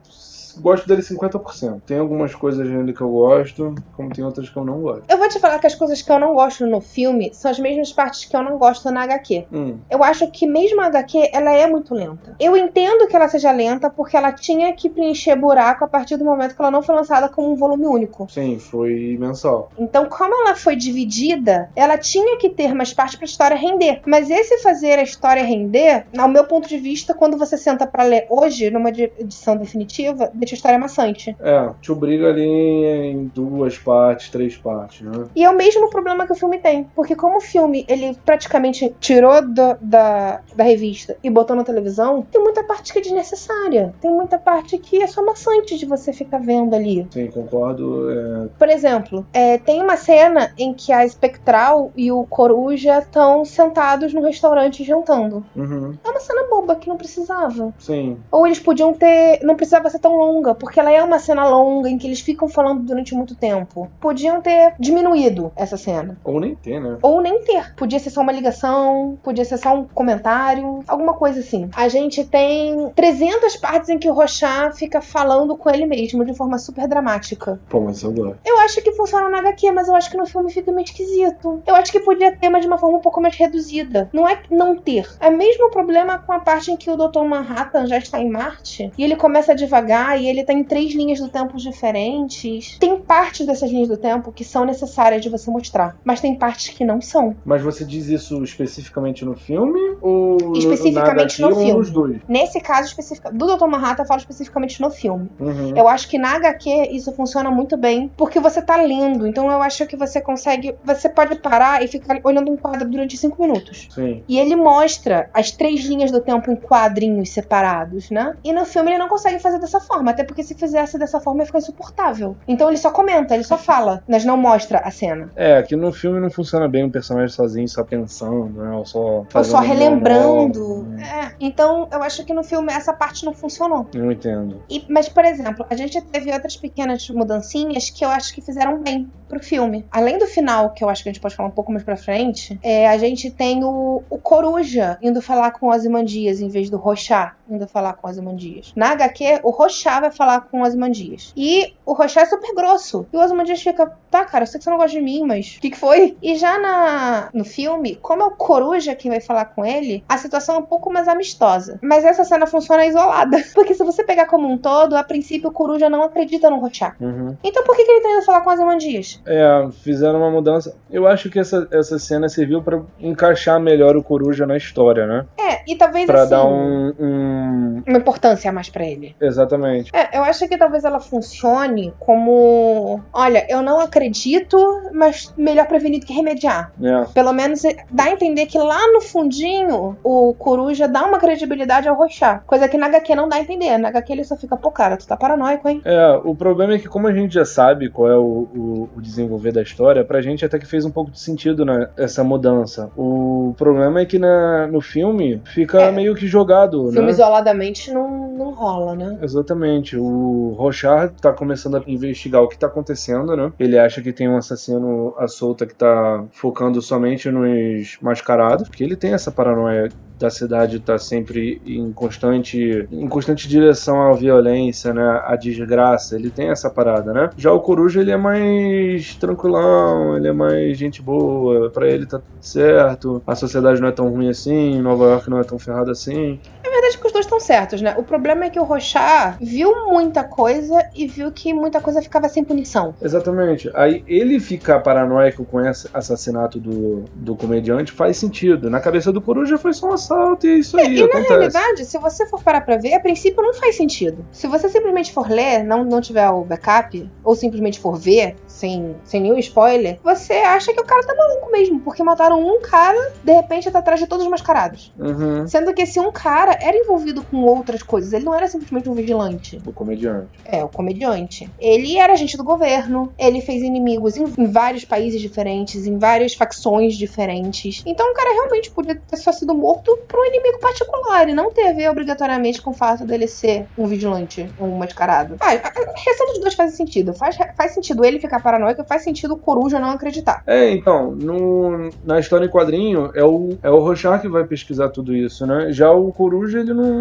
gosto 0.60 0.86
dele 0.88 1.02
50%. 1.02 1.82
Tem 1.86 1.98
algumas 1.98 2.34
coisas 2.34 2.68
nele 2.68 2.92
que 2.92 3.00
eu 3.00 3.10
gosto, 3.10 3.74
como 3.96 4.10
tem 4.10 4.24
outras 4.24 4.48
que 4.48 4.56
eu 4.56 4.64
não 4.64 4.80
gosto. 4.80 5.04
Eu 5.08 5.18
vou 5.18 5.28
te 5.28 5.38
falar 5.38 5.58
que 5.58 5.66
as 5.66 5.74
coisas 5.74 6.02
que 6.02 6.10
eu 6.10 6.18
não 6.18 6.34
gosto 6.34 6.66
no 6.66 6.80
filme 6.80 7.30
são 7.34 7.50
as 7.50 7.58
mesmas 7.58 7.92
partes 7.92 8.24
que 8.24 8.36
eu 8.36 8.42
não 8.42 8.58
gosto 8.58 8.90
na 8.90 9.02
HQ. 9.02 9.46
Hum, 9.52 9.78
Eu 9.90 10.02
acho 10.04 10.30
que 10.30 10.46
mesmo 10.46 10.80
a 10.80 10.86
HQ, 10.86 11.30
ela 11.32 11.52
é 11.52 11.66
muito 11.66 11.94
lenta. 11.94 12.36
Eu 12.40 12.56
entendo 12.56 13.06
que 13.06 13.14
ela 13.16 13.28
seja 13.28 13.50
lenta 13.52 13.88
porque 13.90 14.16
ela 14.16 14.32
tinha 14.32 14.72
que 14.72 14.88
preencher 14.88 15.36
buraco 15.36 15.84
a 15.84 15.88
partir 15.88 16.16
do 16.16 16.24
momento 16.24 16.54
que 16.54 16.60
ela 16.62 16.70
não 16.70 16.82
foi 16.82 16.94
lançada 16.94 17.28
como 17.28 17.52
um 17.52 17.56
volume 17.56 17.86
único. 17.86 18.26
sim, 18.30 18.58
foi 18.58 19.16
mensal. 19.18 19.70
Então, 19.78 20.06
como 20.06 20.34
ela 20.46 20.54
foi 20.54 20.76
dividida, 20.76 21.70
ela 21.74 21.96
tinha 21.96 22.36
que 22.38 22.50
ter 22.50 22.74
mais 22.74 22.92
parte 22.92 23.16
pra 23.16 23.24
história 23.24 23.56
render. 23.56 24.00
Mas 24.06 24.30
esse 24.30 24.58
fazer 24.58 24.98
a 24.98 25.02
história 25.02 25.42
render, 25.42 26.06
ao 26.16 26.28
meu 26.28 26.44
ponto 26.44 26.68
de 26.68 26.76
vista, 26.78 27.14
quando 27.14 27.36
você 27.36 27.56
senta 27.56 27.86
pra 27.86 28.02
ler 28.04 28.26
hoje, 28.28 28.70
numa 28.70 28.88
edi- 28.90 29.12
edição 29.18 29.56
definitiva, 29.56 30.30
a 30.54 30.56
história 30.56 30.78
maçante. 30.78 31.36
É, 31.40 31.70
te 31.80 31.90
obriga 31.92 32.28
ali 32.28 32.42
em 32.44 33.30
duas 33.34 33.78
partes, 33.78 34.30
três 34.30 34.56
partes, 34.56 35.00
né? 35.02 35.24
E 35.34 35.44
é 35.44 35.50
o 35.50 35.56
mesmo 35.56 35.88
problema 35.90 36.26
que 36.26 36.32
o 36.32 36.36
filme 36.36 36.58
tem. 36.58 36.84
Porque 36.94 37.14
como 37.14 37.38
o 37.38 37.40
filme, 37.40 37.84
ele 37.88 38.16
praticamente 38.24 38.94
tirou 39.00 39.40
do- 39.42 39.76
da, 39.80 40.40
da 40.54 40.64
revista 40.64 41.16
e 41.22 41.30
botou 41.30 41.54
na 41.56 41.64
televisão, 41.64 42.22
tem 42.30 42.42
muita 42.42 42.62
parte 42.64 42.92
que 42.92 42.98
é 42.98 43.02
desnecessária. 43.02 43.94
Tem 44.00 44.10
muita 44.10 44.38
parte 44.38 44.78
que 44.78 45.02
é 45.02 45.06
só 45.06 45.24
maçante 45.24 45.76
de 45.78 45.86
você 45.86 46.12
ficar 46.12 46.38
vendo 46.38 46.74
ali. 46.74 47.06
Sim, 47.10 47.28
concordo. 47.30 48.10
é, 48.10 48.48
Por 48.58 48.68
exemplo, 48.68 49.26
é, 49.32 49.58
tem 49.58 49.82
uma 49.82 49.96
cena 49.96 50.52
em 50.58 50.72
que 50.72 50.92
a 50.92 51.04
Espectral 51.04 51.92
e 51.96 52.10
o 52.12 52.24
Coruja 52.24 52.98
estão 52.98 53.44
sentados 53.44 54.12
no 54.14 54.22
restaurante 54.22 54.84
jantando. 54.84 55.44
Uhum, 55.56 55.94
É 56.04 56.08
uma 56.10 56.20
cena 56.20 56.44
boba 56.48 56.76
que 56.76 56.88
não 56.88 56.96
precisava. 56.96 57.72
sim. 57.78 58.16
Ou 58.30 58.46
eles 58.46 58.58
podiam 58.60 58.92
ter. 58.92 59.40
Não 59.42 59.54
precisava 59.56 59.88
ser 59.90 59.98
tão 59.98 60.16
longa, 60.38 60.54
porque 60.54 60.80
ela 60.80 60.90
é 60.90 61.02
uma 61.02 61.18
cena 61.18 61.46
longa 61.48 61.88
em 61.88 61.98
que 61.98 62.06
eles 62.06 62.20
ficam 62.20 62.48
falando 62.48 62.82
durante 62.82 63.14
muito 63.14 63.34
tempo. 63.34 63.90
Podiam 64.00 64.40
ter 64.40 64.74
diminuído 64.78 65.52
essa 65.56 65.76
cena. 65.76 66.16
Ou 66.24 66.40
nem 66.40 66.54
ter, 66.54 66.80
né? 66.80 66.98
Ou 67.02 67.20
nem 67.20 67.42
ter. 67.42 67.74
Podia 67.74 67.98
ser 67.98 68.10
só 68.10 68.20
uma 68.20 68.32
ligação, 68.32 69.18
podia 69.22 69.44
ser 69.44 69.58
só 69.58 69.74
um 69.74 69.84
comentário, 69.84 70.82
alguma 70.86 71.14
coisa 71.14 71.40
assim. 71.40 71.68
A 71.74 71.88
gente 71.88 72.24
tem 72.24 72.90
300 72.94 73.56
partes 73.56 73.88
em 73.88 73.98
que 73.98 74.08
o 74.08 74.14
Rochat 74.14 74.76
fica 74.76 75.00
falando 75.00 75.56
com 75.56 75.68
ele 75.70 75.86
mesmo 75.86 76.24
de 76.24 76.34
forma 76.34 76.58
super 76.58 76.86
dramática. 76.86 77.60
Pô, 77.68 77.80
mas 77.80 78.02
eu 78.02 78.12
gosto. 78.12 78.38
Eu 78.44 78.58
acho 78.60 78.82
que 78.82 78.92
funciona 78.92 79.28
na 79.28 79.38
HQ, 79.38 79.72
mas 79.72 79.88
eu 79.88 79.94
acho 79.94 80.10
que 80.10 80.16
no 80.16 80.26
filme 80.26 80.50
fica 80.52 80.70
meio 80.72 80.84
esquisito. 80.84 81.62
Eu 81.66 81.74
acho 81.74 81.90
que 81.90 82.00
podia 82.00 82.34
ter, 82.34 82.48
mas 82.48 82.62
de 82.62 82.68
uma 82.68 82.78
forma 82.78 82.98
um 82.98 83.00
pouco 83.02 83.20
mais 83.20 83.36
reduzida. 83.36 84.08
Não 84.12 84.28
é 84.28 84.40
não 84.50 84.76
ter. 84.76 85.08
É 85.20 85.28
o 85.28 85.36
mesmo 85.36 85.70
problema 85.70 86.18
com 86.18 86.32
a 86.32 86.40
parte 86.40 86.70
em 86.70 86.76
que 86.76 86.90
o 86.90 86.96
Dr. 86.96 87.22
Manhattan 87.22 87.86
já 87.86 87.98
está 87.98 88.20
em 88.20 88.30
Marte 88.30 88.92
e 88.96 89.04
ele 89.04 89.16
começa 89.16 89.54
devagar 89.54 90.17
e 90.18 90.28
ele 90.28 90.44
tá 90.44 90.52
em 90.52 90.64
três 90.64 90.92
linhas 90.92 91.20
do 91.20 91.28
tempo 91.28 91.56
diferentes. 91.56 92.76
Tem 92.78 92.98
partes 92.98 93.46
dessas 93.46 93.70
linhas 93.70 93.88
do 93.88 93.96
tempo 93.96 94.32
que 94.32 94.44
são 94.44 94.64
necessárias 94.64 95.22
de 95.22 95.28
você 95.28 95.50
mostrar, 95.50 95.96
mas 96.04 96.20
tem 96.20 96.34
partes 96.34 96.68
que 96.68 96.84
não 96.84 97.00
são. 97.00 97.36
Mas 97.44 97.62
você 97.62 97.84
diz 97.84 98.08
isso 98.08 98.42
especificamente 98.42 99.24
no 99.24 99.34
filme? 99.34 99.78
Ou 100.00 100.52
Especificamente 100.56 101.40
no 101.40 101.54
filme. 101.54 101.72
nos 101.72 101.90
dois? 101.90 102.20
Nesse 102.28 102.60
caso 102.60 102.88
específico, 102.88 103.32
do 103.32 103.56
Dr. 103.56 103.66
Manhattan, 103.66 104.02
eu 104.02 104.06
falo 104.06 104.20
especificamente 104.20 104.80
no 104.80 104.90
filme. 104.90 105.28
Uhum. 105.38 105.76
Eu 105.76 105.88
acho 105.88 106.08
que 106.08 106.18
na 106.18 106.36
HQ 106.36 106.88
isso 106.92 107.12
funciona 107.12 107.50
muito 107.50 107.76
bem, 107.76 108.10
porque 108.16 108.40
você 108.40 108.60
tá 108.62 108.76
lendo. 108.76 109.26
Então 109.26 109.50
eu 109.50 109.62
acho 109.62 109.86
que 109.86 109.96
você 109.96 110.20
consegue. 110.20 110.74
Você 110.84 111.08
pode 111.08 111.36
parar 111.36 111.82
e 111.82 111.88
ficar 111.88 112.20
olhando 112.24 112.50
um 112.50 112.56
quadro 112.56 112.88
durante 112.88 113.16
cinco 113.16 113.42
minutos. 113.42 113.88
Sim. 113.90 114.22
E 114.28 114.38
ele 114.38 114.56
mostra 114.56 115.30
as 115.32 115.50
três 115.50 115.84
linhas 115.84 116.10
do 116.10 116.20
tempo 116.20 116.50
em 116.50 116.56
quadrinhos 116.56 117.30
separados, 117.30 118.10
né? 118.10 118.36
E 118.44 118.52
no 118.52 118.64
filme 118.64 118.90
ele 118.90 118.98
não 118.98 119.08
consegue 119.08 119.38
fazer 119.38 119.58
dessa 119.58 119.80
forma, 119.80 120.07
até 120.08 120.24
porque 120.24 120.42
se 120.42 120.54
fizesse 120.54 120.98
dessa 120.98 121.20
forma 121.20 121.40
ia 121.42 121.46
ficar 121.46 121.58
insuportável. 121.58 122.36
Então 122.46 122.68
ele 122.68 122.76
só 122.78 122.90
comenta, 122.90 123.34
ele 123.34 123.44
só 123.44 123.56
fala, 123.56 124.02
mas 124.08 124.24
não 124.24 124.36
mostra 124.36 124.78
a 124.78 124.90
cena. 124.90 125.30
É, 125.36 125.58
aqui 125.58 125.76
no 125.76 125.92
filme 125.92 126.20
não 126.20 126.30
funciona 126.30 126.68
bem 126.68 126.84
o 126.84 126.90
personagem 126.90 127.28
sozinho, 127.34 127.68
só 127.68 127.84
pensando, 127.84 128.62
né? 128.62 128.70
Ou 128.76 128.84
só 128.84 129.24
Ou 129.34 129.44
só 129.44 129.58
relembrando. 129.58 130.58
monólogo. 130.60 130.86
É. 131.00 131.32
Então 131.40 131.88
eu 131.92 132.02
acho 132.02 132.24
que 132.24 132.32
no 132.34 132.42
filme 132.42 132.72
essa 132.72 132.92
parte 132.92 133.24
não 133.24 133.32
funcionou. 133.34 133.86
Não 133.94 134.10
entendo. 134.12 134.62
E- 134.68 134.84
mas, 134.88 135.08
por 135.08 135.24
exemplo, 135.24 135.64
a 135.70 135.74
gente 135.76 136.00
teve 136.00 136.32
outras 136.32 136.56
pequenas 136.56 137.08
mudancinhas 137.10 137.90
que 137.90 138.04
eu 138.04 138.08
acho 138.10 138.34
que 138.34 138.40
fizeram 138.40 138.82
bem 138.82 139.10
pro 139.28 139.42
filme. 139.42 139.86
Além 139.90 140.18
do 140.18 140.26
final, 140.26 140.70
que 140.70 140.82
eu 140.82 140.88
acho 140.88 141.02
que 141.02 141.08
a 141.08 141.12
gente 141.12 141.20
pode 141.20 141.36
falar 141.36 141.48
um 141.48 141.52
pouco 141.52 141.70
mais 141.70 141.84
pra 141.84 141.96
frente, 141.96 142.58
é, 142.62 142.88
a 142.88 142.96
gente 142.96 143.30
tem 143.30 143.62
o, 143.62 144.02
o 144.08 144.18
Coruja 144.18 144.98
indo 145.02 145.20
falar 145.20 145.52
com 145.52 145.66
o 145.66 145.70
Ozymandias 145.70 146.40
em 146.40 146.48
vez 146.48 146.70
do 146.70 146.76
Rochá 146.76 147.36
indo 147.50 147.66
falar 147.66 147.94
com 147.94 148.06
o 148.06 148.10
Ozymandias. 148.10 148.72
Na 148.76 148.90
HQ, 148.90 149.40
o 149.42 149.50
Rochá 149.50 150.00
vai 150.00 150.10
falar 150.10 150.42
com 150.42 150.60
o 150.60 150.62
Ozymandias. 150.62 151.32
E 151.36 151.74
o 151.84 151.92
Rochá 151.92 152.22
é 152.22 152.26
super 152.26 152.54
grosso. 152.54 153.06
E 153.12 153.16
o 153.16 153.20
Ozymandias 153.20 153.62
fica, 153.62 153.90
tá, 154.10 154.24
cara, 154.24 154.42
eu 154.42 154.46
sei 154.46 154.58
que 154.58 154.64
você 154.64 154.70
não 154.70 154.76
gosta 154.76 154.96
de 154.96 155.02
mim, 155.02 155.24
mas 155.24 155.56
o 155.56 155.60
que, 155.60 155.70
que 155.70 155.78
foi? 155.78 156.16
E 156.22 156.36
já 156.36 156.58
na, 156.58 157.30
no 157.32 157.44
filme, 157.44 157.96
como 157.96 158.22
é 158.22 158.26
o 158.26 158.32
Coruja 158.32 158.94
quem 158.94 159.10
vai 159.10 159.20
falar 159.20 159.46
com 159.46 159.64
ele, 159.64 160.04
a 160.08 160.18
situação 160.18 160.56
é 160.56 160.58
um 160.58 160.64
pouco 160.64 160.92
mais 160.92 161.08
amistosa. 161.08 161.78
Mas 161.82 162.04
essa 162.04 162.24
cena 162.24 162.46
funciona 162.46 162.86
isolada. 162.86 163.42
Porque 163.54 163.74
se 163.74 163.84
você 163.84 164.04
pegar 164.04 164.26
como 164.26 164.50
um 164.50 164.58
todo, 164.58 164.96
a 164.96 165.04
princípio 165.04 165.48
o 165.48 165.52
Coruja 165.52 165.88
não 165.88 166.02
acredita 166.02 166.50
no 166.50 166.58
Rochá. 166.58 166.94
Uhum. 167.00 167.36
Então 167.42 167.64
por 167.64 167.76
que, 167.76 167.84
que 167.84 167.90
ele 167.90 168.00
tá 168.02 168.10
indo 168.10 168.24
falar 168.24 168.42
com 168.42 168.50
o 168.50 168.52
Ozymandias? 168.52 169.17
É, 169.26 169.68
fizeram 169.82 170.18
uma 170.20 170.30
mudança. 170.30 170.74
Eu 170.90 171.06
acho 171.06 171.28
que 171.30 171.38
essa, 171.38 171.66
essa 171.70 171.98
cena 171.98 172.28
serviu 172.28 172.62
pra 172.62 172.80
encaixar 172.98 173.60
melhor 173.60 173.96
o 173.96 174.02
Coruja 174.02 174.46
na 174.46 174.56
história, 174.56 175.06
né? 175.06 175.26
É, 175.38 175.62
e 175.70 175.76
talvez 175.76 176.06
Pra 176.06 176.22
assim... 176.22 176.30
dar 176.30 176.44
um, 176.46 176.94
um. 176.98 177.82
Uma 177.86 177.98
importância 177.98 178.50
a 178.50 178.52
mais 178.52 178.68
pra 178.68 178.84
ele. 178.86 179.14
Exatamente. 179.20 179.90
É, 179.94 180.16
eu 180.18 180.22
acho 180.24 180.48
que 180.48 180.56
talvez 180.58 180.84
ela 180.84 181.00
funcione 181.00 181.92
como. 181.98 183.00
Olha, 183.12 183.46
eu 183.48 183.62
não 183.62 183.80
acredito, 183.80 184.56
mas 184.92 185.32
melhor 185.36 185.66
prevenir 185.66 186.00
do 186.00 186.06
que 186.06 186.12
remediar. 186.12 186.72
É. 186.82 187.04
Pelo 187.12 187.32
menos 187.32 187.62
dá 187.90 188.04
a 188.04 188.10
entender 188.10 188.46
que 188.46 188.58
lá 188.58 188.80
no 188.92 189.00
fundinho 189.00 189.96
o 190.02 190.34
Coruja 190.34 190.88
dá 190.88 191.04
uma 191.04 191.18
credibilidade 191.18 191.88
ao 191.88 191.96
Rochá. 191.96 192.40
Coisa 192.46 192.68
que 192.68 192.78
na 192.78 192.86
HQ 192.86 193.14
não 193.14 193.28
dá 193.28 193.36
a 193.36 193.40
entender. 193.40 193.76
Na 193.78 193.88
HQ 193.88 194.12
ele 194.12 194.24
só 194.24 194.36
fica, 194.36 194.56
pô, 194.56 194.70
cara, 194.70 194.96
tu 194.96 195.06
tá 195.06 195.16
paranoico, 195.16 195.68
hein? 195.68 195.80
É, 195.84 196.20
o 196.24 196.34
problema 196.34 196.74
é 196.74 196.78
que 196.78 196.88
como 196.88 197.06
a 197.06 197.12
gente 197.12 197.34
já 197.34 197.44
sabe 197.44 197.88
qual 197.90 198.10
é 198.10 198.16
o, 198.16 198.48
o- 198.54 198.88
o 198.96 199.00
desenvolver 199.08 199.52
da 199.52 199.62
história, 199.62 200.04
pra 200.04 200.20
gente 200.20 200.44
até 200.44 200.58
que 200.58 200.66
fez 200.66 200.84
um 200.84 200.90
pouco 200.90 201.10
de 201.10 201.20
sentido 201.20 201.64
né, 201.64 201.88
essa 201.96 202.22
mudança. 202.22 202.90
O 202.96 203.54
problema 203.56 204.00
é 204.00 204.04
que 204.06 204.18
na, 204.18 204.66
no 204.66 204.80
filme 204.80 205.40
fica 205.46 205.82
É. 205.82 205.92
meio 205.92 206.14
que 206.14 206.26
jogado, 206.26 206.90
Filme 206.90 207.06
né? 207.06 207.10
isoladamente 207.12 207.92
não, 207.92 208.32
não 208.32 208.50
rola, 208.52 208.94
né? 208.94 209.18
Exatamente. 209.22 209.96
O 209.96 210.54
Rochard 210.58 211.14
tá 211.20 211.32
começando 211.32 211.76
a 211.76 211.82
investigar 211.86 212.42
o 212.42 212.48
que 212.48 212.58
tá 212.58 212.66
acontecendo, 212.66 213.36
né? 213.36 213.52
Ele 213.58 213.78
acha 213.78 214.00
que 214.02 214.12
tem 214.12 214.28
um 214.28 214.36
assassino 214.36 215.14
à 215.18 215.26
solta 215.26 215.66
que 215.66 215.74
tá 215.74 216.24
focando 216.32 216.80
somente 216.82 217.30
nos 217.30 217.98
mascarados, 218.02 218.68
porque 218.68 218.84
ele 218.84 218.96
tem 218.96 219.12
essa 219.12 219.30
paranoia 219.30 219.88
da 220.18 220.30
cidade 220.30 220.80
tá 220.80 220.98
sempre 220.98 221.60
em 221.64 221.92
constante 221.92 222.86
em 222.90 223.08
constante 223.08 223.48
direção 223.48 224.02
à 224.02 224.12
violência, 224.12 224.92
né, 224.92 225.22
à 225.24 225.36
desgraça. 225.36 226.16
Ele 226.16 226.30
tem 226.30 226.50
essa 226.50 226.68
parada, 226.68 227.12
né? 227.12 227.30
Já 227.36 227.52
o 227.52 227.60
Coruja 227.60 228.00
ele 228.00 228.10
é 228.10 228.16
mais 228.16 229.14
tranquilão, 229.14 230.16
ele 230.16 230.28
é 230.28 230.32
mais 230.32 230.76
gente 230.76 231.00
boa, 231.02 231.70
pra 231.70 231.88
ele 231.88 232.06
tá 232.06 232.18
tudo 232.18 232.38
certo. 232.40 233.22
A 233.26 233.34
sociedade 233.34 233.80
não 233.80 233.88
é 233.88 233.92
tão 233.92 234.08
ruim 234.08 234.28
assim, 234.28 234.80
Nova 234.80 235.04
York 235.04 235.30
não 235.30 235.38
é 235.38 235.44
tão 235.44 235.58
ferrada 235.58 235.92
assim. 235.92 236.40
Na 236.64 236.70
verdade, 236.70 236.94
é 236.94 236.98
que 236.98 237.06
dois 237.18 237.26
estão 237.26 237.40
certos, 237.40 237.82
né? 237.82 237.94
O 237.98 238.02
problema 238.02 238.44
é 238.44 238.50
que 238.50 238.58
o 238.58 238.62
Rochard 238.62 239.36
viu 239.44 239.86
muita 239.86 240.24
coisa 240.24 240.88
e 240.94 241.06
viu 241.06 241.30
que 241.32 241.52
muita 241.52 241.80
coisa 241.80 242.00
ficava 242.00 242.28
sem 242.28 242.44
punição. 242.44 242.94
Exatamente. 243.02 243.70
Aí 243.74 244.04
ele 244.06 244.38
ficar 244.38 244.80
paranoico 244.80 245.44
com 245.44 245.60
esse 245.60 245.88
assassinato 245.92 246.58
do, 246.58 247.04
do 247.14 247.34
comediante 247.34 247.92
faz 247.92 248.16
sentido. 248.16 248.70
Na 248.70 248.80
cabeça 248.80 249.12
do 249.12 249.20
Coruja 249.20 249.58
foi 249.58 249.72
só 249.72 249.88
um 249.88 249.92
assalto 249.92 250.46
e 250.46 250.50
é 250.50 250.54
isso 250.54 250.78
aí. 250.78 250.96
E 250.96 251.00
na 251.00 251.06
acontece. 251.06 251.28
realidade, 251.28 251.84
se 251.84 251.98
você 251.98 252.26
for 252.26 252.42
parar 252.42 252.60
pra 252.60 252.76
ver, 252.76 252.94
a 252.94 253.00
princípio 253.00 253.42
não 253.42 253.54
faz 253.54 253.76
sentido. 253.76 254.24
Se 254.30 254.46
você 254.46 254.68
simplesmente 254.68 255.12
for 255.12 255.28
ler, 255.28 255.64
não, 255.64 255.84
não 255.84 256.00
tiver 256.00 256.28
o 256.28 256.44
backup, 256.44 257.10
ou 257.24 257.34
simplesmente 257.34 257.80
for 257.80 257.96
ver, 257.96 258.36
sem, 258.46 258.96
sem 259.04 259.20
nenhum 259.20 259.38
spoiler, 259.38 259.98
você 260.02 260.34
acha 260.34 260.72
que 260.72 260.80
o 260.80 260.84
cara 260.84 261.06
tá 261.06 261.14
maluco 261.14 261.50
mesmo, 261.50 261.80
porque 261.80 262.02
mataram 262.02 262.40
um 262.40 262.60
cara, 262.60 263.12
de 263.22 263.32
repente 263.32 263.70
tá 263.70 263.78
atrás 263.78 264.00
de 264.00 264.06
todos 264.06 264.24
os 264.24 264.30
mascarados. 264.30 264.92
Uhum. 264.98 265.46
Sendo 265.46 265.72
que 265.74 265.82
esse 265.82 265.98
um 265.98 266.12
cara 266.12 266.56
era 266.60 266.76
envolvido 266.76 267.07
com 267.22 267.38
outras 267.38 267.82
coisas, 267.82 268.12
ele 268.12 268.24
não 268.24 268.34
era 268.34 268.48
simplesmente 268.48 268.88
um 268.88 268.94
vigilante. 268.94 269.60
O 269.66 269.72
comediante. 269.72 270.28
É, 270.44 270.62
o 270.64 270.68
comediante. 270.68 271.50
Ele 271.58 271.96
era 271.96 272.12
agente 272.12 272.36
do 272.36 272.44
governo, 272.44 273.12
ele 273.18 273.40
fez 273.40 273.62
inimigos 273.62 274.16
em, 274.16 274.24
em 274.38 274.46
vários 274.46 274.84
países 274.84 275.20
diferentes, 275.20 275.86
em 275.86 275.98
várias 275.98 276.34
facções 276.34 276.96
diferentes. 276.96 277.82
Então 277.86 278.10
o 278.10 278.14
cara 278.14 278.32
realmente 278.32 278.70
podia 278.70 278.96
ter 278.96 279.16
só 279.16 279.32
sido 279.32 279.54
morto 279.54 279.96
por 280.08 280.20
um 280.20 280.24
inimigo 280.24 280.58
particular 280.58 281.28
e 281.28 281.34
não 281.34 281.52
ter 281.52 281.68
a 281.68 281.72
ver 281.72 281.90
obrigatoriamente 281.90 282.60
com 282.62 282.70
o 282.70 282.74
fato 282.74 283.04
dele 283.04 283.26
ser 283.26 283.66
um 283.76 283.86
vigilante, 283.86 284.48
um 284.60 284.76
mascarado. 284.76 285.36
Ah, 285.40 285.52
a 285.52 286.00
reação 286.04 286.26
dos 286.28 286.40
dois 286.40 286.54
faz 286.54 286.74
sentido. 286.74 287.12
Faz, 287.12 287.36
faz 287.56 287.72
sentido 287.72 288.04
ele 288.04 288.20
ficar 288.20 288.40
paranoico, 288.40 288.84
faz 288.84 289.02
sentido 289.02 289.34
o 289.34 289.36
Coruja 289.36 289.78
não 289.78 289.90
acreditar. 289.90 290.42
É, 290.46 290.70
então, 290.70 291.12
no, 291.12 291.90
na 292.04 292.18
história 292.18 292.46
em 292.46 292.50
quadrinho, 292.50 293.10
é 293.14 293.24
o, 293.24 293.58
é 293.62 293.70
o 293.70 293.78
Rochard 293.78 294.22
que 294.22 294.28
vai 294.28 294.44
pesquisar 294.44 294.88
tudo 294.88 295.14
isso, 295.14 295.46
né? 295.46 295.72
Já 295.72 295.90
o 295.90 296.12
Coruja, 296.12 296.60
ele 296.60 296.72
não, 296.72 296.97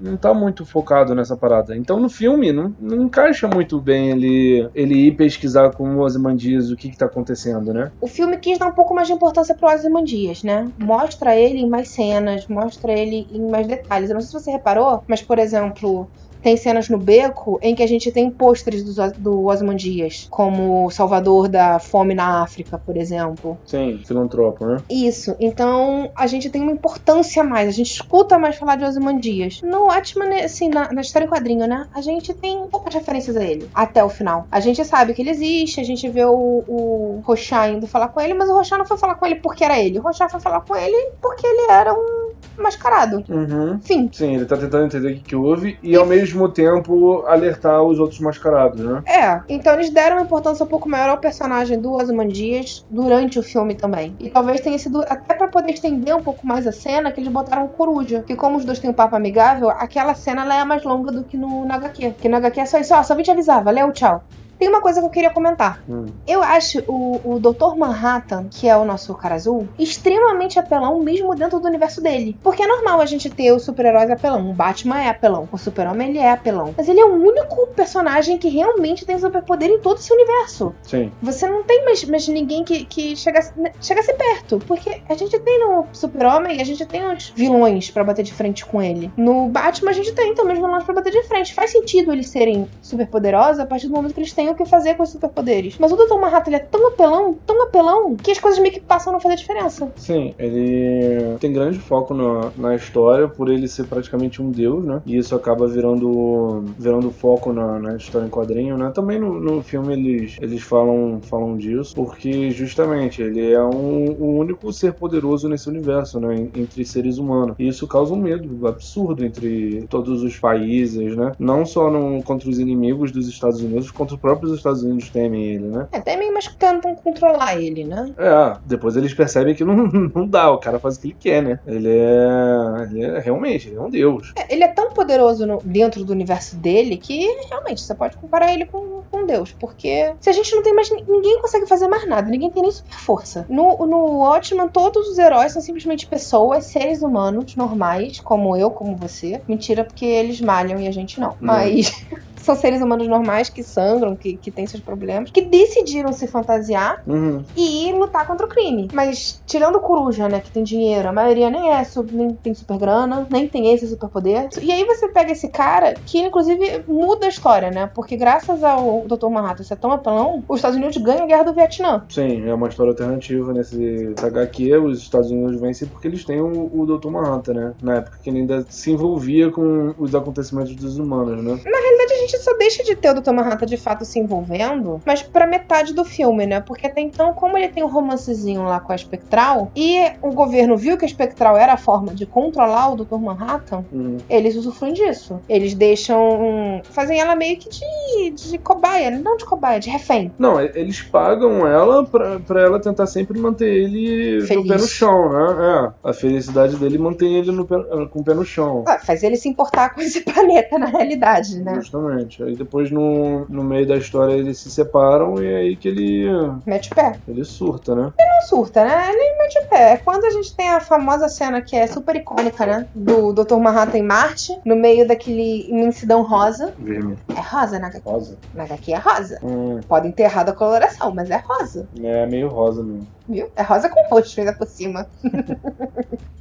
não 0.00 0.16
tá 0.16 0.32
muito 0.32 0.64
focado 0.64 1.14
nessa 1.14 1.36
parada. 1.36 1.76
Então, 1.76 2.00
no 2.00 2.08
filme, 2.08 2.52
não, 2.52 2.74
não 2.80 3.04
encaixa 3.04 3.46
muito 3.46 3.80
bem 3.80 4.10
ele, 4.10 4.68
ele 4.74 5.08
ir 5.08 5.16
pesquisar 5.16 5.70
com 5.72 5.96
o 5.96 6.00
Ozymandias 6.00 6.70
o 6.70 6.76
que 6.76 6.90
que 6.90 6.96
tá 6.96 7.06
acontecendo, 7.06 7.72
né? 7.72 7.92
O 8.00 8.06
filme 8.06 8.36
quis 8.38 8.58
dar 8.58 8.68
um 8.68 8.72
pouco 8.72 8.94
mais 8.94 9.06
de 9.08 9.14
importância 9.14 9.54
pro 9.54 9.68
Ozymandias, 9.68 10.42
né? 10.42 10.70
Mostra 10.78 11.36
ele 11.36 11.58
em 11.58 11.68
mais 11.68 11.88
cenas, 11.88 12.46
mostra 12.48 12.92
ele 12.92 13.26
em 13.30 13.50
mais 13.50 13.66
detalhes. 13.66 14.10
Eu 14.10 14.14
não 14.14 14.20
sei 14.20 14.28
se 14.28 14.44
você 14.44 14.50
reparou, 14.50 15.02
mas, 15.06 15.22
por 15.22 15.38
exemplo, 15.38 16.08
tem 16.42 16.56
cenas 16.56 16.88
no 16.88 16.98
beco 16.98 17.58
em 17.62 17.74
que 17.74 17.82
a 17.82 17.86
gente 17.86 18.10
tem 18.10 18.30
pôsteres 18.30 18.82
do, 18.82 19.12
do 19.18 19.46
Ozymandias, 19.46 20.26
como 20.30 20.86
o 20.86 20.90
salvador 20.90 21.48
da 21.48 21.78
fome 21.78 22.14
na 22.14 22.42
África, 22.42 22.78
por 22.78 22.96
exemplo. 22.96 23.58
Sim, 23.66 24.00
filantropo, 24.04 24.66
né? 24.66 24.78
Isso. 24.88 25.34
Então 25.38 26.10
a 26.14 26.26
gente 26.26 26.50
tem 26.50 26.62
uma 26.62 26.72
importância 26.72 27.42
a 27.42 27.44
mais, 27.44 27.68
a 27.68 27.72
gente 27.72 27.92
escuta 27.92 28.38
mais 28.38 28.56
falar 28.56 28.76
de 28.76 28.84
Ozymandias. 28.84 29.62
No 29.62 29.86
Watchmen, 29.86 30.40
assim, 30.40 30.68
na, 30.68 30.92
na 30.92 31.00
história 31.00 31.26
em 31.26 31.28
quadrinho, 31.28 31.66
né? 31.66 31.88
A 31.94 32.00
gente 32.00 32.32
tem 32.34 32.66
poucas 32.68 32.94
referências 32.94 33.36
a 33.36 33.44
ele 33.44 33.68
até 33.74 34.02
o 34.02 34.08
final. 34.08 34.46
A 34.50 34.60
gente 34.60 34.84
sabe 34.84 35.14
que 35.14 35.22
ele 35.22 35.30
existe, 35.30 35.80
a 35.80 35.84
gente 35.84 36.08
vê 36.08 36.24
o, 36.24 36.64
o 36.66 37.22
Rochard 37.24 37.76
indo 37.76 37.86
falar 37.86 38.08
com 38.08 38.20
ele, 38.20 38.34
mas 38.34 38.48
o 38.48 38.54
Rochard 38.54 38.78
não 38.78 38.86
foi 38.86 38.96
falar 38.96 39.14
com 39.14 39.26
ele 39.26 39.36
porque 39.36 39.64
era 39.64 39.78
ele. 39.78 39.98
O 39.98 40.02
Rochard 40.02 40.30
foi 40.30 40.40
falar 40.40 40.60
com 40.60 40.76
ele 40.76 41.12
porque 41.20 41.46
ele 41.46 41.70
era 41.70 41.92
um 41.92 42.19
mascarado. 42.60 43.24
Uhum. 43.28 43.74
Enfim. 43.74 44.08
Sim, 44.12 44.36
ele 44.36 44.44
tá 44.44 44.56
tentando 44.56 44.86
entender 44.86 45.12
o 45.12 45.14
que, 45.14 45.20
que 45.20 45.36
houve 45.36 45.78
e 45.82 45.96
ao 45.96 46.06
mesmo 46.06 46.48
tempo 46.48 47.24
alertar 47.26 47.82
os 47.82 47.98
outros 47.98 48.20
mascarados, 48.20 48.80
né? 48.80 49.02
É, 49.06 49.40
então 49.48 49.74
eles 49.74 49.90
deram 49.90 50.16
uma 50.16 50.24
importância 50.24 50.64
um 50.64 50.68
pouco 50.68 50.88
maior 50.88 51.10
ao 51.10 51.18
personagem 51.18 51.80
do 51.80 51.92
Ozymandias 51.92 52.84
durante 52.90 53.38
o 53.38 53.42
filme 53.42 53.74
também. 53.74 54.14
E 54.18 54.30
talvez 54.30 54.60
tenha 54.60 54.78
sido 54.78 55.02
até 55.02 55.34
pra 55.34 55.48
poder 55.48 55.72
estender 55.72 56.14
um 56.14 56.22
pouco 56.22 56.46
mais 56.46 56.66
a 56.66 56.72
cena 56.72 57.10
que 57.10 57.20
eles 57.20 57.32
botaram 57.32 57.64
o 57.64 57.68
Coruja. 57.68 58.22
Que 58.26 58.36
como 58.36 58.56
os 58.56 58.64
dois 58.64 58.78
têm 58.78 58.90
um 58.90 58.94
papo 58.94 59.16
amigável, 59.16 59.70
aquela 59.70 60.14
cena 60.14 60.42
ela 60.42 60.60
é 60.60 60.64
mais 60.64 60.84
longa 60.84 61.10
do 61.12 61.24
que 61.24 61.36
no, 61.36 61.64
no 61.64 61.72
HQ. 61.72 62.14
Que 62.20 62.28
no 62.28 62.36
HQ 62.36 62.60
é 62.60 62.66
só 62.66 62.78
isso, 62.78 62.94
ó, 62.94 63.02
só 63.02 63.14
vim 63.14 63.22
te 63.22 63.30
avisar, 63.30 63.62
valeu, 63.62 63.92
tchau. 63.92 64.22
Tem 64.60 64.68
uma 64.68 64.82
coisa 64.82 65.00
que 65.00 65.06
eu 65.06 65.10
queria 65.10 65.30
comentar. 65.30 65.82
Hum. 65.88 66.04
Eu 66.28 66.42
acho 66.42 66.80
o, 66.86 67.18
o 67.24 67.40
Dr. 67.40 67.74
Manhattan, 67.78 68.46
que 68.50 68.68
é 68.68 68.76
o 68.76 68.84
nosso 68.84 69.14
cara 69.14 69.34
azul, 69.34 69.66
extremamente 69.78 70.58
apelão 70.58 71.00
mesmo 71.00 71.34
dentro 71.34 71.58
do 71.58 71.66
universo 71.66 72.02
dele. 72.02 72.36
Porque 72.42 72.62
é 72.62 72.66
normal 72.66 73.00
a 73.00 73.06
gente 73.06 73.30
ter 73.30 73.52
os 73.52 73.64
super-heróis 73.64 74.10
apelão. 74.10 74.50
O 74.50 74.52
Batman 74.52 75.00
é 75.00 75.08
apelão. 75.08 75.48
O 75.50 75.56
Super-Homem 75.56 76.10
ele 76.10 76.18
é 76.18 76.30
apelão. 76.30 76.74
Mas 76.76 76.90
ele 76.90 77.00
é 77.00 77.04
o 77.06 77.14
único 77.14 77.68
personagem 77.68 78.36
que 78.36 78.50
realmente 78.50 79.06
tem 79.06 79.18
superpoder 79.18 79.70
em 79.70 79.80
todo 79.80 79.96
esse 79.96 80.12
universo. 80.12 80.74
Sim. 80.82 81.10
Você 81.22 81.48
não 81.48 81.62
tem 81.64 81.82
mais, 81.86 82.04
mais 82.04 82.28
ninguém 82.28 82.62
que, 82.62 82.84
que 82.84 83.16
chegasse, 83.16 83.54
chegasse 83.80 84.12
perto. 84.12 84.58
Porque 84.66 85.00
a 85.08 85.14
gente 85.14 85.38
tem 85.38 85.58
no 85.58 85.86
Super-Homem, 85.90 86.60
a 86.60 86.64
gente 86.64 86.84
tem 86.84 87.02
os 87.10 87.32
vilões 87.34 87.90
pra 87.90 88.04
bater 88.04 88.24
de 88.24 88.34
frente 88.34 88.66
com 88.66 88.82
ele. 88.82 89.10
No 89.16 89.48
Batman, 89.48 89.90
a 89.90 89.94
gente 89.94 90.12
tem 90.12 90.34
também 90.34 90.52
os 90.52 90.60
vilões 90.60 90.84
pra 90.84 90.92
bater 90.92 91.12
de 91.12 91.22
frente. 91.22 91.54
Faz 91.54 91.70
sentido 91.70 92.12
eles 92.12 92.28
serem 92.28 92.68
superpoderosos 92.82 93.58
a 93.58 93.64
partir 93.64 93.86
do 93.86 93.94
momento 93.94 94.12
que 94.12 94.20
eles 94.20 94.34
têm 94.34 94.49
o 94.52 94.56
que 94.56 94.64
fazer 94.64 94.94
com 94.94 95.02
os 95.02 95.10
superpoderes. 95.10 95.76
Mas 95.78 95.92
o 95.92 95.96
Dr. 95.96 96.14
Manhattan, 96.20 96.50
ele 96.50 96.56
é 96.56 96.60
tão 96.60 96.88
apelão, 96.88 97.36
tão 97.46 97.62
apelão, 97.64 98.16
que 98.16 98.30
as 98.30 98.38
coisas 98.38 98.58
meio 98.60 98.74
que 98.74 98.80
passam 98.80 99.10
a 99.10 99.14
não 99.14 99.20
fazer 99.20 99.36
diferença. 99.36 99.90
Sim, 99.96 100.34
ele 100.38 101.36
tem 101.38 101.52
grande 101.52 101.78
foco 101.78 102.14
na, 102.14 102.50
na 102.56 102.74
história 102.74 103.28
por 103.28 103.48
ele 103.50 103.68
ser 103.68 103.84
praticamente 103.86 104.40
um 104.42 104.50
deus, 104.50 104.84
né? 104.84 105.02
E 105.06 105.16
isso 105.16 105.34
acaba 105.34 105.66
virando 105.66 106.64
virando 106.78 107.10
foco 107.10 107.52
na, 107.52 107.78
na 107.78 107.96
história 107.96 108.26
em 108.26 108.30
quadrinho, 108.30 108.76
né? 108.76 108.90
Também 108.94 109.18
no, 109.18 109.38
no 109.40 109.62
filme 109.62 109.92
eles, 109.92 110.36
eles 110.40 110.62
falam, 110.62 111.20
falam 111.22 111.56
disso, 111.56 111.94
porque 111.94 112.50
justamente 112.50 113.22
ele 113.22 113.52
é 113.52 113.62
um, 113.62 114.10
o 114.18 114.38
único 114.38 114.72
ser 114.72 114.92
poderoso 114.94 115.48
nesse 115.48 115.68
universo, 115.68 116.18
né? 116.20 116.34
en- 116.36 116.50
Entre 116.60 116.84
seres 116.84 117.18
humanos. 117.18 117.54
E 117.58 117.66
isso 117.68 117.86
causa 117.86 118.12
um 118.12 118.16
medo 118.18 118.66
absurdo 118.66 119.24
entre 119.24 119.86
todos 119.88 120.22
os 120.22 120.38
países, 120.38 121.16
né? 121.16 121.32
Não 121.38 121.64
só 121.64 121.90
no, 121.90 122.22
contra 122.22 122.48
os 122.48 122.58
inimigos 122.58 123.10
dos 123.12 123.28
Estados 123.28 123.60
Unidos, 123.60 123.90
contra 123.90 124.14
os 124.14 124.20
próprios 124.40 124.56
Estados 124.58 124.82
Unidos 124.82 125.10
temem 125.10 125.44
ele, 125.44 125.66
né? 125.68 125.86
É, 125.92 126.00
temem, 126.00 126.32
mas 126.32 126.46
tentam 126.58 126.94
controlar 126.94 127.60
ele, 127.60 127.84
né? 127.84 128.12
É, 128.18 128.58
depois 128.64 128.96
eles 128.96 129.12
percebem 129.14 129.54
que 129.54 129.64
não, 129.64 129.76
não 130.14 130.26
dá, 130.26 130.50
o 130.50 130.58
cara 130.58 130.78
faz 130.78 130.96
o 130.96 131.00
que 131.00 131.08
ele 131.08 131.16
quer, 131.18 131.42
né? 131.42 131.60
Ele 131.66 131.88
é. 131.88 132.82
Ele 132.90 133.04
é 133.04 133.18
realmente, 133.20 133.68
ele 133.68 133.76
é 133.76 133.80
um 133.80 133.90
deus. 133.90 134.32
É, 134.36 134.52
ele 134.52 134.64
é 134.64 134.68
tão 134.68 134.90
poderoso 134.90 135.46
no- 135.46 135.60
dentro 135.64 136.04
do 136.04 136.12
universo 136.12 136.56
dele 136.56 136.96
que 136.96 137.26
realmente 137.48 137.80
você 137.82 137.94
pode 137.94 138.16
comparar 138.16 138.52
ele 138.52 138.66
com, 138.66 139.02
com 139.10 139.26
Deus. 139.26 139.52
Porque 139.52 140.14
se 140.20 140.30
a 140.30 140.32
gente 140.32 140.54
não 140.54 140.62
tem 140.62 140.74
mais. 140.74 140.90
ni- 140.90 141.04
Ninguém 141.08 141.40
consegue 141.40 141.66
fazer 141.66 141.88
mais 141.88 142.06
nada, 142.08 142.28
ninguém 142.30 142.50
tem 142.50 142.62
nem 142.62 142.70
super 142.72 142.94
força. 142.94 143.46
No, 143.48 143.76
no 143.86 144.18
Watchmen, 144.20 144.68
todos 144.68 145.08
os 145.08 145.18
heróis 145.18 145.52
são 145.52 145.60
simplesmente 145.62 146.06
pessoas, 146.06 146.66
seres 146.66 147.02
humanos 147.02 147.54
normais, 147.56 148.20
como 148.20 148.56
eu, 148.56 148.70
como 148.70 148.96
você. 148.96 149.42
Mentira, 149.48 149.84
porque 149.84 150.04
eles 150.04 150.40
malham 150.40 150.80
e 150.80 150.86
a 150.86 150.92
gente 150.92 151.20
não. 151.20 151.36
Mas. 151.40 151.90
São 152.40 152.54
seres 152.54 152.80
humanos 152.80 153.06
normais 153.08 153.48
que 153.48 153.62
sangram, 153.62 154.16
que, 154.16 154.36
que 154.36 154.50
têm 154.50 154.66
seus 154.66 154.82
problemas, 154.82 155.30
que 155.30 155.42
decidiram 155.42 156.12
se 156.12 156.26
fantasiar 156.26 157.02
Uhum. 157.06 157.42
e 157.56 157.88
ir 157.88 157.94
lutar 157.94 158.26
contra 158.26 158.46
o 158.46 158.48
crime. 158.48 158.88
Mas 158.92 159.42
tirando 159.46 159.76
o 159.76 159.80
Coruja, 159.80 160.28
né, 160.28 160.40
que 160.40 160.50
tem 160.50 160.62
dinheiro, 160.62 161.08
a 161.08 161.12
maioria 161.12 161.50
nem 161.50 161.70
é, 161.72 161.82
nem 162.12 162.30
tem 162.34 162.54
super 162.54 162.78
grana, 162.78 163.26
nem 163.30 163.48
tem 163.48 163.72
esse 163.72 163.86
superpoder. 163.86 164.48
E 164.60 164.70
aí 164.72 164.84
você 164.84 165.08
pega 165.08 165.32
esse 165.32 165.48
cara 165.48 165.94
que, 166.06 166.18
inclusive, 166.20 166.84
muda 166.86 167.26
a 167.26 167.28
história, 167.28 167.70
né? 167.70 167.90
Porque 167.94 168.16
graças 168.16 168.62
ao 168.64 169.04
Dr. 169.06 169.28
Manhattan 169.28 169.62
ser 169.64 169.76
tão 169.76 169.92
apelão, 169.92 170.42
os 170.48 170.56
Estados 170.58 170.76
Unidos 170.76 170.96
ganham 170.98 171.24
a 171.24 171.26
guerra 171.26 171.44
do 171.44 171.52
Vietnã. 171.54 172.04
Sim, 172.08 172.48
é 172.48 172.54
uma 172.54 172.68
história 172.68 172.90
alternativa 172.90 173.52
nesse 173.52 174.14
HQ. 174.22 174.76
Os 174.78 174.98
Estados 174.98 175.30
Unidos 175.30 175.60
vencem 175.60 175.88
porque 175.88 176.08
eles 176.08 176.24
têm 176.24 176.40
o, 176.40 176.70
o 176.72 176.86
Dr. 176.86 177.08
Manhattan, 177.10 177.54
né? 177.54 177.72
Na 177.82 177.96
época 177.96 178.18
que 178.22 178.30
ele 178.30 178.38
ainda 178.40 178.64
se 178.68 178.90
envolvia 178.92 179.50
com 179.50 179.94
os 179.98 180.14
acontecimentos 180.14 180.74
dos 180.74 180.98
humanos, 180.98 181.42
né? 181.42 181.60
Na 181.64 181.78
realidade, 181.78 182.12
a 182.12 182.16
gente 182.16 182.29
só 182.38 182.56
deixa 182.56 182.82
de 182.84 182.94
ter 182.94 183.10
o 183.10 183.20
Dr. 183.20 183.32
Manhattan 183.32 183.66
de 183.66 183.76
fato 183.76 184.04
se 184.04 184.18
envolvendo, 184.18 185.00
mas 185.06 185.22
pra 185.22 185.46
metade 185.46 185.92
do 185.94 186.04
filme, 186.04 186.46
né? 186.46 186.60
Porque 186.60 186.86
até 186.86 187.00
então, 187.00 187.32
como 187.32 187.56
ele 187.56 187.68
tem 187.68 187.82
um 187.82 187.88
romancezinho 187.88 188.62
lá 188.64 188.80
com 188.80 188.92
a 188.92 188.94
Espectral, 188.94 189.70
e 189.76 190.00
o 190.22 190.32
governo 190.32 190.76
viu 190.76 190.96
que 190.96 191.04
a 191.04 191.08
Espectral 191.08 191.56
era 191.56 191.72
a 191.74 191.76
forma 191.76 192.14
de 192.14 192.26
controlar 192.26 192.92
o 192.92 192.96
Dr. 192.96 193.16
Manhattan, 193.18 193.84
Uhum. 193.92 194.18
eles 194.28 194.56
usufruem 194.56 194.92
disso. 194.92 195.40
Eles 195.48 195.74
deixam. 195.74 196.80
fazem 196.84 197.20
ela 197.20 197.34
meio 197.34 197.56
que 197.56 197.68
de, 197.68 198.30
de 198.30 198.58
cobaia, 198.58 199.10
não 199.10 199.36
de 199.36 199.44
cobaia, 199.44 199.80
de 199.80 199.90
refém. 199.90 200.32
Não, 200.38 200.60
eles 200.60 201.00
pagam 201.02 201.66
ela 201.66 202.04
pra, 202.04 202.38
pra 202.40 202.60
ela 202.62 202.80
tentar 202.80 203.06
sempre 203.06 203.38
manter 203.38 203.66
ele 203.68 204.40
Feliz. 204.46 204.64
no 204.64 204.68
pé 204.68 204.78
no 204.80 204.86
chão, 204.86 205.32
né? 205.32 205.92
É, 206.04 206.10
a 206.10 206.12
felicidade 206.12 206.76
dele 206.76 206.98
mantém 206.98 207.36
ele 207.36 207.50
no 207.52 207.64
pé- 207.66 207.82
com 208.12 208.20
o 208.20 208.24
pé 208.24 208.34
no 208.34 208.44
chão. 208.44 208.84
Ah, 208.86 208.98
faz 208.98 209.22
ele 209.22 209.36
se 209.36 209.48
importar 209.48 209.94
com 209.94 210.00
esse 210.00 210.20
planeta 210.24 210.78
na 210.78 210.86
realidade, 210.86 211.58
né? 211.60 211.74
Justamente. 211.76 212.19
Aí 212.42 212.56
depois 212.56 212.90
no, 212.90 213.46
no 213.48 213.62
meio 213.64 213.86
da 213.86 213.96
história 213.96 214.32
eles 214.34 214.58
se 214.58 214.70
separam 214.70 215.42
e 215.42 215.46
é 215.46 215.56
aí 215.56 215.76
que 215.76 215.88
ele, 215.88 216.26
Mete 216.66 216.90
o 216.92 216.94
pé. 216.94 217.18
ele 217.28 217.44
surta, 217.44 217.94
né? 217.94 218.12
Não 218.18 218.46
surta, 218.48 218.84
né? 218.84 219.10
Ele 219.10 219.36
mete 219.38 219.58
o 219.58 219.68
pé. 219.68 219.92
É 219.92 219.96
quando 219.96 220.24
a 220.24 220.30
gente 220.30 220.54
tem 220.56 220.68
a 220.70 220.80
famosa 220.80 221.28
cena 221.28 221.60
que 221.60 221.76
é 221.76 221.86
super 221.86 222.16
icônica, 222.16 222.64
né? 222.66 222.88
Do 222.94 223.32
Dr. 223.32 223.56
Manhattan 223.56 223.98
em 223.98 224.02
Marte, 224.02 224.52
no 224.64 224.74
meio 224.76 225.06
daquele 225.06 225.68
imensidão 225.68 226.22
rosa. 226.22 226.74
Vermelho. 226.78 227.18
É 227.36 227.40
rosa 227.40 227.78
na 227.78 227.88
HQ. 227.88 228.08
Rosa. 228.08 228.38
Na 228.54 228.64
HQ 228.64 228.92
é 228.92 228.98
rosa. 228.98 229.38
Hum, 229.42 229.80
Podem 229.88 230.12
ter 230.12 230.24
errado 230.24 230.48
a 230.50 230.52
coloração, 230.54 231.14
mas 231.14 231.30
é 231.30 231.36
rosa. 231.36 231.88
é 232.02 232.26
meio 232.26 232.48
rosa 232.48 232.82
mesmo. 232.82 233.06
Viu? 233.28 233.48
É 233.54 233.62
rosa 233.62 233.88
com 233.88 234.00
roxo 234.14 234.40
ainda 234.40 234.52
por 234.52 234.66
cima. 234.66 235.06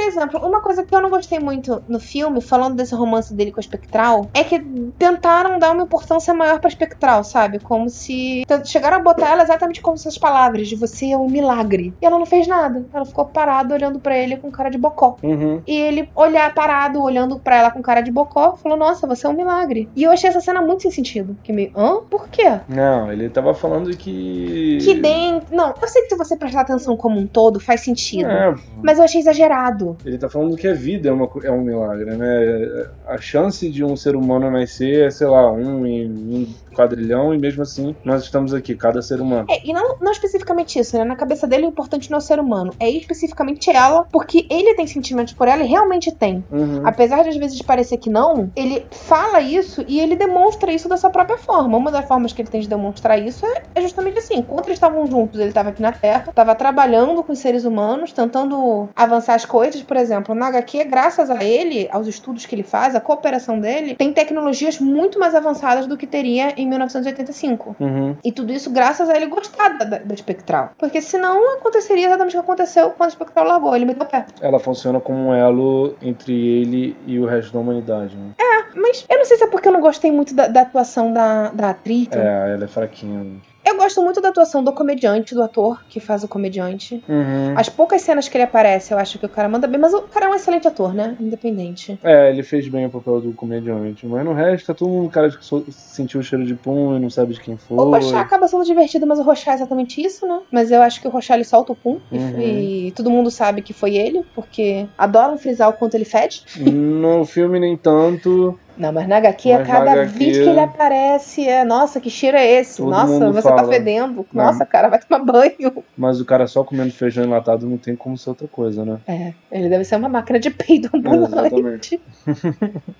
por 0.00 0.08
exemplo, 0.08 0.40
uma 0.40 0.60
coisa 0.62 0.82
que 0.82 0.94
eu 0.94 1.00
não 1.00 1.10
gostei 1.10 1.38
muito 1.38 1.82
no 1.86 2.00
filme, 2.00 2.40
falando 2.40 2.74
desse 2.74 2.94
romance 2.94 3.34
dele 3.34 3.52
com 3.52 3.60
a 3.60 3.60
Espectral, 3.60 4.30
é 4.32 4.42
que 4.42 4.58
tentaram 4.98 5.58
dar 5.58 5.72
uma 5.72 5.82
importância 5.82 6.32
maior 6.32 6.58
pra 6.58 6.68
Espectral, 6.68 7.22
sabe? 7.22 7.58
Como 7.58 7.90
se. 7.90 8.44
Chegaram 8.64 8.96
a 8.96 9.00
botar 9.00 9.28
ela 9.28 9.42
exatamente 9.42 9.82
como 9.82 9.96
essas 9.96 10.16
palavras, 10.16 10.68
de 10.68 10.74
você 10.76 11.10
é 11.10 11.18
um 11.18 11.28
milagre. 11.28 11.92
E 12.00 12.06
ela 12.06 12.18
não 12.18 12.24
fez 12.24 12.46
nada. 12.46 12.86
Ela 12.92 13.04
ficou 13.04 13.26
parada 13.26 13.74
olhando 13.74 14.00
para 14.00 14.16
ele 14.16 14.38
com 14.38 14.50
cara 14.50 14.70
de 14.70 14.78
bocó. 14.78 15.16
Uhum. 15.22 15.60
E 15.66 15.76
ele 15.76 16.08
olhar 16.14 16.54
parado, 16.54 17.02
olhando 17.02 17.38
para 17.38 17.56
ela 17.56 17.70
com 17.70 17.82
cara 17.82 18.00
de 18.00 18.10
bocó, 18.10 18.56
falou: 18.56 18.78
Nossa, 18.78 19.06
você 19.06 19.26
é 19.26 19.28
um 19.28 19.34
milagre. 19.34 19.88
E 19.94 20.04
eu 20.04 20.10
achei 20.10 20.30
essa 20.30 20.40
cena 20.40 20.62
muito 20.62 20.82
sem 20.82 20.90
sentido. 20.90 21.36
Que 21.42 21.52
me. 21.52 21.70
Hã? 21.76 22.00
Por 22.08 22.28
quê? 22.28 22.60
Não, 22.68 23.12
ele 23.12 23.28
tava 23.28 23.52
falando 23.52 23.94
que. 23.96 24.78
Que 24.80 24.94
dentro. 24.94 25.54
Não, 25.54 25.74
eu 25.80 25.88
sei 25.88 26.02
que 26.02 26.08
se 26.08 26.16
você 26.16 26.36
prestar 26.36 26.62
atenção 26.62 26.96
como 26.96 27.20
um 27.20 27.26
todo, 27.26 27.60
faz 27.60 27.82
sentido. 27.82 28.30
É, 28.30 28.54
Mas 28.82 28.98
eu 28.98 29.04
achei 29.04 29.20
exagerado. 29.20 29.89
Ele 30.04 30.18
tá 30.18 30.28
falando 30.28 30.56
que 30.56 30.68
a 30.68 30.74
vida 30.74 31.08
é, 31.08 31.12
uma, 31.12 31.28
é 31.44 31.50
um 31.50 31.62
milagre, 31.62 32.16
né? 32.16 32.90
A 33.06 33.18
chance 33.18 33.68
de 33.70 33.84
um 33.84 33.96
ser 33.96 34.16
humano 34.16 34.50
nascer 34.50 35.06
é, 35.06 35.10
sei 35.10 35.26
lá, 35.26 35.50
um 35.50 35.86
em 35.86 36.10
um 36.10 36.46
quadrilhão, 36.74 37.34
e 37.34 37.38
mesmo 37.38 37.62
assim 37.62 37.94
nós 38.04 38.22
estamos 38.22 38.54
aqui, 38.54 38.74
cada 38.74 39.02
ser 39.02 39.20
humano. 39.20 39.46
É, 39.50 39.66
e 39.66 39.72
não, 39.72 39.96
não 40.00 40.12
especificamente 40.12 40.78
isso, 40.78 40.96
né? 40.96 41.04
Na 41.04 41.16
cabeça 41.16 41.46
dele, 41.46 41.66
o 41.66 41.68
importante 41.68 42.10
não 42.10 42.16
é 42.16 42.18
o 42.18 42.22
ser 42.22 42.38
humano. 42.38 42.72
É 42.78 42.88
especificamente 42.88 43.70
ela, 43.70 44.04
porque 44.10 44.46
ele 44.50 44.74
tem 44.74 44.86
sentimentos 44.86 45.34
por 45.34 45.48
ela 45.48 45.62
e 45.62 45.66
realmente 45.66 46.12
tem. 46.12 46.44
Uhum. 46.50 46.82
Apesar 46.84 47.22
de 47.22 47.30
às 47.30 47.36
vezes 47.36 47.60
parecer 47.62 47.98
que 47.98 48.10
não, 48.10 48.50
ele 48.56 48.86
fala 48.90 49.40
isso 49.40 49.84
e 49.86 50.00
ele 50.00 50.16
demonstra 50.16 50.72
isso 50.72 50.88
da 50.88 50.96
sua 50.96 51.10
própria 51.10 51.38
forma. 51.38 51.76
Uma 51.76 51.90
das 51.90 52.06
formas 52.06 52.32
que 52.32 52.42
ele 52.42 52.48
tem 52.48 52.60
de 52.60 52.68
demonstrar 52.68 53.18
isso 53.18 53.44
é, 53.46 53.62
é 53.74 53.80
justamente 53.80 54.18
assim. 54.18 54.38
Enquanto 54.38 54.66
eles 54.66 54.76
estavam 54.76 55.06
juntos, 55.06 55.38
ele 55.38 55.48
estava 55.48 55.70
aqui 55.70 55.82
na 55.82 55.92
Terra, 55.92 56.26
estava 56.28 56.54
trabalhando 56.54 57.22
com 57.22 57.32
os 57.32 57.38
seres 57.38 57.64
humanos, 57.64 58.12
tentando 58.12 58.88
avançar 58.94 59.34
as 59.34 59.44
coisas. 59.44 59.79
Por 59.84 59.96
exemplo, 59.96 60.34
na 60.34 60.48
HQ, 60.48 60.84
graças 60.84 61.30
a 61.30 61.44
ele, 61.44 61.88
aos 61.90 62.06
estudos 62.06 62.46
que 62.46 62.54
ele 62.54 62.62
faz, 62.62 62.94
a 62.94 63.00
cooperação 63.00 63.58
dele, 63.58 63.94
tem 63.94 64.12
tecnologias 64.12 64.78
muito 64.78 65.18
mais 65.18 65.34
avançadas 65.34 65.86
do 65.86 65.96
que 65.96 66.06
teria 66.06 66.54
em 66.56 66.66
1985. 66.68 67.76
Uhum. 67.78 68.16
E 68.24 68.32
tudo 68.32 68.52
isso 68.52 68.70
graças 68.70 69.08
a 69.08 69.16
ele 69.16 69.26
gostar 69.26 69.78
da, 69.78 69.84
da, 69.84 69.98
da 69.98 70.14
Espectral. 70.14 70.70
Porque 70.78 71.00
senão 71.00 71.56
aconteceria 71.58 72.06
exatamente 72.06 72.36
o 72.36 72.40
que 72.40 72.44
aconteceu 72.44 72.90
quando 72.90 73.08
a 73.08 73.12
Espectral 73.12 73.46
largou. 73.46 73.74
Ele 73.74 73.84
meteu 73.84 74.04
o 74.04 74.08
pé. 74.08 74.26
Ela 74.40 74.58
funciona 74.58 75.00
como 75.00 75.28
um 75.28 75.34
elo 75.34 75.94
entre 76.02 76.32
ele 76.32 76.96
e 77.06 77.18
o 77.18 77.26
resto 77.26 77.52
da 77.52 77.58
humanidade. 77.58 78.16
Né? 78.16 78.32
Mas 78.74 79.04
eu 79.08 79.18
não 79.18 79.24
sei 79.24 79.36
se 79.36 79.44
é 79.44 79.46
porque 79.46 79.68
eu 79.68 79.72
não 79.72 79.80
gostei 79.80 80.10
muito 80.10 80.34
da, 80.34 80.46
da 80.46 80.62
atuação 80.62 81.12
da, 81.12 81.50
da 81.50 81.70
atriz. 81.70 82.08
É, 82.12 82.54
ela 82.54 82.64
é 82.64 82.68
fraquinha. 82.68 83.40
Eu 83.64 83.76
gosto 83.76 84.02
muito 84.02 84.20
da 84.20 84.30
atuação 84.30 84.64
do 84.64 84.72
comediante, 84.72 85.34
do 85.34 85.42
ator 85.42 85.82
que 85.88 86.00
faz 86.00 86.24
o 86.24 86.28
comediante. 86.28 87.02
Uhum. 87.08 87.54
As 87.56 87.68
poucas 87.68 88.00
cenas 88.02 88.28
que 88.28 88.36
ele 88.36 88.44
aparece, 88.44 88.92
eu 88.92 88.98
acho 88.98 89.18
que 89.18 89.26
o 89.26 89.28
cara 89.28 89.48
manda 89.48 89.66
bem, 89.66 89.78
mas 89.80 89.92
o 89.94 90.02
cara 90.02 90.26
é 90.26 90.28
um 90.30 90.34
excelente 90.34 90.66
ator, 90.66 90.94
né? 90.94 91.16
Independente. 91.20 91.98
É, 92.02 92.30
ele 92.30 92.42
fez 92.42 92.66
bem 92.68 92.86
o 92.86 92.90
papel 92.90 93.20
do 93.20 93.32
comediante, 93.32 94.06
mas 94.06 94.24
no 94.24 94.32
resto 94.32 94.66
tá 94.66 94.74
todo 94.74 94.88
mundo 94.88 95.10
cara 95.10 95.30
que 95.30 95.44
so- 95.44 95.64
sentiu 95.70 96.20
o 96.20 96.22
cheiro 96.22 96.44
de 96.46 96.54
pum 96.54 96.96
e 96.96 97.00
não 97.00 97.10
sabe 97.10 97.34
de 97.34 97.40
quem 97.40 97.56
foi. 97.56 97.76
O 97.76 97.90
Rochá 97.90 98.20
acaba 98.20 98.48
sendo 98.48 98.64
divertido, 98.64 99.06
mas 99.06 99.18
o 99.18 99.22
Rochá 99.22 99.52
é 99.52 99.54
exatamente 99.54 100.00
isso, 100.02 100.26
né? 100.26 100.40
Mas 100.50 100.70
eu 100.70 100.80
acho 100.82 101.00
que 101.00 101.06
o 101.06 101.10
Rochá 101.10 101.34
ele 101.34 101.44
solta 101.44 101.72
o 101.72 101.76
pum 101.76 102.00
e- 102.10 102.16
Uhum. 102.18 102.40
e, 102.40 102.92
todo 102.92 103.10
mundo 103.10 103.30
sabe 103.30 103.62
que 103.62 103.72
foi 103.72 103.94
ele, 103.96 104.24
porque 104.34 104.86
adoram 104.96 105.36
frisar 105.38 105.68
o 105.68 105.74
quanto 105.74 105.94
ele 105.94 106.04
fede. 106.04 106.42
No 106.58 107.24
filme 107.24 107.60
nem 107.60 107.76
tanto. 107.76 108.58
Não, 108.80 108.92
mas 108.92 109.06
na 109.06 109.18
HQ, 109.18 109.52
a 109.52 109.58
Mas 109.58 109.68
na 109.68 109.74
cada 109.74 109.92
HQ, 109.92 110.18
vídeo 110.18 110.42
que 110.42 110.48
ele 110.48 110.60
aparece, 110.60 111.46
é, 111.46 111.64
nossa, 111.64 112.00
que 112.00 112.08
cheiro 112.08 112.38
é 112.38 112.46
esse? 112.46 112.78
Todo 112.78 112.90
nossa, 112.90 113.30
você 113.30 113.48
tá 113.48 113.56
fala. 113.56 113.68
fedendo. 113.68 114.26
Não. 114.32 114.44
Nossa, 114.44 114.64
cara, 114.64 114.88
vai 114.88 114.98
tomar 114.98 115.22
banho. 115.22 115.84
Mas 115.96 116.18
o 116.18 116.24
cara 116.24 116.46
só 116.46 116.64
comendo 116.64 116.90
feijão 116.90 117.24
enlatado 117.24 117.66
não 117.66 117.76
tem 117.76 117.94
como 117.94 118.16
ser 118.16 118.30
outra 118.30 118.48
coisa, 118.48 118.82
né? 118.82 118.98
É, 119.06 119.34
ele 119.52 119.68
deve 119.68 119.84
ser 119.84 119.96
uma 119.96 120.08
máquina 120.08 120.38
de 120.40 120.48
peido 120.48 120.88
ambulante. 120.96 121.54
Exatamente. 121.54 122.00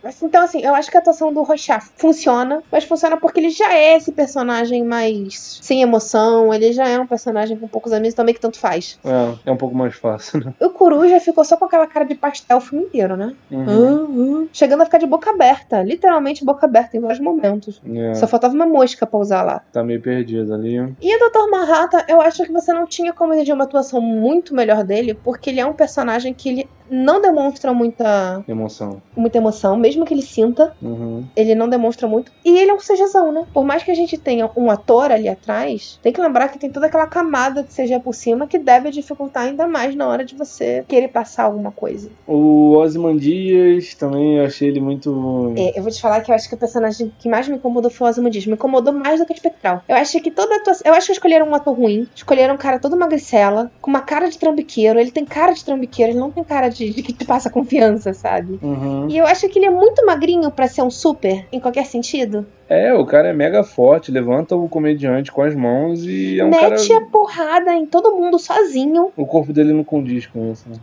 Mas, 0.02 0.22
então, 0.22 0.44
assim, 0.44 0.60
eu 0.62 0.74
acho 0.74 0.90
que 0.90 0.98
a 0.98 1.00
atuação 1.00 1.32
do 1.32 1.42
Rochat 1.42 1.82
funciona, 1.96 2.62
mas 2.70 2.84
funciona 2.84 3.16
porque 3.16 3.40
ele 3.40 3.50
já 3.50 3.72
é 3.72 3.96
esse 3.96 4.12
personagem 4.12 4.84
mais 4.84 5.58
sem 5.62 5.80
emoção, 5.80 6.52
ele 6.52 6.74
já 6.74 6.86
é 6.86 6.98
um 6.98 7.06
personagem 7.06 7.56
com 7.56 7.66
poucos 7.66 7.92
amigos 7.92 8.14
também 8.14 8.34
que 8.34 8.40
tanto 8.40 8.58
faz. 8.58 8.98
É, 9.02 9.50
é 9.50 9.52
um 9.52 9.56
pouco 9.56 9.74
mais 9.74 9.94
fácil, 9.94 10.44
né? 10.44 10.54
O 10.60 10.68
Coruja 10.70 11.18
ficou 11.20 11.44
só 11.44 11.56
com 11.56 11.64
aquela 11.64 11.86
cara 11.86 12.04
de 12.04 12.14
pastel 12.14 12.58
o 12.58 12.60
filme 12.60 12.84
inteiro, 12.84 13.16
né? 13.16 13.34
Uhum. 13.50 14.10
Uhum. 14.10 14.48
Chegando 14.52 14.82
a 14.82 14.84
ficar 14.84 14.98
de 14.98 15.06
boca 15.06 15.30
aberta, 15.30 15.69
literalmente 15.82 16.44
boca 16.44 16.66
aberta 16.66 16.96
em 16.96 17.00
vários 17.00 17.20
momentos. 17.20 17.80
É, 17.86 18.14
Só 18.14 18.26
faltava 18.26 18.54
uma 18.54 18.66
mosca 18.66 19.06
pra 19.06 19.18
usar 19.20 19.42
lá. 19.42 19.62
tá 19.72 19.82
meio 19.82 20.00
perdido 20.00 20.52
ali. 20.54 20.76
E 21.00 21.16
o 21.16 21.30
Dr. 21.30 21.50
Manhattan, 21.50 22.04
eu 22.08 22.20
acho 22.20 22.42
que 22.44 22.52
você 22.52 22.72
não 22.72 22.86
tinha 22.86 23.12
como 23.12 23.32
exigir 23.34 23.54
uma 23.54 23.64
atuação 23.64 24.00
muito 24.00 24.54
melhor 24.54 24.82
dele, 24.84 25.14
porque 25.14 25.50
ele 25.50 25.60
é 25.60 25.66
um 25.66 25.72
personagem 25.72 26.34
que 26.34 26.48
ele 26.48 26.68
não 26.90 27.20
demonstra 27.20 27.72
muita, 27.72 28.42
Emoção. 28.48 29.00
muita 29.16 29.38
emoção, 29.38 29.76
mesmo 29.76 30.04
que 30.04 30.12
ele 30.14 30.22
sinta, 30.22 30.72
Uhum. 30.82 31.24
ele 31.36 31.54
não 31.54 31.68
demonstra 31.68 32.06
muito. 32.08 32.32
E 32.44 32.58
ele 32.58 32.70
é 32.70 32.74
um 32.74 32.78
CGzão, 32.78 33.32
né? 33.32 33.46
Por 33.52 33.64
mais 33.64 33.82
que 33.82 33.90
a 33.90 33.94
gente 33.94 34.18
tenha 34.18 34.50
um 34.56 34.70
ator 34.70 35.10
ali 35.12 35.28
atrás, 35.28 35.98
tem 36.02 36.12
que 36.12 36.20
lembrar 36.20 36.48
que 36.48 36.58
tem 36.58 36.70
toda 36.70 36.86
aquela 36.86 37.06
camada 37.06 37.62
de 37.62 37.70
CG 37.72 37.98
por 38.00 38.14
cima 38.14 38.46
que 38.46 38.58
deve 38.58 38.90
dificultar 38.90 39.44
ainda 39.44 39.66
mais 39.66 39.94
na 39.94 40.08
hora 40.08 40.24
de 40.24 40.34
você 40.34 40.84
querer 40.88 41.08
passar 41.08 41.44
alguma 41.44 41.70
coisa. 41.70 42.10
O 42.26 42.74
Ozymandias 42.76 43.94
também 43.94 44.38
eu 44.38 44.44
achei 44.44 44.68
ele 44.68 44.80
muito. 44.80 45.52
É, 45.56 45.78
eu 45.78 45.82
vou 45.82 45.90
te 45.92 46.00
falar 46.00 46.20
que 46.20 46.30
eu 46.30 46.34
acho 46.34 46.48
que 46.48 46.54
o 46.54 46.58
personagem 46.58 47.12
que 47.18 47.28
mais 47.28 47.48
me 47.48 47.56
incomodou 47.56 47.90
foi 47.90 48.06
o 48.06 48.10
Ozymandias. 48.10 48.46
Me 48.46 48.54
incomodou 48.54 48.92
mais 48.92 49.20
do 49.20 49.26
que 49.26 49.32
o 49.32 49.34
Espectral. 49.34 49.82
Eu 49.88 49.96
acho 49.96 50.20
que 50.20 50.30
toda 50.30 50.56
atuação... 50.56 50.82
Eu 50.84 50.94
acho 50.94 51.06
que 51.06 51.12
escolheram 51.12 51.48
um 51.48 51.54
ator 51.54 51.74
ruim. 51.76 52.06
Escolheram 52.14 52.54
um 52.54 52.58
cara 52.58 52.78
todo 52.78 52.96
magricela, 52.96 53.70
com 53.80 53.90
uma 53.90 54.00
cara 54.00 54.28
de 54.28 54.38
trambiqueiro. 54.38 54.98
Ele 54.98 55.10
tem 55.10 55.24
cara 55.24 55.52
de 55.52 55.64
trambiqueiro, 55.64 56.12
ele 56.12 56.18
não 56.20 56.30
tem 56.30 56.42
cara 56.44 56.68
de, 56.68 56.79
de 56.88 57.02
que 57.02 57.12
te 57.12 57.24
passa 57.24 57.50
confiança, 57.50 58.14
sabe? 58.14 58.58
Uhum. 58.62 59.08
E 59.08 59.18
eu 59.18 59.26
acho 59.26 59.48
que 59.48 59.58
ele 59.58 59.66
é 59.66 59.70
muito 59.70 60.04
magrinho 60.06 60.50
pra 60.50 60.68
ser 60.68 60.82
um 60.82 60.90
super, 60.90 61.46
em 61.52 61.60
qualquer 61.60 61.84
sentido. 61.84 62.46
É, 62.70 62.94
o 62.94 63.04
cara 63.04 63.28
é 63.28 63.32
mega 63.32 63.64
forte, 63.64 64.12
levanta 64.12 64.54
o 64.54 64.68
comediante 64.68 65.32
com 65.32 65.42
as 65.42 65.56
mãos 65.56 66.04
e 66.04 66.38
é 66.38 66.44
um 66.44 66.50
Mete 66.50 66.88
cara. 66.88 67.00
a 67.00 67.06
porrada 67.06 67.74
em 67.74 67.84
todo 67.84 68.16
mundo 68.16 68.38
sozinho. 68.38 69.10
O 69.16 69.26
corpo 69.26 69.52
dele 69.52 69.72
não 69.72 69.82
condiz 69.82 70.26
com 70.26 70.52
isso, 70.52 70.68
né? 70.68 70.76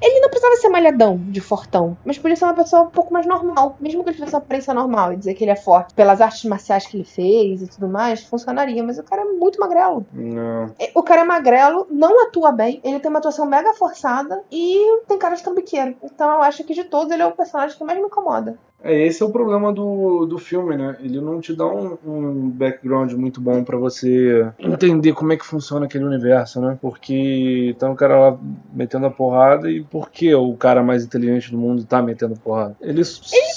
Ele 0.00 0.20
não 0.20 0.28
precisava 0.28 0.56
ser 0.56 0.68
malhadão, 0.68 1.16
de 1.16 1.40
fortão. 1.40 1.96
Mas 2.04 2.18
podia 2.18 2.36
ser 2.36 2.44
uma 2.44 2.54
pessoa 2.54 2.82
um 2.82 2.90
pouco 2.90 3.12
mais 3.12 3.26
normal. 3.26 3.76
Mesmo 3.80 4.04
que 4.04 4.10
ele 4.10 4.16
tivesse 4.16 4.34
uma 4.34 4.40
aparência 4.40 4.74
normal 4.74 5.12
e 5.12 5.16
dizer 5.16 5.34
que 5.34 5.42
ele 5.42 5.50
é 5.50 5.56
forte 5.56 5.94
pelas 5.94 6.20
artes 6.20 6.44
marciais 6.44 6.86
que 6.86 6.96
ele 6.96 7.04
fez 7.04 7.62
e 7.62 7.66
tudo 7.66 7.88
mais, 7.88 8.22
funcionaria. 8.22 8.82
Mas 8.84 8.98
o 8.98 9.02
cara 9.02 9.22
é 9.22 9.24
muito 9.24 9.58
magrelo. 9.58 10.06
Não. 10.12 10.66
É, 10.78 10.90
O 10.94 11.02
cara 11.02 11.22
é 11.22 11.24
magrelo, 11.24 11.86
não 11.90 12.24
atua 12.24 12.52
bem, 12.52 12.80
ele 12.84 13.00
tem 13.00 13.08
uma 13.10 13.18
atuação 13.18 13.46
mega 13.46 13.72
forçada 13.74 14.42
e 14.52 15.00
tem 15.08 15.18
cara 15.18 15.34
de 15.34 15.42
trambiqueiro. 15.42 15.96
Então 16.02 16.30
eu 16.30 16.42
acho 16.42 16.62
que 16.62 16.74
de 16.74 16.84
todos 16.84 17.10
ele 17.12 17.22
é 17.22 17.26
o 17.26 17.32
personagem 17.32 17.76
que 17.76 17.84
mais 17.84 17.98
me 17.98 18.04
incomoda. 18.04 18.58
É, 18.82 19.06
esse 19.06 19.22
é 19.22 19.26
o 19.26 19.30
problema 19.30 19.72
do, 19.72 20.26
do 20.26 20.38
filme, 20.38 20.76
né? 20.76 20.96
Ele 21.00 21.20
não 21.20 21.40
te 21.40 21.54
dá 21.54 21.66
um, 21.66 21.96
um 22.04 22.50
background 22.50 23.12
muito 23.12 23.40
bom 23.40 23.64
pra 23.64 23.76
você 23.76 24.48
entender 24.58 25.12
como 25.12 25.32
é 25.32 25.36
que 25.36 25.46
funciona 25.46 25.86
aquele 25.86 26.04
universo, 26.04 26.60
né? 26.60 26.78
Porque 26.80 27.74
tá 27.78 27.90
o 27.90 27.96
cara 27.96 28.18
lá 28.18 28.38
metendo 28.72 29.06
a 29.06 29.10
porrada 29.10 29.70
e 29.70 29.82
por 29.82 30.10
que 30.10 30.34
o 30.34 30.54
cara 30.54 30.82
mais 30.82 31.04
inteligente 31.04 31.50
do 31.50 31.58
mundo 31.58 31.84
tá 31.84 32.00
metendo 32.02 32.36
porrada? 32.36 32.76
Ele, 32.80 33.02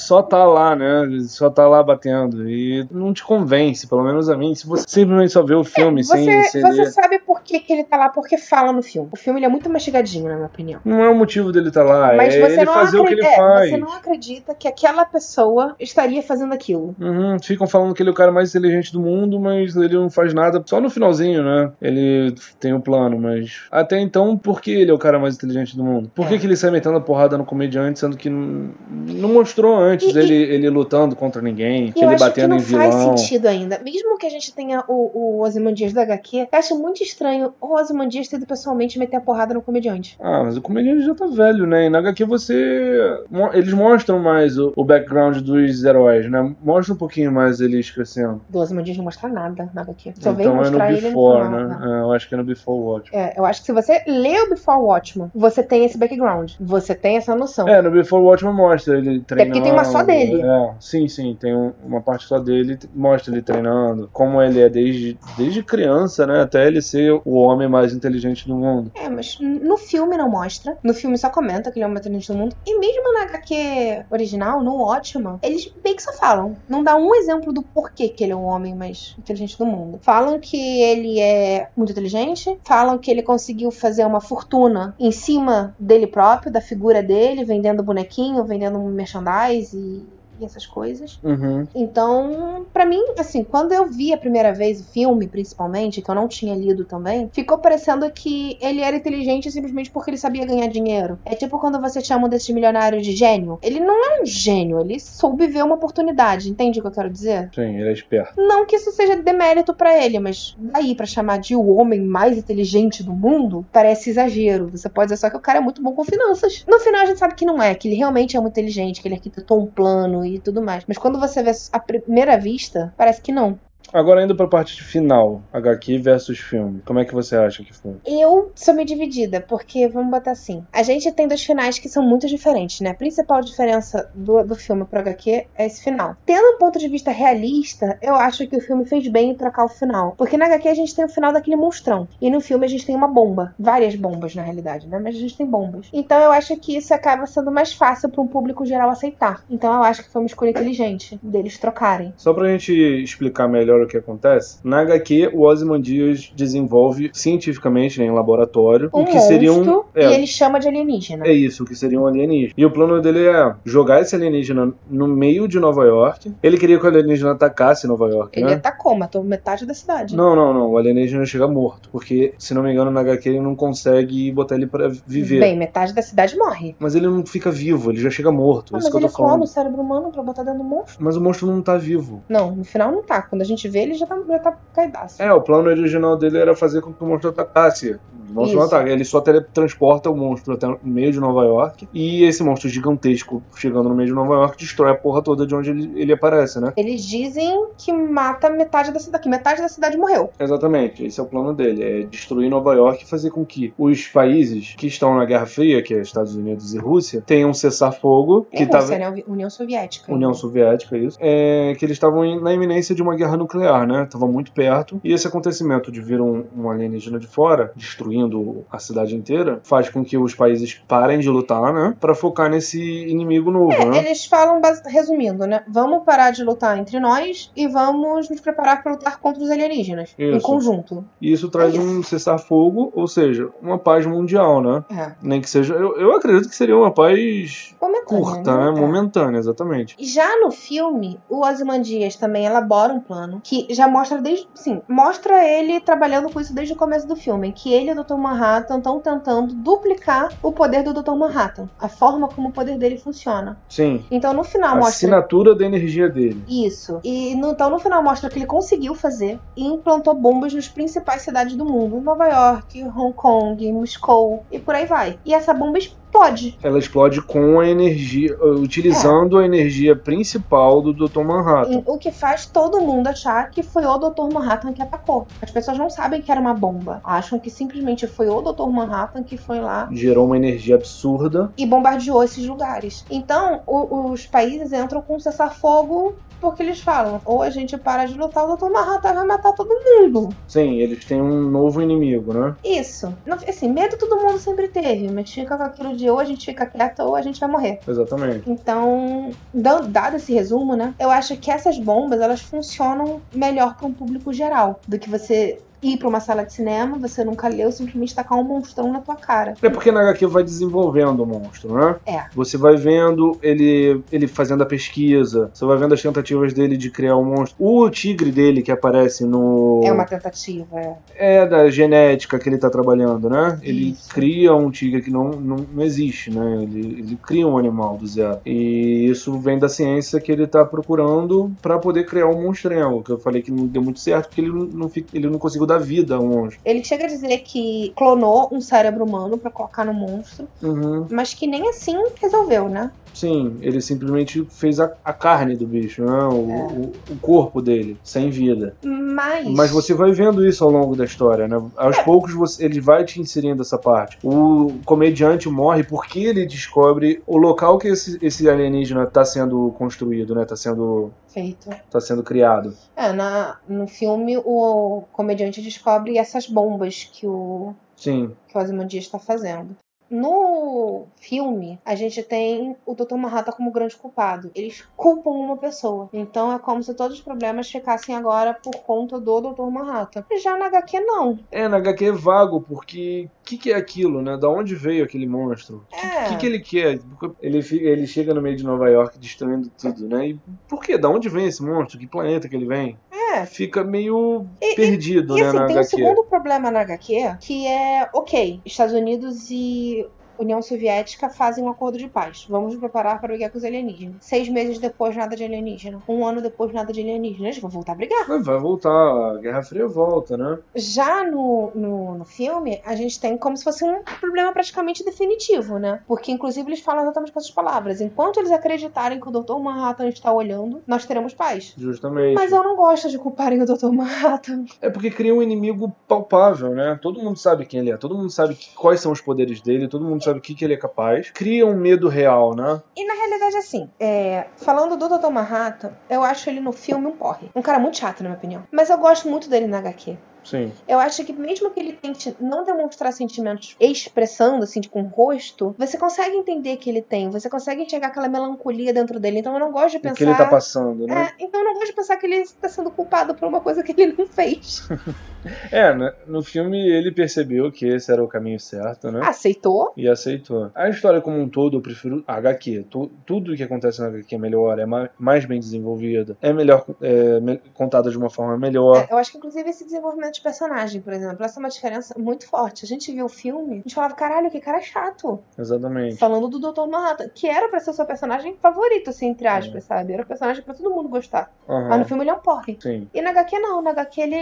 só 0.10 0.24
tá 0.24 0.43
lá, 0.43 0.76
né? 0.76 1.07
Só 1.28 1.51
tá 1.51 1.68
lá 1.68 1.84
batendo 1.84 2.49
e 2.49 2.84
não 2.89 3.14
te 3.14 3.24
convence, 3.24 3.86
pelo 3.88 4.03
menos 4.03 4.28
a 4.28 4.36
mim. 4.36 4.55
Se 4.55 4.66
você 4.66 4.84
simplesmente 4.88 5.32
só 5.32 5.43
vê 5.43 5.53
o 5.53 5.64
filme 5.64 6.03
sem, 6.03 6.26
Você, 6.26 6.49
sem 6.49 6.62
você 6.64 6.82
ler... 6.82 6.91
sabe 6.91 7.20
por 7.20 7.41
que, 7.43 7.60
que 7.60 7.72
ele 7.72 7.84
tá 7.84 7.95
lá, 7.95 8.10
porque 8.10 8.36
fala 8.36 8.72
no 8.72 8.82
filme. 8.82 9.07
O 9.12 9.16
filme 9.16 9.43
é 9.43 9.47
muito 9.47 9.70
mastigadinho, 9.70 10.28
na 10.28 10.34
minha 10.36 10.47
opinião. 10.47 10.80
Não 10.84 10.99
é 11.03 11.10
o 11.10 11.16
motivo 11.16 11.51
dele 11.51 11.68
estar 11.68 11.84
lá, 11.84 12.16
Mas 12.16 12.34
é 12.34 12.39
você 12.39 12.53
ele 12.53 12.66
não, 12.66 12.74
fazer 12.74 12.97
o 12.99 13.05
que 13.05 13.14
ele 13.14 13.22
acredita, 13.22 13.43
é, 13.43 13.55
faz. 13.55 13.70
você 13.70 13.78
não 13.78 13.93
acredita 13.93 14.55
que 14.55 14.68
aquela 14.68 15.05
pessoa 15.05 15.76
estaria 15.80 16.24
fazendo 16.24 16.53
aquilo. 16.53 16.95
Uhum, 16.99 17.38
ficam 17.39 17.68
falando 17.68 17.93
que 17.93 18.01
ele 18.01 18.10
é 18.10 18.12
o 18.12 18.16
cara 18.16 18.32
mais 18.32 18.49
inteligente 18.49 18.91
do 18.91 18.99
mundo, 18.99 19.39
mas 19.39 19.76
ele 19.76 19.93
não 19.95 20.10
faz 20.10 20.34
nada. 20.34 20.64
Só 20.66 20.82
no 20.82 20.89
finalzinho, 20.89 21.43
né? 21.43 21.72
Ele 21.80 22.34
tem 22.60 22.74
o 22.74 22.82
plano, 22.82 23.20
mas. 23.20 23.68
Até 23.72 23.99
então, 23.99 24.36
por 24.36 24.60
que 24.60 24.72
ele 24.72 24.89
é 24.89 24.93
o 24.93 24.97
cara 24.97 25.20
mais 25.20 25.36
inteligente 25.36 25.78
do 25.78 25.84
mundo? 25.84 26.10
Por 26.16 26.28
que, 26.28 26.34
É. 26.34 26.38
que 26.39 26.47
ele 26.47 26.55
sai 26.55 26.72
metendo 26.72 26.97
a 26.97 27.01
porrada 27.01 27.38
no 27.38 27.45
comediante, 27.45 27.99
sendo 27.99 28.18
que 28.18 28.28
não, 28.30 28.72
não 28.89 29.30
mostrou 29.30 29.78
antes 29.78 29.99
E- 30.06 30.18
ele, 30.20 30.36
ele 30.36 30.70
lutando 30.70 31.16
contra 31.16 31.41
ninguém, 31.41 31.93
E 31.95 32.02
eu 32.02 32.06
ele 32.08 32.16
acho 32.16 32.24
que 32.24 32.30
batendo 32.30 32.50
não 32.50 32.58
em 32.58 32.60
faz 32.62 32.95
vilão? 32.95 33.18
sentido 33.18 33.47
ainda. 33.47 33.80
Mesmo 33.84 34.18
que 34.18 34.26
a 34.26 34.30
gente 34.30 34.54
tenha 34.54 34.84
o, 34.88 35.38
o 35.39 35.41
Ozymandias 35.43 35.93
da 35.93 36.02
HQ, 36.04 36.47
eu 36.52 36.60
acho 36.60 36.78
muito 36.78 37.02
estranho 37.04 37.54
o 37.62 37.74
Ozymandias 37.80 38.28
ter 38.28 38.38
ido 38.38 38.45
pessoalmente 38.45 38.97
meter 39.00 39.18
a 39.18 39.22
porrada 39.22 39.54
no 39.54 39.62
comediante. 39.62 40.18
Ah, 40.20 40.43
mas 40.43 40.58
o 40.58 40.62
comediante 40.62 41.04
já 41.06 41.16
tá 41.16 41.26
velho, 41.28 41.66
né? 41.66 41.86
E 41.86 41.89
na 41.89 42.00
HQ 42.00 42.26
você. 42.26 43.20
Eles 43.54 43.74
mostram 43.74 44.20
mais 44.20 44.58
o, 44.58 44.74
o 44.76 44.84
background 44.84 45.38
dos 45.38 45.84
heróis, 45.84 46.30
né? 46.30 46.54
Mostra 46.64 46.93
um 46.93 46.97
pouquinho 46.97 47.32
mais 47.32 47.60
eles 47.62 47.89
crescendo. 47.91 48.41
Do 48.50 48.60
Ozymandias 48.60 48.97
não 48.97 49.06
mostra 49.06 49.30
nada, 49.30 49.70
nada 49.74 49.91
aqui. 49.91 50.14
Só 50.20 50.32
então 50.32 50.43
é 50.43 50.47
no 50.47 50.56
mostrar 50.56 50.91
ele 50.91 51.02
no 51.02 51.08
Before, 51.10 51.45
final, 51.45 51.68
né? 51.68 51.80
É, 51.82 52.02
eu 52.02 52.12
acho 52.12 52.28
que 52.30 52.34
é 52.36 52.38
no 52.38 52.43
Before 52.43 52.80
Watch. 52.80 53.16
É, 53.16 53.34
eu 53.39 53.45
acho 53.45 53.62
que 53.62 53.66
se 53.68 53.74
você 53.74 54.04
lê 54.08 54.39
o 54.41 54.50
Before 54.50 54.80
Watchman, 54.82 55.32
você 55.34 55.64
tem 55.64 55.86
esse 55.86 55.97
background. 55.97 56.52
Você 56.60 56.95
tem 56.95 57.18
essa 57.18 57.36
noção. 57.36 57.68
É, 57.68 57.82
no 57.82 57.91
Before 57.91 58.24
Watchman 58.24 58.54
mostra 58.54 58.97
ele 58.97 59.22
treinando. 59.22 59.52
porque 59.54 59.62
tem 59.62 59.72
uma 59.72 59.86
só 59.90 60.04
dele. 60.04 60.42
É, 60.42 60.74
sim, 60.80 61.08
sim, 61.08 61.36
tem 61.40 61.56
um- 61.56 61.74
uma 61.84 62.02
parte 62.02 62.26
só 62.26 62.40
dele, 62.40 62.78
mostra 62.94 63.34
ele 63.34 63.42
treinando, 63.42 64.10
como 64.14 64.42
ele 64.42 64.60
é 64.62 64.70
desde, 64.70 65.18
desde 65.38 65.64
criança, 65.64 66.26
né, 66.26 66.42
até 66.42 66.68
ele 66.68 66.82
ser 66.82 67.12
o 67.26 67.34
homem 67.36 67.68
mais 67.68 67.94
inteligente 67.94 68.48
do 68.48 68.56
mundo. 68.56 68.92
É, 68.96 69.10
mas 69.10 69.38
no 69.40 69.78
filme 69.78 70.18
não 70.18 70.30
mostra. 70.30 70.78
No 70.84 70.94
filme 70.94 71.18
só 71.18 71.30
comenta 71.30 71.72
que 71.72 71.80
ele 71.80 71.84
é 71.84 71.88
o 71.88 71.90
mais 71.90 72.02
inteligente 72.06 72.32
do 72.32 72.38
mundo. 72.38 72.56
E 72.66 72.80
mesmo 72.80 73.14
na 73.14 73.24
HQ 73.24 74.06
original, 74.10 74.64
no 74.64 74.76
Watchman, 74.84 75.38
eles 75.44 75.72
bem 75.84 75.96
que 75.96 76.04
só 76.04 76.14
falam. 76.14 76.56
Não 76.68 76.84
dá 76.84 76.96
um 76.96 77.14
exemplo 77.16 77.52
do 77.54 77.62
porquê 77.62 78.10
que 78.10 78.24
ele 78.24 78.34
é 78.34 78.36
o 78.36 78.42
homem 78.44 78.76
mais 78.76 79.16
inteligente 79.18 79.58
do 79.58 79.66
mundo. 79.66 80.00
Falam 80.02 80.40
que 80.40 80.58
ele 80.82 81.20
é 81.20 81.70
muito 81.76 81.92
inteligente, 81.92 82.58
falam 82.66 82.98
que 82.98 83.10
ele 83.12 83.24
conseguiu 83.24 83.72
fazer 83.72 84.06
uma 84.06 84.22
fortuna 84.22 84.96
em 85.00 85.12
cima 85.12 85.76
dele 85.80 86.08
próprio, 86.08 86.52
da 86.52 86.62
figura 86.62 87.02
dele, 87.02 87.44
vendendo 87.46 87.84
bonequinho, 87.84 88.44
vendendo 88.46 88.80
merchandise 88.80 89.78
e 89.80 90.19
e 90.40 90.46
essas 90.46 90.66
coisas. 90.66 91.20
Uhum. 91.24 91.68
Então, 91.76 92.66
pra 92.74 92.86
mim, 92.86 93.04
assim, 93.18 93.44
quando 93.44 93.74
eu 93.74 93.88
vi 93.88 94.14
a 94.14 94.18
primeira 94.18 94.54
vez 94.54 94.82
o 94.82 94.84
filme, 94.86 95.28
principalmente, 95.28 96.02
que 96.02 96.10
eu 96.10 96.16
não 96.16 96.28
tinha 96.28 96.56
lido 96.56 96.86
também, 96.86 97.30
ficou 97.32 97.58
parecendo 97.58 98.10
que 98.12 98.58
ele 98.62 98.82
era 98.82 98.96
inteligente 98.96 99.52
simplesmente 99.52 99.92
porque 99.92 100.12
ele 100.12 100.18
sabia 100.18 100.46
ganhar 100.46 100.68
dinheiro. 100.68 101.20
É 101.26 101.36
tipo 101.36 101.60
quando 101.60 101.80
você 101.80 102.02
chama 102.02 102.28
um 102.28 102.30
desses 102.30 102.50
milionários 102.50 103.04
de 103.04 103.12
gênio. 103.12 103.60
Ele 103.62 103.80
não 103.80 104.06
é 104.06 104.22
um 104.22 104.26
gênio, 104.26 104.80
ele 104.80 105.00
soube 105.00 105.48
ver 105.48 105.64
uma 105.64 105.76
oportunidade, 105.76 106.50
entende 106.50 106.80
o 106.80 106.82
que 106.82 106.88
eu 106.88 106.92
quero 106.92 107.10
dizer? 107.10 107.50
Sim, 107.54 107.80
ele 107.80 107.90
é 107.90 107.94
esperto. 107.94 108.34
Não 108.38 108.66
que 108.66 108.76
isso 108.76 108.92
seja 108.92 109.16
demérito 109.18 109.74
pra 109.74 110.04
ele, 110.04 110.20
mas 110.20 110.56
daí 110.58 110.96
pra 110.96 111.06
chamar 111.06 111.40
de 111.40 111.56
o 111.56 111.76
homem 111.76 112.02
mais 112.02 112.38
inteligente 112.38 113.04
do 113.04 113.14
mundo, 113.14 113.66
parece 113.72 114.10
exagero. 114.10 114.70
Você 114.70 114.90
pode 114.90 115.08
dizer 115.08 115.18
só 115.18 115.30
que 115.30 115.38
o 115.38 115.42
cara 115.42 115.60
é 115.60 115.62
muito 115.62 115.82
bom 115.82 115.94
com 115.94 116.04
finanças. 116.04 116.64
No 116.68 116.80
final 116.80 117.02
a 117.02 117.06
gente 117.06 117.20
sabe 117.20 117.36
que 117.36 117.46
não 117.46 117.62
é, 117.62 117.74
que 117.76 117.88
ele 117.88 117.96
realmente 117.96 118.36
é 118.36 118.40
muito 118.40 118.54
inteligente, 118.54 119.02
que 119.02 119.08
ele 119.08 119.16
arquitetou 119.16 119.60
um 119.60 119.66
plano 119.66 120.26
e 120.36 120.40
tudo 120.40 120.62
mais. 120.62 120.86
Mas 120.88 120.98
quando 120.98 121.20
você 121.20 121.44
vê 121.44 121.52
a 121.72 121.80
primeira 121.80 122.38
vista, 122.38 122.94
parece 122.98 123.22
que 123.22 123.32
não. 123.32 123.60
Agora 123.94 124.24
indo 124.24 124.36
pra 124.36 124.48
parte 124.48 124.84
final, 124.84 125.42
HQ 125.52 125.98
versus 125.98 126.40
filme. 126.40 126.82
Como 126.86 127.00
é 127.00 127.06
que 127.06 127.14
você 127.14 127.36
acha 127.36 127.64
que 127.64 127.74
foi? 127.74 127.96
Eu 128.06 128.52
sou 128.56 128.74
meio 128.74 128.88
dividida, 128.88 129.42
porque, 129.42 129.88
vamos 129.88 130.12
botar 130.12 130.32
assim, 130.32 130.64
a 130.72 130.84
gente 130.84 131.12
tem 131.12 131.28
dois 131.28 131.44
finais 131.44 131.80
que 131.80 131.90
são 131.90 132.04
muito 132.04 132.28
diferentes, 132.28 132.82
né? 132.82 132.92
A 132.92 132.96
principal 132.96 133.42
diferença 133.42 134.10
do, 134.14 134.44
do 134.44 134.56
filme 134.56 134.86
pro 134.86 135.00
HQ 135.00 135.48
é 135.56 135.66
esse 135.66 135.84
final. 135.84 136.16
Tendo 136.26 136.56
um 136.56 136.58
ponto 136.58 136.78
de 136.78 136.88
vista 136.88 137.12
realista, 137.12 137.98
eu 138.02 138.16
acho 138.16 138.48
que 138.48 138.56
o 138.56 138.62
filme 138.62 138.86
fez 138.86 139.08
bem 139.08 139.32
em 139.32 139.36
trocar 139.36 139.66
o 139.66 139.70
final. 139.70 140.14
Porque 140.18 140.38
na 140.38 140.46
HQ 140.46 140.68
a 140.68 140.74
gente 140.74 140.96
tem 140.96 141.06
o 141.06 141.10
final 141.10 141.34
daquele 141.34 141.56
monstrão. 141.56 142.08
E 142.22 142.30
no 142.30 142.42
filme 142.42 142.66
a 142.66 142.70
gente 142.70 142.86
tem 142.86 142.96
uma 142.96 143.08
bomba. 143.08 143.56
Várias 143.58 143.96
bombas, 143.96 144.36
na 144.36 144.44
realidade, 144.44 144.88
né? 144.88 145.00
Mas 145.00 145.16
a 145.16 145.20
gente 145.20 145.38
tem 145.38 145.46
bombas. 145.46 145.88
Então 145.92 146.20
eu 146.20 146.32
acho 146.32 146.56
que 146.58 146.78
isso 146.78 146.94
acaba 146.94 147.26
sendo 147.26 147.52
mais 147.52 147.74
fácil 147.74 148.10
para 148.10 148.22
um 148.22 148.28
público 148.28 148.66
geral 148.66 148.90
aceitar. 148.90 149.44
Então 149.50 149.74
eu 149.74 149.84
acho 149.84 150.04
que 150.04 150.10
foi 150.10 150.22
uma 150.22 150.28
escolha 150.28 150.52
inteligente 150.52 151.20
deles 151.24 151.58
trocarem. 151.58 152.14
Só 152.18 152.34
pra 152.34 152.50
gente 152.50 152.74
explicar 152.74 153.48
melhor 153.48 153.79
o 153.84 153.88
que 153.88 153.98
acontece, 153.98 154.60
na 154.64 154.82
HQ 154.82 155.32
o 155.34 155.42
Ozymandias 155.42 156.32
desenvolve 156.36 157.10
cientificamente 157.14 158.00
né, 158.00 158.06
em 158.06 158.12
laboratório 158.12 158.90
Um 158.94 159.02
o 159.02 159.06
que 159.06 159.20
seria 159.20 159.54
um. 159.54 159.84
É, 159.96 160.10
e 160.10 160.14
ele 160.14 160.28
chama 160.28 160.60
de 160.60 160.68
alienígena. 160.68 161.26
É 161.26 161.32
isso, 161.32 161.64
o 161.64 161.66
que 161.66 161.76
seria 161.76 162.00
um 162.00 162.08
alienígena. 162.08 162.54
E 162.56 162.66
o 162.66 162.72
plano 162.72 163.02
dele 163.02 163.28
é 163.28 163.56
jogar 163.66 164.02
esse 164.02 164.16
alienígena 164.16 164.74
no 164.90 165.08
meio 165.08 165.48
de 165.48 165.60
Nova 165.60 165.84
York. 165.86 166.34
Ele 166.42 166.58
queria 166.58 166.80
que 166.80 166.86
o 166.86 166.88
alienígena 166.88 167.32
atacasse 167.32 167.88
Nova 167.88 168.08
York, 168.10 168.40
Ele 168.40 168.50
né? 168.50 168.54
atacou, 168.56 168.96
matou 168.96 169.24
metade 169.24 169.66
da 169.66 169.74
cidade. 169.74 170.16
Não, 170.16 170.36
não, 170.36 170.54
não. 170.54 170.72
O 170.72 170.78
alienígena 170.78 171.26
chega 171.26 171.48
morto. 171.48 171.90
Porque, 171.92 172.34
se 172.38 172.54
não 172.54 172.64
me 172.64 172.72
engano, 172.72 172.92
na 172.92 173.02
HQ 173.02 173.30
ele 173.30 173.40
não 173.40 173.56
consegue 173.56 174.32
botar 174.32 174.56
ele 174.56 174.68
pra 174.68 174.90
viver. 175.06 175.40
Bem, 175.40 175.58
metade 175.58 175.94
da 175.94 176.02
cidade 176.02 176.38
morre. 176.38 176.76
Mas 176.80 176.96
ele 176.96 177.08
não 177.08 177.26
fica 177.26 177.52
vivo, 177.52 177.92
ele 177.92 178.02
já 178.02 178.10
chega 178.10 178.32
morto. 178.32 178.76
Ah, 178.76 178.80
isso 178.80 178.90
mas 178.92 179.04
ele 179.04 179.12
clona 179.12 179.44
o 179.44 179.48
cérebro 179.48 179.82
humano 179.82 180.12
pra 180.12 180.24
botar 180.24 180.44
dentro 180.44 180.60
do 180.60 180.66
monstro? 180.66 180.98
Mas 181.00 181.16
o 181.16 181.22
monstro 181.22 181.48
não 181.48 181.62
tá 181.62 181.78
vivo. 181.78 182.24
Não, 182.30 182.56
no 182.56 182.64
final 182.64 182.92
não 182.92 183.04
tá. 183.04 183.22
Quando 183.22 183.42
a 183.42 183.46
gente 183.46 183.68
vê, 183.70 183.80
ele 183.80 183.94
já 183.94 184.06
tá, 184.06 184.18
já 184.28 184.40
tá 184.40 184.58
caidaço. 184.74 185.22
É, 185.22 185.32
o 185.32 185.42
plano 185.42 185.70
original 185.70 186.18
dele 186.18 186.38
era 186.38 186.56
fazer 186.56 186.82
com 186.82 186.94
que 186.94 187.04
o 187.04 187.08
monstro 187.08 187.30
atacasse. 187.30 188.00
O 188.30 188.34
monstro 188.34 188.60
não 188.60 188.66
ataca, 188.66 188.90
ele 188.90 189.04
só 189.04 189.22
teletransporta 189.22 190.10
o 190.10 190.16
monstro 190.16 190.54
até 190.54 190.68
o 190.68 190.78
meio 190.84 191.12
de 191.12 191.20
Nova 191.20 191.44
York. 191.44 191.88
E 191.94 192.24
esse 192.24 192.44
monstro 192.44 192.70
gigantesco 192.70 193.42
chegando 193.56 193.90
no 193.90 193.96
meio 193.96 194.10
de 194.10 194.14
Nova 194.14 194.36
York 194.36 194.58
destrói 194.58 194.92
a 194.92 194.96
porra 194.96 195.22
toda 195.22 195.48
de 195.48 195.56
onde 195.56 195.72
ele, 195.72 195.92
ele 195.96 196.14
aparece, 196.14 196.60
né? 196.60 196.74
Eles 196.78 197.04
dizem 197.04 197.68
que 197.78 197.92
mata 197.92 198.50
metade 198.50 198.92
da 198.92 199.00
cidade, 199.00 199.24
que 199.24 199.30
metade 199.30 199.62
da 199.62 199.68
cidade 199.68 199.98
morreu. 199.98 200.30
Exatamente, 200.40 201.06
esse 201.06 201.20
é 201.20 201.24
o 201.24 201.26
plano 201.26 201.54
dele, 201.54 201.84
é 201.84 202.04
destruir 202.04 202.50
Nova 202.50 202.74
York 202.74 203.04
e 203.04 203.08
fazer 203.08 203.32
com 203.32 203.46
que 203.46 203.74
os 203.78 204.08
países 204.08 204.76
que 204.78 204.88
estão 204.88 205.16
na 205.16 205.26
Guerra 205.26 205.46
Fria, 205.46 205.82
que 205.82 205.94
é 205.94 206.02
Estados 206.02 206.36
Unidos 206.36 206.74
e 206.74 206.78
Rússia, 206.78 207.24
tenham 207.26 207.50
um 207.50 207.54
cessar-fogo 207.54 208.48
que 208.52 208.64
É 208.64 208.66
tava 208.66 208.84
Rússia, 208.84 209.12
né? 209.12 209.24
União 209.28 209.50
Soviética. 209.50 210.14
União 210.14 210.34
Soviética, 210.34 210.98
isso, 210.98 211.18
é, 211.20 211.74
que 211.78 211.86
eles 211.86 211.96
estavam 211.96 212.40
na 212.40 212.54
iminência 212.54 212.94
de 212.94 213.02
uma 213.02 213.16
guerra 213.16 213.38
nuclear, 213.38 213.59
né? 213.88 214.07
Tava 214.10 214.28
muito 214.28 214.51
perto. 214.51 214.99
E 215.03 215.14
esse 215.14 215.28
acontecimento 215.28 215.91
de 215.91 216.01
vir 216.01 216.22
um, 216.22 216.45
um 216.55 216.70
alienígena 216.70 217.20
de 217.20 217.28
fora, 217.28 217.72
destruindo 217.76 218.66
a 218.72 218.80
cidade 218.80 219.16
inteira, 219.16 219.60
faz 219.64 219.89
com 219.89 220.03
que 220.03 220.18
os 220.18 220.34
países 220.34 220.82
parem 220.88 221.20
de 221.20 221.30
lutar, 221.30 221.74
né? 221.74 221.95
Pra 221.99 222.16
focar 222.16 222.49
nesse 222.49 222.82
inimigo 223.07 223.51
novo, 223.51 223.72
É, 223.74 223.86
né? 223.86 223.97
eles 223.99 224.26
falam, 224.26 224.62
resumindo, 224.86 225.45
né? 225.45 225.64
Vamos 225.68 226.03
parar 226.03 226.32
de 226.32 226.43
lutar 226.43 226.78
entre 226.78 226.99
nós 226.99 227.51
e 227.55 227.68
vamos 227.68 228.30
nos 228.30 228.39
preparar 228.39 228.82
para 228.84 228.93
lutar 228.93 229.20
contra 229.20 229.43
os 229.43 229.49
alienígenas. 229.49 230.14
Em 230.18 230.38
Isso. 230.38 230.45
conjunto. 230.45 231.05
E 231.22 231.32
isso 231.32 231.49
traz 231.49 231.76
É 231.76 231.80
um 231.80 232.01
cessar-fogo, 232.03 232.91
ou 232.95 233.07
seja, 233.07 233.49
uma 233.62 233.78
paz 233.78 234.05
mundial, 234.05 234.62
né? 234.62 234.84
É. 234.91 235.12
Nem 235.22 235.41
que 235.41 235.49
seja. 235.49 235.74
Eu, 235.74 235.97
eu 235.97 236.14
acredito 236.14 236.49
que 236.49 236.55
seria 236.55 236.76
uma 236.78 236.91
paz 236.91 237.76
Momentânea, 237.82 238.03
curta, 238.05 238.57
né? 238.57 238.68
É. 238.70 238.72
Momentânea, 238.82 239.38
exatamente. 239.38 239.95
Já 239.99 240.39
no 240.39 240.51
filme, 240.51 241.20
o 241.30 241.45
Ozymandias 241.45 242.16
também 242.16 242.45
elabora 242.45 242.93
um 242.93 242.99
plano 242.99 243.41
que 243.50 243.66
já 243.74 243.88
mostra 243.88 244.22
desde, 244.22 244.47
sim, 244.54 244.80
mostra 244.88 245.43
ele 245.43 245.80
trabalhando 245.80 246.30
com 246.32 246.39
isso 246.39 246.54
desde 246.54 246.74
o 246.74 246.78
começo 246.78 247.08
do 247.08 247.16
filme, 247.16 247.52
que 247.52 247.74
ele 247.74 247.89
e 247.89 247.93
o 247.93 248.04
Dr. 248.04 248.14
Manhattan 248.16 248.78
estão 248.78 249.00
tentando 249.00 249.56
duplicar 249.56 250.30
o 250.43 250.52
poder 250.52 250.84
do 250.84 250.93
Dr. 250.93 251.14
Manhattan, 251.16 251.68
a 251.80 251.89
forma 251.89 252.28
como 252.28 252.50
o 252.50 252.52
poder 252.52 252.78
dele 252.78 252.97
funciona. 252.97 253.58
Sim. 253.68 254.06
Então 254.12 254.34
no 254.34 254.43
final 254.43 254.74
A 254.74 254.76
mostra 254.76 254.89
assinatura 254.91 255.56
da 255.56 255.66
energia 255.66 256.08
dele. 256.08 256.43
isso. 256.47 257.00
E 257.04 257.34
no- 257.36 257.50
então 257.52 257.72
no 257.72 257.80
final 257.80 258.04
mostra 258.04 258.30
que 258.30 258.38
ele 258.38 258.45
conseguiu 258.45 258.93
fazer 258.93 259.39
e 259.58 259.66
implantou 259.66 260.14
bombas 260.14 260.54
nas 260.54 260.68
principais 260.68 261.24
cidades 261.24 261.56
do 261.56 261.66
mundo, 261.66 262.00
Nova 262.00 262.28
York, 262.28 262.84
Hong 262.84 263.14
Kong, 263.14 263.72
Moscou 263.72 264.45
e 264.52 264.60
por 264.60 264.76
aí 264.76 264.86
vai. 264.86 265.18
E 265.26 265.34
essa 265.34 265.56
bomba 265.56 265.80
explode. 266.14 266.57
Ela 266.64 266.80
explode 266.80 267.22
com 267.22 267.60
a 267.60 267.68
energia. 267.68 268.36
uh, 268.41 268.60
Utilizando 268.60 269.38
a 269.38 269.45
energia 269.45 269.95
principal 269.95 270.82
do 270.82 270.91
Dr. 270.93 271.22
Manhattan. 271.24 271.84
O 271.86 271.97
que 271.97 272.12
faz 272.12 272.45
todo 272.45 272.82
mundo 272.82 273.07
achar 273.07 273.49
que 273.51 273.62
foi 273.64 273.86
o 273.86 273.97
Dr. 273.97 274.34
Manhattan 274.34 274.74
que 274.74 274.82
atacou. 274.82 275.28
As 275.41 275.51
pessoas 275.51 275.78
não 275.78 275.89
sabem 275.89 276.22
que 276.22 276.32
era 276.32 276.41
uma 276.41 276.53
bomba. 276.53 276.99
Acham 277.03 277.39
que 277.39 277.49
simplesmente 277.49 278.07
foi 278.07 278.28
o 278.28 278.41
Dr. 278.41 278.68
Manhattan 278.70 279.24
que 279.24 279.38
foi 279.38 279.60
lá 279.60 279.88
Gerou 279.91 280.26
uma 280.26 280.38
energia 280.38 280.76
absurda. 280.76 281.51
e 281.57 281.66
bombardeou 281.66 282.24
esses 282.24 282.45
lugares. 282.45 283.05
Então, 283.10 283.62
o- 283.68 284.12
os 284.12 284.26
países 284.26 284.74
entram 284.74 285.01
com 285.01 285.16
um 285.16 285.20
cessar-fogo 285.20 286.16
porque 286.40 286.64
eles 286.64 286.80
falam: 286.80 287.22
ou 287.26 287.42
a 287.42 287.50
gente 287.50 287.78
para 287.78 288.06
de 288.06 288.18
lutar, 288.18 288.46
o 288.46 288.56
Dr. 288.56 288.70
Manhattan 288.70 289.14
vai 289.14 289.26
matar 289.26 289.54
todo 289.54 289.70
mundo. 289.70 290.30
Sim, 290.48 290.80
eles 290.80 291.06
têm 291.06 291.22
um 291.22 291.50
novo 291.50 291.82
inimigo, 291.82 292.34
né? 292.34 292.56
Isso. 292.64 293.14
Assim, 293.48 293.72
medo 293.72 293.98
todo 293.98 294.18
mundo 294.18 294.38
sempre 294.40 294.68
teve, 294.68 295.10
mas 295.12 295.32
fica 295.32 295.58
com 295.58 295.64
aquilo 295.64 295.96
de 295.96 296.10
ou 296.10 296.20
a 296.20 296.26
gente 296.26 296.46
fica 296.46 296.66
quieto 296.66 297.00
ou 297.02 297.16
a 297.16 297.22
gente 297.22 297.40
vai 297.40 297.50
morrer. 297.50 297.80
Exatamente. 297.88 298.50
Então, 298.50 299.32
dado 299.54 300.18
esse 300.18 300.34
resumo, 300.34 300.76
né? 300.76 300.94
Eu 301.00 301.10
acho 301.10 301.36
que 301.38 301.52
essas 301.52 301.78
bombas 301.78 302.22
elas 302.22 302.42
funcionam 302.42 303.22
melhor 303.34 303.76
para 303.76 303.88
um 303.88 303.94
público 303.94 304.34
geral 304.34 304.80
do 304.88 304.98
que 304.98 305.10
você 305.10 305.60
ir 305.82 305.98
para 305.98 306.08
uma 306.08 306.20
sala 306.20 306.44
de 306.44 306.54
cinema, 306.54 306.98
você 306.98 307.24
nunca 307.24 307.48
leu, 307.48 307.72
simplesmente 307.72 308.16
tacar 308.16 308.38
um 308.38 308.44
monstrão 308.44 308.92
na 308.92 309.00
tua 309.00 309.16
cara. 309.16 309.54
É 309.62 309.70
porque 309.70 309.92
na 309.92 310.02
HQ 310.02 310.26
vai 310.28 310.44
desenvolvendo 310.44 311.24
o 311.24 311.26
monstro, 311.26 311.74
né? 311.74 311.96
É. 312.06 312.26
Você 312.36 312.58
vai 312.58 312.76
vendo 312.76 313.38
ele, 313.42 314.02
ele 314.12 314.28
fazendo 314.28 314.64
a 314.64 314.66
pesquisa, 314.66 315.50
você 315.54 315.66
vai 315.66 315.78
vendo 315.78 315.94
as 315.94 316.02
tentativas 316.02 316.54
dele 316.54 316.78
de 316.78 316.90
criar 316.90 317.16
um 317.18 317.26
monstro. 317.26 317.56
O 317.60 317.90
tigre 317.90 318.32
dele 318.32 318.62
que 318.62 318.72
aparece 318.72 319.26
no. 319.26 319.82
É 319.84 319.92
uma 319.92 320.06
tentativa. 320.06 320.68
é. 320.80 320.96
É 321.16 321.46
da 321.46 321.70
genética 321.70 322.40
que 322.40 322.50
ele 322.50 322.58
tá 322.58 322.70
trabalhando, 322.70 323.30
né? 323.30 323.60
Ele 323.62 323.92
Isso. 323.92 324.10
cria 324.10 324.54
um 324.56 324.72
tigre 324.72 325.02
que 325.02 325.12
não, 325.12 325.30
não, 325.30 325.58
não 325.74 325.84
existe, 325.84 326.32
né? 326.32 326.60
Ele, 326.64 327.00
ele 327.00 327.18
cria 327.22 327.48
um 327.48 327.58
animal 327.58 327.98
do 327.98 328.08
zero. 328.08 328.40
E 328.46 329.06
isso 329.10 329.38
vem 329.40 329.60
da 329.60 329.70
ciência 329.70 330.20
que 330.20 330.32
ele 330.32 330.48
tá 330.48 330.66
procurando 330.66 331.52
pra 331.62 331.78
poder 331.78 332.06
criar 332.06 332.28
um 332.28 332.42
monstrengo. 332.44 333.04
Que 333.04 333.12
eu 333.12 333.20
falei 333.20 333.42
que 333.42 333.52
não 333.52 333.66
deu 333.68 333.82
muito 333.82 334.00
certo 334.00 334.28
porque 334.28 334.42
ele 334.42 334.52
não, 334.52 334.92
ele 335.14 335.30
não 335.30 335.40
conseguiu 335.40 335.68
dar 335.70 335.80
vida 335.80 336.16
ao 336.16 336.24
monstro. 336.26 336.60
Ele 336.66 336.84
chega 336.84 337.06
a 337.06 337.08
dizer 337.08 337.40
que 337.40 337.94
clonou 337.96 338.50
um 338.52 338.60
cérebro 338.60 339.06
humano 339.06 339.38
para 339.38 339.52
colocar 339.52 339.86
no 339.86 339.94
monstro, 339.94 340.48
Uhum. 340.62 341.08
mas 341.10 341.34
que 341.34 341.48
nem 341.48 341.70
assim 341.70 341.96
resolveu, 342.22 342.68
né? 342.68 342.92
Sim, 343.14 343.57
ele 343.62 343.82
simplesmente 343.82 344.45
fez 344.49 344.80
a, 344.80 344.93
a 345.03 345.12
carne 345.14 345.55
do 345.55 345.66
bicho, 345.68 346.03
né? 346.03 346.24
o, 346.28 346.49
É. 346.51 346.64
o, 346.72 346.91
o 347.14 347.16
corpo 347.20 347.62
dele, 347.62 347.97
sem 348.03 348.30
vida. 348.30 348.76
Mas. 348.84 349.47
Mas 349.47 349.72
você 349.72 349.93
vai 349.93 350.12
vendo 350.12 350.45
isso 350.45 350.64
ao 350.64 350.70
longo 350.70 350.95
da 350.95 351.05
história, 351.05 351.47
né? 351.47 351.62
Aos 351.76 351.97
É. 351.97 352.03
poucos 352.03 352.34
você, 352.34 352.64
ele 352.66 352.80
vai 352.80 353.03
te 353.03 353.20
inserindo 353.20 353.62
essa 353.62 353.78
parte. 353.78 354.18
O 354.24 354.74
comediante 354.86 355.49
morre 355.49 355.84
porque 355.84 356.20
ele 356.20 356.45
descobre 356.45 357.22
o 357.28 357.38
local 357.38 357.78
que 357.78 357.88
esse, 357.89 358.18
esse 358.22 358.49
alienígena 358.49 359.05
tá 359.05 359.26
sendo 359.26 359.72
construído, 359.78 360.34
né? 360.36 360.45
Tá 360.45 360.55
sendo, 360.55 361.12
Feito. 361.28 361.70
tá 361.89 361.99
sendo 361.99 362.24
criado. 362.24 362.74
É, 362.95 363.12
na, 363.12 363.57
no 363.68 363.88
filme 363.88 364.38
o 364.38 365.03
comediante 365.12 365.62
descobre 365.62 366.18
essas 366.18 366.47
bombas 366.47 367.10
que 367.12 367.26
o, 367.28 367.74
Sim, 367.95 368.32
que 368.47 368.57
o 368.57 368.62
Ozymandias 368.62 369.03
está 369.05 369.20
fazendo. 369.20 369.76
No 370.10 371.05
filme, 371.18 371.80
a 371.86 371.95
gente 371.95 372.24
tem 372.24 372.76
o 372.86 372.93
Dr. 372.95 373.16
Manhattan 373.16 373.51
como 373.51 373.72
grande 373.72 373.95
culpado. 373.95 374.51
Eles 374.55 374.84
culpam 374.97 375.30
uma 375.32 375.57
pessoa. 375.57 376.10
Então 376.12 376.51
é 376.51 376.60
como 376.60 376.82
se 376.84 376.93
todos 376.93 377.18
os 377.18 377.24
problemas 377.24 377.70
ficassem 377.70 378.16
agora 378.16 378.53
por 378.53 378.76
conta 378.82 379.20
do 379.20 379.39
Dr. 379.41 379.70
Manhattan. 379.72 380.26
Já 380.41 380.57
na 380.57 380.66
HQ, 380.66 380.99
não. 381.01 381.39
É, 381.51 381.68
na 381.68 381.78
HQ 381.78 382.05
é 382.05 382.12
vago, 382.12 382.62
porque 382.62 383.30
o 383.41 383.45
que, 383.45 383.57
que 383.57 383.72
é 383.72 383.76
aquilo, 383.76 384.22
né? 384.22 384.38
Da 384.38 384.49
onde 384.49 384.76
veio 384.76 385.03
aquele 385.03 385.28
monstro? 385.28 385.86
O 385.91 385.95
É. 385.95 386.30
que, 386.30 386.38
que 386.38 386.45
ele 386.45 386.60
quer? 386.60 386.99
Ele, 387.41 387.60
ele 387.72 388.07
chega 388.07 388.34
no 388.34 388.41
meio 388.41 388.55
de 388.55 388.64
Nova 388.64 388.89
York 388.89 389.18
destruindo 389.20 389.70
tudo, 389.78 390.07
né? 390.07 390.30
E 390.30 390.39
por 390.68 390.82
quê? 390.82 390.97
Da 390.97 391.10
onde 391.10 391.30
vem 391.30 391.45
esse 391.47 391.64
monstro? 391.64 391.99
Que 391.99 392.07
planeta 392.07 392.47
que 392.49 392.55
ele 392.55 392.66
vem? 392.66 392.97
É. 393.12 393.19
Fica 393.48 393.84
meio 393.84 394.46
E- 394.62 394.74
e- 394.74 394.76
perdido, 394.76 395.38
E 395.38 395.42
né, 395.42 395.48
assim, 395.48 395.58
na 395.58 395.66
tem 395.68 395.76
um 395.78 395.80
HQ. 395.80 395.90
segundo 395.90 396.24
problema 396.26 396.72
na 396.72 396.82
HQ, 396.82 397.38
que 397.42 397.66
é, 397.68 398.10
ok, 398.14 398.62
Estados 398.66 398.94
Unidos 398.94 399.50
e 399.50 400.06
União 400.40 400.62
Soviética 400.62 401.30
fazem 401.30 401.64
um 401.64 401.70
acordo 401.70 401.98
de 401.98 402.08
paz. 402.08 402.46
Vamos 402.50 402.72
nos 402.72 402.80
preparar 402.80 403.20
para 403.20 403.30
brigar 403.30 403.52
com 403.52 403.58
os 403.58 403.64
alienígenas. 403.64 404.16
Seis 404.22 404.50
meses 404.50 404.80
depois, 404.80 405.16
nada 405.16 405.36
de 405.36 405.44
alienígena. 405.44 406.02
Um 406.08 406.26
ano 406.26 406.42
depois, 406.42 406.74
nada 406.74 406.92
de 406.94 407.02
alienígena. 407.02 407.50
Eles 407.50 407.60
vão 407.60 407.70
voltar 407.70 407.94
a 407.94 407.96
brigar. 407.96 408.28
Vai 408.42 408.58
voltar, 408.58 408.90
a 408.90 409.38
Guerra 409.38 409.62
Fria 409.64 409.88
volta, 409.88 410.38
né? 410.38 410.60
Já 410.76 411.26
no, 411.26 411.72
no, 411.76 412.18
no 412.20 412.26
filme, 412.26 412.82
a 412.86 412.96
gente 412.96 413.20
tem 413.20 413.38
como 413.38 413.58
se 413.58 413.64
fosse 413.64 413.84
um 413.84 414.02
problema 414.20 414.52
praticamente 414.52 415.04
definitivo, 415.04 415.78
né? 415.78 416.02
Porque, 416.08 416.32
inclusive, 416.32 416.68
eles 416.70 416.80
falam 416.80 417.04
exatamente 417.04 417.32
com 417.32 417.40
essas 417.40 417.52
palavras. 417.52 418.02
Enquanto 418.02 418.40
eles 418.40 418.52
acreditarem 418.52 419.20
que 419.20 419.28
o 419.28 419.32
Dr. 419.32 419.60
Manhattan 419.60 420.08
está 420.08 420.32
olhando, 420.32 420.82
nós 420.88 421.06
teremos 421.06 421.34
paz. 421.34 421.74
Justamente. 421.78 422.36
Mas 422.36 422.52
eu 422.52 422.64
não 422.64 422.76
gosto 422.76 423.10
de 423.10 423.18
culparem 423.18 423.62
o 423.62 423.66
Dr. 423.66 423.92
Manhattan. 423.92 424.66
É 424.82 424.90
porque 424.90 425.12
cria 425.12 425.34
um 425.34 425.42
inimigo 425.42 425.94
palpável, 426.08 426.70
né? 426.70 426.98
Todo 427.02 427.22
mundo 427.22 427.38
sabe 427.38 427.66
quem 427.66 427.82
ele 427.82 427.92
é, 427.92 427.98
todo 427.98 428.16
mundo 428.16 428.30
sabe 428.30 428.58
quais 428.76 429.00
são 429.00 429.12
os 429.12 429.22
poderes 429.22 429.62
dele, 429.62 429.88
todo 429.88 430.06
mundo 430.06 430.24
sabe 430.24 430.29
o 430.38 430.42
que, 430.42 430.54
que 430.54 430.64
ele 430.64 430.74
é 430.74 430.78
capaz. 430.78 431.32
Cria 431.32 431.66
um 431.66 431.76
medo 431.76 432.08
real, 432.08 432.56
né? 432.56 432.82
E 432.96 433.06
na 433.06 433.14
realidade, 433.14 433.58
assim, 433.58 433.90
é, 434.00 434.46
falando 434.58 434.96
do 434.96 435.10
Dr. 435.10 435.30
Manhattan, 435.30 435.94
eu 436.10 436.24
acho 436.24 436.50
ele 436.50 436.60
no 436.60 436.72
filme 436.72 437.08
um 437.08 437.12
porre. 437.12 437.50
Um 437.56 437.62
cara 437.62 437.80
muito 437.80 437.98
chato, 437.98 438.22
na 438.22 438.30
minha 438.30 438.38
opinião. 438.38 438.64
Mas 438.72 438.90
eu 438.90 438.98
gosto 438.98 439.28
muito 439.28 439.50
dele 439.50 439.68
na 439.68 439.80
HQ. 439.80 440.18
Sim. 440.44 440.72
Eu 440.88 441.00
acho 441.00 441.24
que 441.26 441.34
mesmo 441.34 441.70
que 441.72 441.80
ele 441.80 441.94
tente 441.94 442.36
não 442.40 442.64
demonstrar 442.64 443.12
sentimentos 443.14 443.76
expressando, 443.80 444.64
assim, 444.64 444.82
com 444.90 445.02
o 445.04 445.08
rosto, 445.08 445.76
você 445.78 445.98
consegue 445.98 446.36
entender 446.36 446.78
que 446.78 446.90
ele 446.90 447.02
tem. 447.02 447.30
Você 447.30 447.50
consegue 447.50 447.84
enxergar 447.84 448.08
aquela 448.08 448.28
melancolia 448.28 448.94
dentro 448.94 449.20
dele. 449.20 449.40
Então 449.40 449.54
eu 449.54 449.60
não 449.60 449.72
gosto 449.72 449.92
de 449.92 449.98
O 449.98 450.02
pensar... 450.02 450.16
que 450.16 450.24
ele 450.24 450.36
tá 450.36 450.46
passando, 450.46 451.06
né? 451.06 451.32
É, 451.40 451.44
então 451.44 451.60
eu 451.60 451.66
não 451.66 451.74
gosto 451.74 451.88
de 451.88 451.94
pensar 451.94 452.18
que 452.18 452.26
ele 452.26 452.36
está 452.38 452.68
sendo 452.70 452.92
culpado 452.92 453.36
por 453.36 453.48
uma 453.48 453.62
coisa 453.62 453.84
que 453.84 453.92
ele 453.92 454.16
não 454.18 454.26
fez. 454.28 454.88
É, 455.72 455.96
né? 455.96 456.12
no 456.28 456.44
filme 456.44 456.78
ele 456.90 457.14
percebeu 457.14 457.72
que 457.72 457.88
esse 457.88 458.12
era 458.12 458.22
o 458.22 458.28
caminho 458.28 458.60
certo, 458.60 459.10
né? 459.10 459.22
Aceitou. 459.24 459.94
E 459.96 460.06
aceitou. 460.08 460.70
A 460.76 460.90
história 460.90 461.22
como 461.22 461.40
um 461.40 461.48
todo, 461.48 461.78
eu 461.78 461.82
prefiro 461.82 462.22
a 462.28 462.36
HQ. 462.36 462.88
Tu- 462.90 463.10
tudo 463.26 463.56
que 463.56 463.64
acontece 463.64 464.02
na 464.02 464.08
HQ 464.08 464.36
é 464.36 464.38
melhor, 464.38 464.78
é 464.78 464.86
ma- 464.86 465.10
mais 465.18 465.46
bem 465.46 465.58
desenvolvida, 465.58 466.38
é 466.42 466.52
melhor 466.52 466.86
é, 467.02 467.40
contada 467.74 468.10
de 468.12 468.18
uma 468.18 468.30
forma 468.30 468.58
melhor. 468.58 468.98
É, 468.98 469.14
eu 469.14 469.18
acho 469.18 469.32
que 469.32 469.38
inclusive 469.38 469.70
esse 469.70 469.86
desenvolvimento 469.86 470.29
de 470.32 470.42
personagem, 470.42 471.02
por 471.02 471.14
exemplo, 471.14 471.44
essa 471.44 471.60
é 471.60 471.62
uma 471.62 471.70
diferença 471.70 472.14
muito 472.18 472.48
forte. 472.48 472.86
A 472.86 472.88
gente 472.88 473.12
viu 473.12 473.26
o 473.26 473.30
filme, 473.30 473.74
a 473.74 473.76
gente 473.76 473.96
falava, 473.96 474.16
caralho, 474.16 474.50
que 474.50 474.60
cara 474.60 474.82
chato. 474.82 475.44
Exatamente. 475.58 476.18
Falando 476.18 476.48
do 476.48 476.60
Dr. 476.60 476.88
Manhattan, 476.88 477.30
que 477.30 477.48
era 477.48 477.68
pra 477.70 477.80
ser 477.80 477.92
o 477.92 477.94
seu 477.94 478.06
personagem 478.06 478.58
favorito, 478.58 479.10
assim, 479.10 479.28
entre 479.28 479.48
aspas, 479.48 479.84
sabe? 479.84 480.14
Era 480.14 480.24
o 480.24 480.26
personagem 480.26 480.64
pra 480.64 480.74
todo 480.74 480.90
mundo 480.94 481.10
gostar. 481.10 481.52
Aham. 481.68 481.90
Mas 481.90 482.00
no 482.00 482.06
filme 482.06 482.24
ele 482.24 482.32
é 482.32 482.34
um 482.34 482.40
porre. 482.40 482.78
Sim. 482.82 483.10
E 483.14 483.22
na 483.22 483.32
HQ 483.32 483.60
não, 483.60 483.82
na 483.82 483.92
HQ 483.92 484.22
ele, 484.22 484.36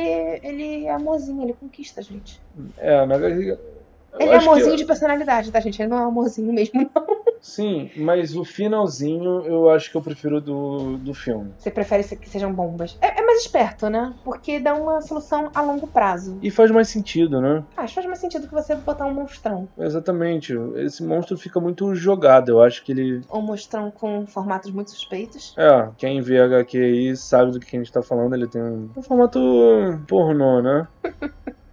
ele 0.44 0.86
é 0.86 0.92
amorzinho, 0.92 1.44
ele 1.44 1.54
conquista 1.54 2.02
a 2.02 2.04
gente. 2.04 2.42
É, 2.78 3.06
na 3.06 3.16
HQ. 3.16 3.58
Ele 4.20 4.30
é 4.32 4.36
acho 4.36 4.45
que- 4.45 4.49
amorzinho 4.49 4.76
de 4.76 4.86
personalidade, 4.86 5.51
tá, 5.51 5.59
gente? 5.59 5.82
Ele 5.82 5.89
não 5.89 5.97
é 5.99 6.03
amorzinho 6.05 6.51
mesmo, 6.53 6.89
não. 6.95 7.18
Sim, 7.41 7.89
mas 7.95 8.36
o 8.36 8.43
finalzinho 8.43 9.45
eu 9.45 9.70
acho 9.70 9.89
que 9.91 9.95
eu 9.97 10.01
prefiro 10.01 10.41
do, 10.41 10.97
do 10.97 11.13
filme. 11.13 11.53
Você 11.57 11.70
prefere 11.72 12.03
que 12.03 12.30
sejam 12.30 12.51
bombas. 12.53 12.97
É, 13.01 13.22
é 13.22 13.26
mais 13.26 13.41
esperto, 13.41 13.89
né? 13.89 14.13
Porque 14.24 14.59
dá 14.59 14.74
uma 14.74 14.99
solução 15.01 15.49
a 15.53 15.61
longo 15.61 15.88
prazo. 15.88 16.38
E 16.41 16.49
faz 16.51 16.72
mais 16.72 16.89
sentido, 16.89 17.39
né? 17.39 17.63
Acho 17.78 17.89
que 17.89 17.95
faz 17.95 18.07
mais 18.07 18.20
sentido 18.20 18.47
que 18.47 18.53
você 18.53 18.76
botar 18.76 19.05
um 19.05 19.13
monstrão. 19.13 19.68
Exatamente. 19.78 20.53
Esse 20.78 21.03
monstro 21.03 21.38
fica 21.38 21.59
muito 21.59 21.93
jogado. 21.95 22.49
Eu 22.49 22.61
acho 22.61 22.84
que 22.84 22.91
ele. 22.91 23.22
Um 23.32 23.41
monstrão 23.41 23.91
com 23.91 24.26
formatos 24.28 24.72
muito 24.72 24.91
suspeitos. 24.91 25.53
É, 25.57 25.89
quem 25.97 26.22
vê 26.22 26.39
HQ 26.41 26.78
aí 26.78 27.15
sabe 27.15 27.51
do 27.51 27.59
que 27.59 27.76
a 27.76 27.80
gente 27.80 27.91
tá 27.91 28.01
falando. 28.01 28.34
Ele 28.34 28.47
tem 28.47 28.61
um, 28.61 28.89
um 28.97 29.01
formato 29.01 29.39
pornô, 30.07 30.61
né? 30.61 30.88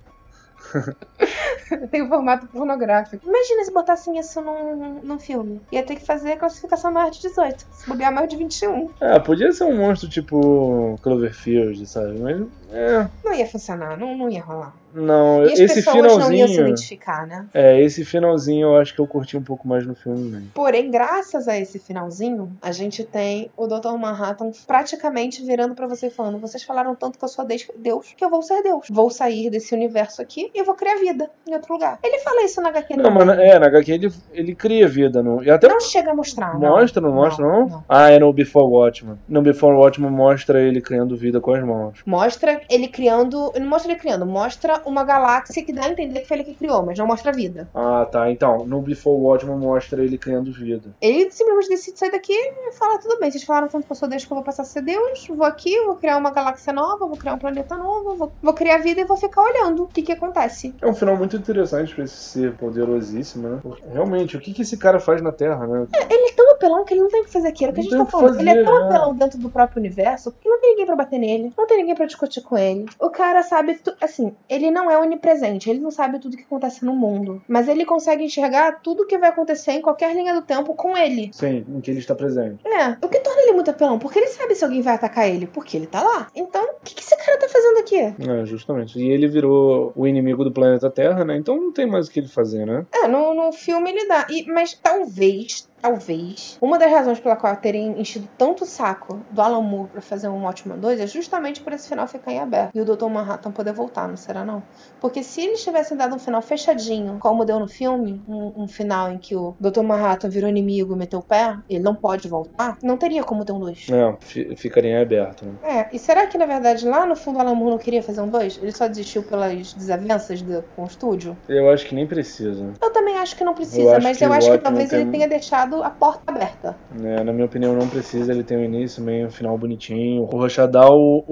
Tem 1.90 2.02
um 2.02 2.08
formato 2.08 2.46
pornográfico. 2.46 3.26
Imagina 3.26 3.64
se 3.64 3.72
botassem 3.72 4.18
isso 4.18 4.40
num, 4.40 5.00
num 5.02 5.18
filme. 5.18 5.60
Ia 5.72 5.82
ter 5.82 5.96
que 5.96 6.04
fazer 6.04 6.32
a 6.32 6.36
classificação 6.36 6.92
maior 6.92 7.10
de 7.10 7.20
18. 7.20 7.66
Se 7.72 7.88
bobear 7.88 8.12
maior 8.12 8.26
de 8.26 8.36
21. 8.36 8.90
É, 9.00 9.18
podia 9.18 9.52
ser 9.52 9.64
um 9.64 9.76
monstro 9.76 10.08
tipo 10.08 10.98
Cloverfield, 11.02 11.86
sabe? 11.86 12.18
Mas. 12.18 12.46
É. 12.74 13.06
Não 13.24 13.32
ia 13.34 13.46
funcionar, 13.46 13.96
não, 13.98 14.16
não 14.16 14.28
ia 14.28 14.42
rolar. 14.42 14.74
Não, 14.92 15.42
E 15.44 15.52
as 15.52 15.58
esse 15.58 15.74
pessoas 15.82 15.96
não 15.96 16.04
iam 16.04 16.20
se 16.20 16.30
finalzinho. 16.30 16.60
identificar, 16.68 17.26
né? 17.26 17.46
É, 17.52 17.80
esse 17.82 18.04
finalzinho 18.04 18.68
eu 18.68 18.76
acho 18.76 18.94
que 18.94 19.00
eu 19.00 19.06
curti 19.08 19.36
um 19.36 19.42
pouco 19.42 19.66
mais 19.66 19.84
no 19.84 19.94
filme 19.96 20.20
mesmo. 20.30 20.50
Porém, 20.54 20.88
graças 20.88 21.48
a 21.48 21.58
esse 21.58 21.80
finalzinho, 21.80 22.52
a 22.62 22.70
gente 22.70 23.02
tem 23.02 23.50
o 23.56 23.66
Dr. 23.66 23.96
Manhattan 23.98 24.52
praticamente 24.68 25.44
virando 25.44 25.74
pra 25.74 25.88
você 25.88 26.06
e 26.06 26.10
falando: 26.10 26.38
vocês 26.38 26.62
falaram 26.62 26.94
tanto 26.94 27.18
que 27.18 27.24
eu 27.24 27.28
sou 27.28 27.44
Deus 27.44 28.14
que 28.16 28.24
eu 28.24 28.30
vou 28.30 28.40
ser 28.40 28.62
Deus. 28.62 28.86
Vou 28.88 29.10
sair 29.10 29.50
desse 29.50 29.74
universo 29.74 30.22
aqui 30.22 30.48
e 30.54 30.62
vou 30.62 30.74
criar 30.76 30.94
vida 30.96 31.28
em 31.48 31.54
outro 31.54 31.72
lugar. 31.72 31.98
Ele 32.02 32.18
fala 32.20 32.44
isso 32.44 32.60
na 32.60 32.68
HQ 32.68 32.96
Não, 32.96 33.04
também. 33.04 33.26
mas 33.26 33.38
é, 33.40 33.58
na 33.58 33.66
HQ 33.66 33.90
ele, 33.92 34.12
ele 34.32 34.54
cria 34.54 34.86
vida. 34.86 35.22
No, 35.24 35.42
e 35.42 35.50
até 35.50 35.66
Não 35.68 35.80
chega 35.80 36.12
a 36.12 36.14
mostrar, 36.14 36.54
não. 36.58 36.70
Mostra, 36.70 37.00
não 37.02 37.12
mostra, 37.12 37.44
não? 37.44 37.68
não. 37.68 37.84
Ah, 37.88 38.10
é 38.10 38.18
no 38.20 38.32
Before 38.32 38.66
Watchmen. 38.66 39.18
No 39.28 39.42
Before 39.42 39.74
Watchmen 39.76 40.10
mostra 40.10 40.60
ele 40.60 40.80
criando 40.80 41.16
vida 41.16 41.40
com 41.40 41.52
as 41.52 41.64
mãos. 41.64 41.98
Mostra 42.06 42.60
ele 42.68 42.88
criando. 42.88 43.52
Não 43.58 43.66
mostra 43.66 43.92
ele 43.92 44.00
criando, 44.00 44.26
mostra 44.26 44.80
uma 44.84 45.04
galáxia 45.04 45.64
que 45.64 45.72
dá 45.72 45.84
a 45.86 45.90
entender 45.90 46.20
que 46.20 46.28
foi 46.28 46.36
ele 46.38 46.44
que 46.44 46.54
criou, 46.54 46.84
mas 46.84 46.98
não 46.98 47.06
mostra 47.06 47.30
a 47.30 47.34
vida. 47.34 47.68
Ah, 47.74 48.06
tá. 48.10 48.30
Então, 48.30 48.66
no 48.66 48.80
Before 48.80 49.20
Watchmen 49.20 49.56
mostra 49.56 50.02
ele 50.02 50.18
criando 50.18 50.52
vida. 50.52 50.94
Ele 51.00 51.30
simplesmente 51.30 51.68
decide 51.68 51.98
sair 51.98 52.10
daqui 52.10 52.32
e 52.32 52.72
fala: 52.72 52.98
tudo 52.98 53.18
bem, 53.18 53.30
vocês 53.30 53.44
falaram 53.44 53.68
tanto 53.68 53.86
que 53.86 53.92
eu 53.92 53.96
sou 53.96 54.08
Deus 54.08 54.24
que 54.24 54.32
eu 54.32 54.36
vou 54.36 54.44
passar 54.44 54.62
a 54.62 54.66
ser 54.66 54.82
Deus, 54.82 55.26
vou 55.28 55.44
aqui, 55.46 55.78
vou 55.84 55.96
criar 55.96 56.16
uma 56.16 56.30
galáxia 56.30 56.72
nova, 56.72 57.06
vou 57.06 57.16
criar 57.16 57.34
um 57.34 57.38
planeta 57.38 57.76
novo, 57.76 58.14
vou, 58.16 58.32
vou 58.42 58.54
criar 58.54 58.78
vida 58.78 59.00
e 59.00 59.04
vou 59.04 59.16
ficar 59.16 59.42
olhando 59.42 59.84
o 59.84 59.86
que 59.86 60.02
que 60.02 60.12
acontece. 60.12 60.74
É 60.80 60.86
um 60.86 60.94
final 60.94 61.16
muito 61.16 61.36
interessante 61.36 61.94
pra 61.94 62.04
esse 62.04 62.14
ser 62.16 62.54
poderosíssimo, 62.56 63.48
né? 63.48 63.58
Porque, 63.62 63.84
Realmente, 63.92 64.36
o 64.36 64.40
que, 64.40 64.52
que 64.52 64.62
esse 64.62 64.76
cara 64.76 64.98
faz 64.98 65.20
na 65.22 65.30
Terra, 65.32 65.66
né? 65.66 65.86
Ele 66.10 66.28
é 66.30 66.32
tão 66.32 66.50
apelão 66.52 66.84
que 66.84 66.94
ele 66.94 67.00
não 67.02 67.08
tem 67.08 67.20
o 67.22 67.24
que 67.24 67.32
fazer 67.32 67.48
aqui. 67.48 67.64
Era 67.64 67.72
o 67.72 67.74
que 67.74 67.80
a 67.80 67.84
Não 67.84 67.90
gente 67.90 67.98
tem 67.98 68.04
tá 68.06 68.10
falando. 68.10 68.40
ele 68.40 68.50
é 68.50 68.54
fazer, 68.54 68.64
tão 68.64 68.80
né? 68.80 68.86
apelão 68.86 69.14
dentro 69.14 69.38
do 69.38 69.50
próprio 69.50 69.80
universo 69.80 70.32
que 70.40 70.48
não 70.48 70.60
tem 70.60 70.70
ninguém 70.70 70.86
pra 70.86 70.96
bater 70.96 71.18
nele. 71.18 71.52
Não 71.56 71.66
tem 71.66 71.76
ninguém 71.78 71.94
pra 71.94 72.06
discutir 72.06 72.42
com 72.44 72.56
ele. 72.56 72.86
O 73.00 73.10
cara 73.10 73.42
sabe. 73.42 73.78
Assim, 74.00 74.34
ele 74.48 74.70
não 74.70 74.90
é 74.90 74.98
onipresente. 74.98 75.68
Ele 75.68 75.80
não 75.80 75.90
sabe 75.90 76.18
tudo 76.18 76.36
que 76.36 76.44
acontece 76.44 76.84
no 76.84 76.94
mundo. 76.94 77.42
Mas 77.48 77.68
ele 77.68 77.84
consegue 77.84 78.24
enxergar 78.24 78.80
tudo 78.80 79.06
que 79.06 79.18
vai 79.18 79.30
acontecer 79.30 79.72
em 79.72 79.82
qualquer 79.82 80.14
linha 80.14 80.34
do 80.34 80.42
tempo 80.42 80.74
com 80.74 80.96
ele. 80.96 81.30
Sim, 81.32 81.64
em 81.68 81.80
que 81.80 81.90
ele 81.90 81.98
está 81.98 82.14
presente. 82.14 82.64
É, 82.66 82.96
o 83.04 83.08
que 83.08 83.20
torna 83.20 83.42
ele 83.42 83.52
muito 83.52 83.70
apelão, 83.70 83.98
porque 83.98 84.18
ele 84.18 84.28
sabe 84.28 84.54
se 84.54 84.64
alguém 84.64 84.82
vai 84.82 84.94
atacar 84.94 85.28
ele, 85.28 85.46
porque 85.46 85.76
ele 85.76 85.86
tá 85.86 86.02
lá. 86.02 86.28
Então, 86.34 86.62
o 86.62 86.84
que, 86.84 86.94
que 86.94 87.02
esse 87.02 87.16
cara 87.16 87.38
tá 87.38 87.48
fazendo 87.48 87.78
aqui? 87.78 87.96
É, 87.96 88.46
justamente. 88.46 88.98
E 88.98 89.08
ele 89.08 89.28
virou 89.28 89.92
o 89.96 90.06
inimigo 90.06 90.44
do 90.44 90.52
planeta 90.52 90.90
Terra, 90.90 91.24
né? 91.24 91.36
Então 91.36 91.56
não 91.56 91.72
tem 91.72 91.86
mais 91.86 92.06
o 92.06 92.10
que 92.10 92.20
ele 92.20 92.28
fazer, 92.28 92.66
né? 92.66 92.86
É, 92.92 93.08
no, 93.08 93.34
no 93.34 93.52
filme 93.52 93.90
ele 93.90 94.06
dá. 94.06 94.26
E, 94.30 94.44
mas 94.46 94.74
talvez, 94.74 95.68
talvez, 95.88 96.56
uma 96.62 96.78
das 96.78 96.90
razões 96.90 97.20
pela 97.20 97.36
qual 97.36 97.54
terem 97.56 98.00
enchido 98.00 98.26
tanto 98.38 98.64
o 98.64 98.66
saco 98.66 99.20
do 99.30 99.40
Alan 99.42 99.60
Moore 99.60 99.90
pra 99.90 100.00
fazer 100.00 100.28
um 100.28 100.44
Watchmen 100.44 100.78
2 100.80 100.98
é 100.98 101.06
justamente 101.06 101.60
por 101.60 101.74
esse 101.74 101.88
final 101.88 102.08
ficar 102.08 102.32
em 102.32 102.38
aberto. 102.40 102.70
E 102.74 102.80
o 102.80 102.84
Dr. 102.86 103.06
Manhattan 103.08 103.52
poder 103.52 103.72
voltar, 103.74 104.08
não 104.08 104.16
será 104.16 104.44
não? 104.46 104.62
Porque 104.98 105.22
se 105.22 105.42
eles 105.42 105.62
tivessem 105.62 105.94
dado 105.96 106.14
um 106.14 106.18
final 106.18 106.40
fechadinho, 106.40 107.18
como 107.20 107.44
deu 107.44 107.60
no 107.60 107.68
filme, 107.68 108.22
um, 108.26 108.64
um 108.64 108.68
final 108.68 109.10
em 109.12 109.18
que 109.18 109.36
o 109.36 109.54
Dr. 109.60 109.82
Manhattan 109.82 110.30
virou 110.30 110.48
inimigo, 110.48 110.96
meteu 110.96 111.18
o 111.18 111.22
pé, 111.26 111.54
ele 111.68 111.82
não 111.84 111.94
pode 111.94 112.28
voltar, 112.28 112.78
não 112.82 112.96
teria 112.96 113.22
como 113.22 113.44
ter 113.44 113.52
um 113.52 113.60
2. 113.60 113.86
É, 113.90 114.16
fi- 114.20 114.56
ficaria 114.56 114.90
em 114.92 115.02
aberto, 115.02 115.44
né? 115.44 115.52
É, 115.62 115.94
e 115.94 115.98
será 115.98 116.26
que 116.26 116.38
na 116.38 116.46
verdade 116.46 116.88
lá 116.88 117.04
no 117.04 117.14
fundo 117.14 117.36
o 117.36 117.40
Alan 117.42 117.54
Moore 117.54 117.72
não 117.72 117.78
queria 117.78 118.02
fazer 118.02 118.22
um 118.22 118.28
2? 118.30 118.56
Ele 118.62 118.72
só 118.72 118.88
desistiu 118.88 119.22
pelas 119.22 119.74
desavenças 119.74 120.40
do, 120.40 120.62
com 120.74 120.82
o 120.84 120.86
estúdio? 120.86 121.36
Eu 121.46 121.68
acho 121.70 121.84
que 121.86 121.94
nem 121.94 122.06
precisa. 122.06 122.72
Eu 122.82 122.90
também 122.90 123.18
acho 123.18 123.36
que 123.36 123.44
não 123.44 123.52
Eu 123.52 123.56
precisa, 123.56 123.96
acho 123.96 124.02
mas 124.06 124.20
eu 124.22 124.32
acho 124.32 124.50
que 124.50 124.58
talvez 124.58 124.88
tem- 124.88 125.00
ele 125.02 125.10
tenha 125.10 125.28
deixado 125.28 125.73
a 125.82 125.90
porta 125.90 126.22
aberta. 126.30 126.76
né? 126.92 127.22
Na 127.22 127.32
minha 127.32 127.46
opinião, 127.46 127.74
não 127.74 127.88
precisa. 127.88 128.32
Ele 128.32 128.42
tem 128.44 128.56
um 128.58 128.64
início, 128.64 129.02
meio, 129.02 129.26
um 129.26 129.30
final 129.30 129.56
bonitinho. 129.58 130.22
O 130.22 130.26
Rocha 130.26 130.66
dá 130.66 130.88
o, 130.90 131.24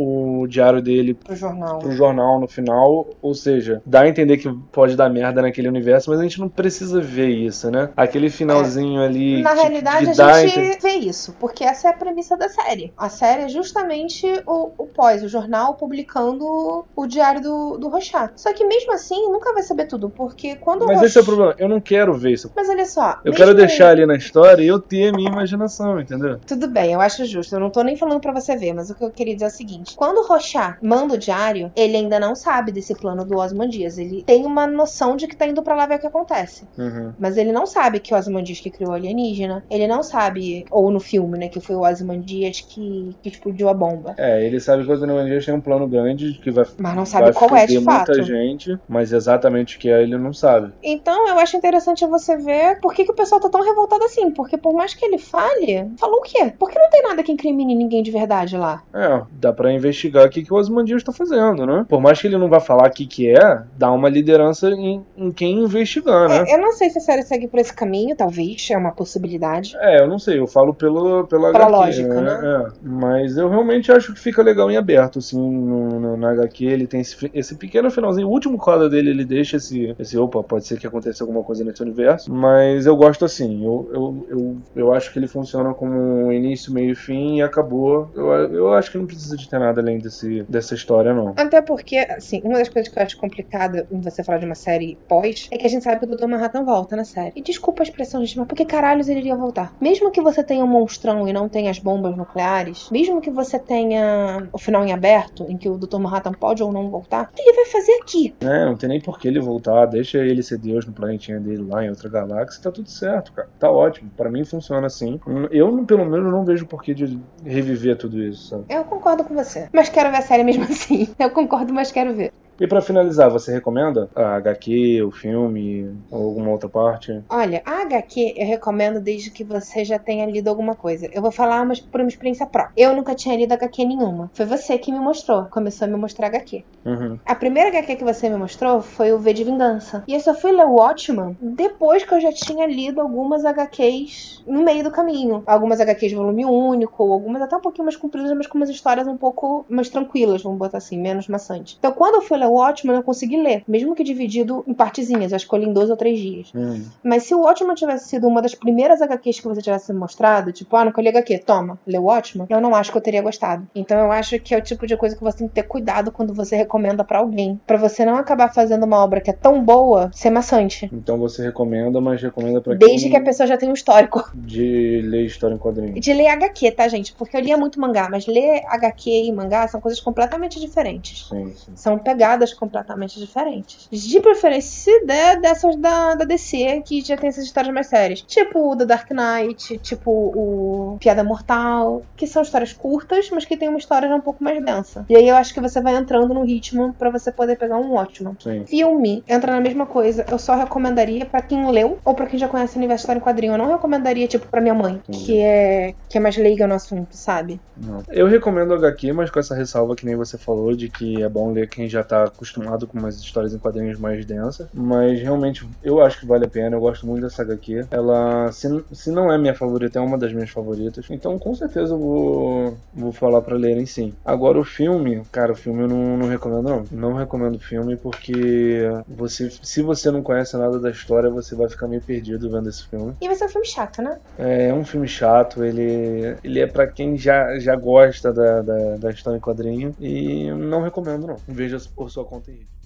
o 0.42 0.46
diário 0.48 0.80
dele 0.82 1.14
Pro 1.14 1.34
jornal. 1.36 1.78
pro 1.78 1.92
jornal 1.92 2.40
no 2.40 2.48
final, 2.48 3.06
ou 3.20 3.34
seja, 3.34 3.82
dá 3.86 4.02
a 4.02 4.08
entender 4.08 4.36
que 4.38 4.52
pode 4.72 4.96
dar 4.96 5.08
merda 5.10 5.42
naquele 5.42 5.68
universo, 5.68 6.10
mas 6.10 6.18
a 6.20 6.22
gente 6.22 6.40
não 6.40 6.48
precisa 6.48 7.00
ver 7.00 7.28
isso, 7.28 7.70
né? 7.70 7.90
Aquele 7.96 8.28
finalzinho 8.30 9.00
ali. 9.02 9.42
Na 9.42 9.54
que- 9.54 9.60
realidade, 9.60 10.20
a 10.20 10.40
gente 10.46 10.58
ente- 10.60 10.78
vê 10.82 10.94
isso, 10.94 11.34
porque 11.38 11.64
essa 11.64 11.88
é 11.88 11.90
a 11.90 11.94
premissa 11.94 12.36
da 12.36 12.48
série. 12.48 12.92
A 12.96 13.08
série 13.08 13.42
é 13.42 13.48
justamente 13.48 14.26
o, 14.46 14.70
o 14.78 14.86
pós, 14.86 15.22
o 15.22 15.28
jornal 15.28 15.74
publicando 15.74 16.84
o 16.94 17.06
diário 17.06 17.40
do, 17.40 17.78
do 17.78 17.88
Rochat. 17.88 18.32
Só 18.40 18.52
que 18.52 18.64
mesmo 18.64 18.92
assim, 18.92 19.30
nunca 19.30 19.52
vai 19.52 19.62
saber 19.62 19.86
tudo, 19.86 20.08
porque 20.10 20.56
quando 20.56 20.86
Mas 20.86 21.02
esse 21.02 21.18
é 21.18 21.20
o 21.20 21.24
problema. 21.24 21.54
Eu 21.58 21.68
não 21.68 21.80
quero 21.80 22.14
ver 22.14 22.32
isso. 22.32 22.50
Mas 22.54 22.68
olha 22.68 22.84
só. 22.86 23.18
Eu 23.24 23.32
quero 23.32 23.54
deixar 23.54 23.90
ali 23.90 24.06
na 24.06 24.16
história 24.32 24.62
e 24.62 24.66
eu 24.66 24.78
ter 24.80 25.10
a 25.10 25.12
minha 25.12 25.30
imaginação, 25.30 26.00
entendeu? 26.00 26.38
Tudo 26.46 26.66
bem, 26.66 26.92
eu 26.92 27.00
acho 27.00 27.24
justo. 27.26 27.54
Eu 27.54 27.60
não 27.60 27.70
tô 27.70 27.82
nem 27.82 27.96
falando 27.96 28.20
pra 28.20 28.32
você 28.32 28.56
ver, 28.56 28.72
mas 28.72 28.88
o 28.88 28.94
que 28.94 29.04
eu 29.04 29.10
queria 29.10 29.34
dizer 29.34 29.44
é 29.44 29.48
o 29.48 29.50
seguinte: 29.50 29.94
quando 29.94 30.18
o 30.18 30.26
Rochat 30.26 30.78
manda 30.82 31.14
o 31.14 31.18
diário, 31.18 31.70
ele 31.76 31.96
ainda 31.96 32.18
não 32.18 32.34
sabe 32.34 32.72
desse 32.72 32.94
plano 32.94 33.24
do 33.24 33.36
Osmandias. 33.36 33.98
Ele 33.98 34.22
tem 34.22 34.46
uma 34.46 34.66
noção 34.66 35.16
de 35.16 35.26
que 35.26 35.36
tá 35.36 35.46
indo 35.46 35.62
pra 35.62 35.74
lá 35.74 35.86
ver 35.86 35.96
o 35.96 35.98
que 35.98 36.06
acontece. 36.06 36.66
Uhum. 36.78 37.12
Mas 37.18 37.36
ele 37.36 37.52
não 37.52 37.66
sabe 37.66 38.00
que 38.00 38.14
o 38.14 38.16
Ozymandias 38.16 38.60
que 38.60 38.70
criou 38.70 38.92
o 38.92 38.94
alienígena. 38.94 39.64
Ele 39.70 39.86
não 39.86 40.02
sabe, 40.02 40.64
ou 40.70 40.90
no 40.90 41.00
filme, 41.00 41.38
né, 41.38 41.48
que 41.48 41.60
foi 41.60 41.76
o 41.76 41.82
Ozymandias 41.82 42.60
que, 42.60 43.14
que 43.22 43.28
explodiu 43.28 43.68
a 43.68 43.74
bomba. 43.74 44.14
É, 44.16 44.44
ele 44.44 44.58
sabe 44.60 44.84
que 44.84 44.90
o 44.90 44.94
Ozymandias 44.94 45.44
tem 45.44 45.54
um 45.54 45.60
plano 45.60 45.86
grande 45.86 46.40
que 46.42 46.50
vai. 46.50 46.64
Mas 46.78 46.96
não 46.96 47.04
sabe 47.04 47.32
qual 47.32 47.54
é 47.56 47.66
de 47.66 47.80
fato. 47.80 48.12
muita 48.12 48.22
gente, 48.22 48.78
mas 48.88 49.12
exatamente 49.12 49.76
o 49.76 49.80
que 49.80 49.90
é 49.90 50.02
ele 50.02 50.16
não 50.16 50.32
sabe. 50.32 50.72
Então 50.82 51.28
eu 51.28 51.38
acho 51.38 51.56
interessante 51.56 52.06
você 52.06 52.36
ver 52.36 52.80
por 52.80 52.94
que, 52.94 53.04
que 53.04 53.10
o 53.10 53.14
pessoal 53.14 53.40
tá 53.40 53.48
tão 53.48 53.62
revoltado 53.62 54.04
assim. 54.04 54.11
Porque 54.34 54.56
por 54.56 54.72
mais 54.74 54.94
que 54.94 55.04
ele 55.04 55.18
fale, 55.18 55.90
falou 55.98 56.18
o 56.18 56.22
quê? 56.22 56.52
Porque 56.58 56.78
não 56.78 56.90
tem 56.90 57.02
nada 57.02 57.22
que 57.22 57.32
incrimine 57.32 57.74
ninguém 57.74 58.02
de 58.02 58.10
verdade 58.10 58.56
lá. 58.56 58.82
É, 58.94 59.22
dá 59.32 59.52
pra 59.52 59.72
investigar 59.72 60.26
o 60.26 60.30
que, 60.30 60.42
que 60.42 60.52
o 60.52 60.56
Ozymandias 60.56 61.02
tá 61.02 61.12
fazendo, 61.12 61.66
né? 61.66 61.84
Por 61.88 62.00
mais 62.00 62.20
que 62.20 62.26
ele 62.26 62.36
não 62.38 62.48
vá 62.48 62.60
falar 62.60 62.88
o 62.88 62.92
que, 62.92 63.06
que 63.06 63.28
é, 63.30 63.62
dá 63.76 63.90
uma 63.90 64.08
liderança 64.08 64.70
em, 64.70 65.04
em 65.16 65.30
quem 65.30 65.60
investigar, 65.64 66.28
né? 66.28 66.44
É, 66.48 66.54
eu 66.54 66.60
não 66.60 66.72
sei 66.72 66.90
se 66.90 66.98
a 66.98 67.00
série 67.00 67.22
segue 67.22 67.48
por 67.48 67.58
esse 67.58 67.72
caminho, 67.72 68.14
talvez, 68.16 68.68
é 68.70 68.76
uma 68.76 68.92
possibilidade. 68.92 69.76
É, 69.78 70.00
eu 70.02 70.08
não 70.08 70.18
sei, 70.18 70.38
eu 70.38 70.46
falo 70.46 70.74
pelo, 70.74 71.26
pela 71.26 71.52
Pela 71.52 71.64
HQ, 71.66 71.70
lógica, 71.72 72.20
né? 72.20 72.40
É, 72.42 72.72
mas 72.82 73.36
eu 73.36 73.48
realmente 73.48 73.90
acho 73.92 74.12
que 74.12 74.20
fica 74.20 74.42
legal 74.42 74.70
em 74.70 74.76
aberto, 74.76 75.18
assim, 75.18 75.38
no, 75.38 76.00
no- 76.00 76.16
na 76.16 76.30
HQ 76.32 76.64
ele 76.64 76.86
tem 76.86 77.00
esse, 77.00 77.30
esse 77.34 77.54
pequeno 77.56 77.90
finalzinho, 77.90 78.28
o 78.28 78.30
último 78.30 78.58
quadro 78.58 78.88
dele 78.88 79.10
ele 79.10 79.24
deixa 79.24 79.56
esse, 79.56 79.94
esse, 79.98 80.16
opa, 80.18 80.42
pode 80.42 80.66
ser 80.66 80.78
que 80.78 80.86
aconteça 80.86 81.22
alguma 81.24 81.42
coisa 81.42 81.64
nesse 81.64 81.82
universo, 81.82 82.32
mas 82.32 82.86
eu 82.86 82.96
gosto 82.96 83.24
assim, 83.24 83.64
eu, 83.64 83.90
eu, 83.92 84.01
eu, 84.28 84.56
eu 84.74 84.92
acho 84.92 85.12
que 85.12 85.18
ele 85.18 85.28
funciona 85.28 85.74
como 85.74 85.94
um 85.94 86.32
início, 86.32 86.72
meio 86.72 86.92
e 86.92 86.94
fim 86.94 87.36
e 87.36 87.42
acabou, 87.42 88.10
eu, 88.14 88.26
eu 88.52 88.72
acho 88.74 88.90
que 88.90 88.98
não 88.98 89.06
precisa 89.06 89.36
de 89.36 89.48
ter 89.48 89.58
nada 89.58 89.80
além 89.80 89.98
desse, 89.98 90.42
dessa 90.44 90.74
história, 90.74 91.12
não. 91.14 91.34
Até 91.36 91.60
porque, 91.60 91.98
assim, 91.98 92.40
uma 92.44 92.58
das 92.58 92.68
coisas 92.68 92.92
que 92.92 92.98
eu 92.98 93.02
acho 93.02 93.16
complicada 93.16 93.86
em 93.90 94.00
você 94.00 94.22
falar 94.24 94.38
de 94.38 94.46
uma 94.46 94.54
série 94.54 94.98
pós 95.08 95.48
é 95.50 95.58
que 95.58 95.66
a 95.66 95.70
gente 95.70 95.84
sabe 95.84 96.00
que 96.00 96.06
o 96.06 96.16
Dr. 96.16 96.26
Manhattan 96.26 96.64
volta 96.64 96.96
na 96.96 97.04
série. 97.04 97.32
E 97.36 97.42
desculpa 97.42 97.82
a 97.82 97.84
expressão, 97.84 98.24
gente, 98.24 98.38
mas 98.38 98.48
por 98.48 98.54
que 98.54 98.64
caralhos 98.64 99.08
ele 99.08 99.20
iria 99.20 99.36
voltar? 99.36 99.74
Mesmo 99.80 100.10
que 100.10 100.20
você 100.20 100.42
tenha 100.42 100.64
um 100.64 100.68
monstrão 100.68 101.26
e 101.28 101.32
não 101.32 101.48
tenha 101.48 101.70
as 101.70 101.78
bombas 101.78 102.16
nucleares, 102.16 102.88
mesmo 102.90 103.20
que 103.20 103.30
você 103.30 103.58
tenha 103.58 104.48
o 104.52 104.58
final 104.58 104.84
em 104.84 104.92
aberto, 104.92 105.46
em 105.48 105.56
que 105.56 105.68
o 105.68 105.78
Dr. 105.78 105.98
Manhattan 105.98 106.32
pode 106.32 106.62
ou 106.62 106.72
não 106.72 106.90
voltar, 106.90 107.24
o 107.24 107.34
que 107.34 107.42
ele 107.42 107.56
vai 107.56 107.66
fazer 107.66 107.92
aqui? 108.02 108.34
É, 108.40 108.64
não 108.64 108.76
tem 108.76 108.88
nem 108.88 109.00
por 109.00 109.18
que 109.18 109.28
ele 109.28 109.40
voltar, 109.40 109.86
deixa 109.86 110.18
ele 110.18 110.42
ser 110.42 110.58
Deus 110.58 110.86
no 110.86 110.92
planetinha 110.92 111.40
dele 111.40 111.64
lá 111.68 111.84
em 111.84 111.90
outra 111.90 112.08
galáxia, 112.08 112.62
tá 112.62 112.70
tudo 112.70 112.88
certo, 112.88 113.32
cara. 113.32 113.48
Tá 113.58 113.70
ótimo, 113.70 113.91
pra 114.16 114.30
mim 114.30 114.44
funciona 114.44 114.86
assim. 114.86 115.20
Eu, 115.50 115.84
pelo 115.84 116.04
menos, 116.04 116.30
não 116.32 116.44
vejo 116.44 116.66
por 116.66 116.82
que 116.82 116.94
de 116.94 117.18
reviver 117.44 117.96
tudo 117.96 118.22
isso, 118.22 118.48
sabe? 118.48 118.64
Eu 118.68 118.84
concordo 118.84 119.24
com 119.24 119.34
você. 119.34 119.68
Mas 119.72 119.88
quero 119.88 120.10
ver 120.10 120.18
a 120.18 120.22
série 120.22 120.44
mesmo 120.44 120.64
assim. 120.70 121.08
Eu 121.18 121.30
concordo, 121.30 121.72
mas 121.72 121.92
quero 121.92 122.14
ver. 122.14 122.30
E 122.60 122.66
pra 122.66 122.80
finalizar, 122.80 123.30
você 123.30 123.52
recomenda 123.52 124.08
a 124.14 124.36
HQ, 124.36 125.02
o 125.02 125.10
filme, 125.10 125.90
ou 126.10 126.24
alguma 126.26 126.50
outra 126.50 126.68
parte? 126.68 127.22
Olha, 127.28 127.62
a 127.64 127.82
HQ 127.82 128.34
eu 128.36 128.46
recomendo 128.46 129.00
desde 129.00 129.30
que 129.30 129.44
você 129.44 129.84
já 129.84 129.98
tenha 129.98 130.26
lido 130.26 130.48
alguma 130.48 130.74
coisa. 130.74 131.08
Eu 131.12 131.22
vou 131.22 131.32
falar 131.32 131.64
mas 131.64 131.80
por 131.80 132.00
uma 132.00 132.08
experiência 132.08 132.46
própria. 132.46 132.72
Eu 132.76 132.94
nunca 132.94 133.14
tinha 133.14 133.36
lido 133.36 133.52
HQ 133.52 133.84
nenhuma. 133.84 134.30
Foi 134.34 134.46
você 134.46 134.78
que 134.78 134.92
me 134.92 134.98
mostrou, 134.98 135.44
começou 135.46 135.86
a 135.86 135.90
me 135.90 135.96
mostrar 135.96 136.26
HQ. 136.28 136.64
Uhum. 136.84 137.18
A 137.24 137.34
primeira 137.34 137.70
HQ 137.70 137.96
que 137.96 138.04
você 138.04 138.28
me 138.28 138.36
mostrou 138.36 138.80
foi 138.80 139.12
o 139.12 139.18
V 139.18 139.32
de 139.32 139.44
Vingança. 139.44 140.04
E 140.06 140.14
eu 140.14 140.20
só 140.20 140.34
fui 140.34 140.52
ler 140.52 140.66
o 140.66 140.74
Watchman 140.74 141.36
depois 141.40 142.04
que 142.04 142.14
eu 142.14 142.20
já 142.20 142.32
tinha 142.32 142.66
lido 142.66 143.00
algumas 143.00 143.44
HQs 143.44 144.44
no 144.46 144.62
meio 144.62 144.84
do 144.84 144.90
caminho. 144.90 145.42
Algumas 145.46 145.80
HQs 145.80 146.10
de 146.10 146.16
volume 146.16 146.44
único, 146.44 147.02
ou 147.04 147.12
algumas 147.12 147.42
até 147.42 147.56
um 147.56 147.60
pouquinho 147.60 147.84
mais 147.84 147.96
compridas, 147.96 148.32
mas 148.36 148.46
com 148.46 148.58
umas 148.58 148.70
histórias 148.70 149.06
um 149.06 149.16
pouco 149.16 149.64
mais 149.68 149.88
tranquilas, 149.88 150.42
vamos 150.42 150.58
botar 150.58 150.78
assim, 150.78 151.00
menos 151.00 151.28
maçantes. 151.28 151.76
Então 151.78 151.92
quando 151.92 152.16
eu 152.16 152.22
fui 152.22 152.38
ler 152.42 152.48
o 152.48 152.52
Watchman, 152.54 152.96
eu 152.96 153.02
consegui 153.02 153.40
ler, 153.40 153.64
mesmo 153.66 153.94
que 153.94 154.04
dividido 154.04 154.64
em 154.66 154.74
partezinhas. 154.74 155.32
Eu 155.32 155.36
acho 155.36 155.48
que 155.48 155.54
eu 155.54 155.58
li 155.58 155.66
em 155.66 155.72
dois 155.72 155.90
ou 155.90 155.96
três 155.96 156.18
dias. 156.18 156.52
Hum. 156.54 156.84
Mas 157.02 157.24
se 157.24 157.34
o 157.34 157.40
Watchman 157.40 157.74
tivesse 157.74 158.08
sido 158.08 158.26
uma 158.26 158.42
das 158.42 158.54
primeiras 158.54 159.00
HQs 159.00 159.40
que 159.40 159.48
você 159.48 159.62
tivesse 159.62 159.92
mostrado, 159.92 160.52
tipo, 160.52 160.76
ah, 160.76 160.84
não 160.84 160.92
quero 160.92 161.04
ler 161.04 161.10
HQ, 161.10 161.38
toma, 161.38 161.78
lê 161.86 161.98
o 161.98 162.04
Watchman, 162.04 162.46
eu 162.48 162.60
não 162.60 162.74
acho 162.74 162.90
que 162.90 162.98
eu 162.98 163.02
teria 163.02 163.22
gostado. 163.22 163.66
Então 163.74 163.98
eu 163.98 164.12
acho 164.12 164.38
que 164.38 164.54
é 164.54 164.58
o 164.58 164.62
tipo 164.62 164.86
de 164.86 164.96
coisa 164.96 165.16
que 165.16 165.22
você 165.22 165.38
tem 165.38 165.48
que 165.48 165.54
ter 165.54 165.62
cuidado 165.62 166.10
quando 166.10 166.34
você 166.34 166.56
recomenda 166.56 167.04
pra 167.04 167.18
alguém. 167.18 167.60
Pra 167.66 167.76
você 167.76 168.04
não 168.04 168.16
acabar 168.16 168.52
fazendo 168.52 168.84
uma 168.84 169.02
obra 169.02 169.20
que 169.20 169.30
é 169.30 169.34
tão 169.34 169.62
boa 169.62 170.10
ser 170.12 170.30
maçante. 170.30 170.90
Então 170.92 171.18
você 171.18 171.42
recomenda, 171.42 172.00
mas 172.00 172.22
recomenda 172.22 172.60
pra 172.60 172.74
Desde 172.74 173.02
quem 173.02 173.10
que 173.10 173.16
a 173.16 173.22
pessoa 173.22 173.46
já 173.46 173.56
tenha 173.56 173.70
um 173.70 173.74
histórico. 173.74 174.30
de 174.34 175.00
ler 175.04 175.24
história 175.24 175.54
em 175.54 175.58
quadrinhos. 175.58 176.00
De 176.00 176.12
ler 176.12 176.28
HQ, 176.28 176.72
tá, 176.72 176.88
gente? 176.88 177.12
Porque 177.14 177.36
eu 177.36 177.40
lia 177.40 177.56
muito 177.56 177.80
mangá, 177.80 178.08
mas 178.10 178.26
ler 178.26 178.62
HQ 178.66 179.10
e 179.10 179.32
mangá 179.32 179.66
são 179.68 179.80
coisas 179.80 180.00
completamente 180.00 180.60
diferentes. 180.60 181.28
Sim, 181.28 181.52
sim. 181.54 181.72
São 181.74 181.98
pegadas 181.98 182.31
completamente 182.54 183.18
diferentes. 183.18 183.88
De 183.90 184.20
preferência, 184.20 184.70
se 184.70 185.04
der 185.04 185.40
dessas 185.40 185.76
da, 185.76 186.14
da 186.14 186.24
DC, 186.24 186.82
que 186.86 187.00
já 187.02 187.16
tem 187.16 187.28
essas 187.28 187.44
histórias 187.44 187.72
mais 187.72 187.86
sérias. 187.86 188.22
Tipo 188.22 188.72
o 188.72 188.76
The 188.76 188.86
Dark 188.86 189.10
Knight, 189.10 189.78
tipo 189.78 190.10
o 190.10 190.96
Piada 190.98 191.22
Mortal, 191.22 192.02
que 192.16 192.26
são 192.26 192.42
histórias 192.42 192.72
curtas, 192.72 193.28
mas 193.30 193.44
que 193.44 193.56
tem 193.56 193.68
uma 193.68 193.78
história 193.78 194.08
um 194.14 194.20
pouco 194.20 194.42
mais 194.42 194.62
densa. 194.64 195.04
E 195.08 195.16
aí 195.16 195.28
eu 195.28 195.36
acho 195.36 195.52
que 195.52 195.60
você 195.60 195.80
vai 195.80 195.96
entrando 195.96 196.32
no 196.32 196.44
ritmo 196.44 196.94
pra 196.94 197.10
você 197.10 197.30
poder 197.30 197.56
pegar 197.56 197.78
um 197.78 197.94
ótimo. 197.94 198.36
Sim. 198.40 198.64
Filme 198.66 199.22
entra 199.28 199.52
na 199.52 199.60
mesma 199.60 199.86
coisa. 199.86 200.24
Eu 200.30 200.38
só 200.38 200.54
recomendaria 200.54 201.26
pra 201.26 201.42
quem 201.42 201.70
leu 201.70 201.98
ou 202.04 202.14
pra 202.14 202.26
quem 202.26 202.38
já 202.38 202.48
conhece 202.48 202.76
o 202.76 202.78
universo 202.78 203.02
história 203.02 203.18
em 203.18 203.22
quadrinho. 203.22 203.52
Eu 203.52 203.58
não 203.58 203.68
recomendaria, 203.68 204.26
tipo, 204.26 204.46
pra 204.46 204.60
minha 204.60 204.74
mãe, 204.74 205.00
que 205.10 205.38
é, 205.40 205.94
que 206.08 206.16
é 206.16 206.20
mais 206.20 206.36
leiga 206.36 206.66
no 206.66 206.74
assunto, 206.74 207.14
sabe? 207.16 207.60
Não. 207.76 208.02
Eu 208.08 208.26
recomendo 208.26 208.74
HQ, 208.74 209.12
mas 209.12 209.30
com 209.30 209.38
essa 209.38 209.54
ressalva 209.54 209.94
que 209.94 210.06
nem 210.06 210.16
você 210.16 210.38
falou, 210.38 210.74
de 210.74 210.88
que 210.88 211.22
é 211.22 211.28
bom 211.28 211.52
ler 211.52 211.68
quem 211.68 211.88
já 211.88 212.02
tá 212.02 212.21
acostumado 212.24 212.86
com 212.86 212.98
umas 212.98 213.16
histórias 213.16 213.54
em 213.54 213.58
quadrinhos 213.58 213.98
mais 213.98 214.24
densas. 214.24 214.66
Mas 214.72 215.20
realmente, 215.20 215.66
eu 215.82 216.00
acho 216.00 216.20
que 216.20 216.26
vale 216.26 216.44
a 216.44 216.48
pena, 216.48 216.76
eu 216.76 216.80
gosto 216.80 217.06
muito 217.06 217.22
dessa 217.22 217.42
HQ. 217.42 217.86
Ela, 217.90 218.50
se, 218.52 218.84
se 218.92 219.10
não 219.10 219.32
é 219.32 219.38
minha 219.38 219.54
favorita, 219.54 219.98
é 219.98 220.02
uma 220.02 220.18
das 220.18 220.32
minhas 220.32 220.50
favoritas. 220.50 221.06
Então, 221.10 221.38
com 221.38 221.54
certeza, 221.54 221.94
eu 221.94 221.98
vou, 221.98 222.78
vou 222.94 223.12
falar 223.12 223.42
pra 223.42 223.56
lerem 223.56 223.86
sim. 223.86 224.12
Agora, 224.24 224.58
o 224.58 224.64
filme, 224.64 225.22
cara, 225.30 225.52
o 225.52 225.56
filme 225.56 225.82
eu 225.82 225.88
não, 225.88 226.16
não 226.16 226.28
recomendo, 226.28 226.68
não. 226.68 226.84
Não 226.90 227.14
recomendo 227.14 227.56
o 227.56 227.60
filme 227.60 227.96
porque 227.96 228.82
você, 229.08 229.50
se 229.62 229.82
você 229.82 230.10
não 230.10 230.22
conhece 230.22 230.56
nada 230.56 230.78
da 230.78 230.90
história, 230.90 231.30
você 231.30 231.54
vai 231.54 231.68
ficar 231.68 231.88
meio 231.88 232.02
perdido 232.02 232.50
vendo 232.50 232.68
esse 232.68 232.86
filme. 232.86 233.14
E 233.20 233.26
vai 233.26 233.36
ser 233.36 233.46
um 233.46 233.48
filme 233.48 233.66
chato, 233.66 234.02
né? 234.02 234.18
É 234.38 234.72
um 234.72 234.84
filme 234.84 235.08
chato, 235.08 235.64
ele, 235.64 236.36
ele 236.42 236.60
é 236.60 236.66
pra 236.66 236.86
quem 236.86 237.16
já, 237.16 237.58
já 237.58 237.76
gosta 237.76 238.32
da, 238.32 238.62
da, 238.62 238.96
da 238.96 239.10
história 239.10 239.36
em 239.36 239.40
quadrinho 239.40 239.94
e 239.98 240.50
não 240.50 240.82
recomendo 240.82 241.26
não. 241.26 241.36
Veja 241.46 241.78
por 241.94 242.10
sua 242.12 242.26
conta 242.26 242.50
e 242.50 242.56
risco. 242.56 242.76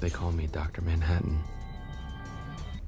They 0.00 0.10
call 0.10 0.32
me 0.32 0.48
Dr. 0.48 0.82
Manhattan. 0.82 1.55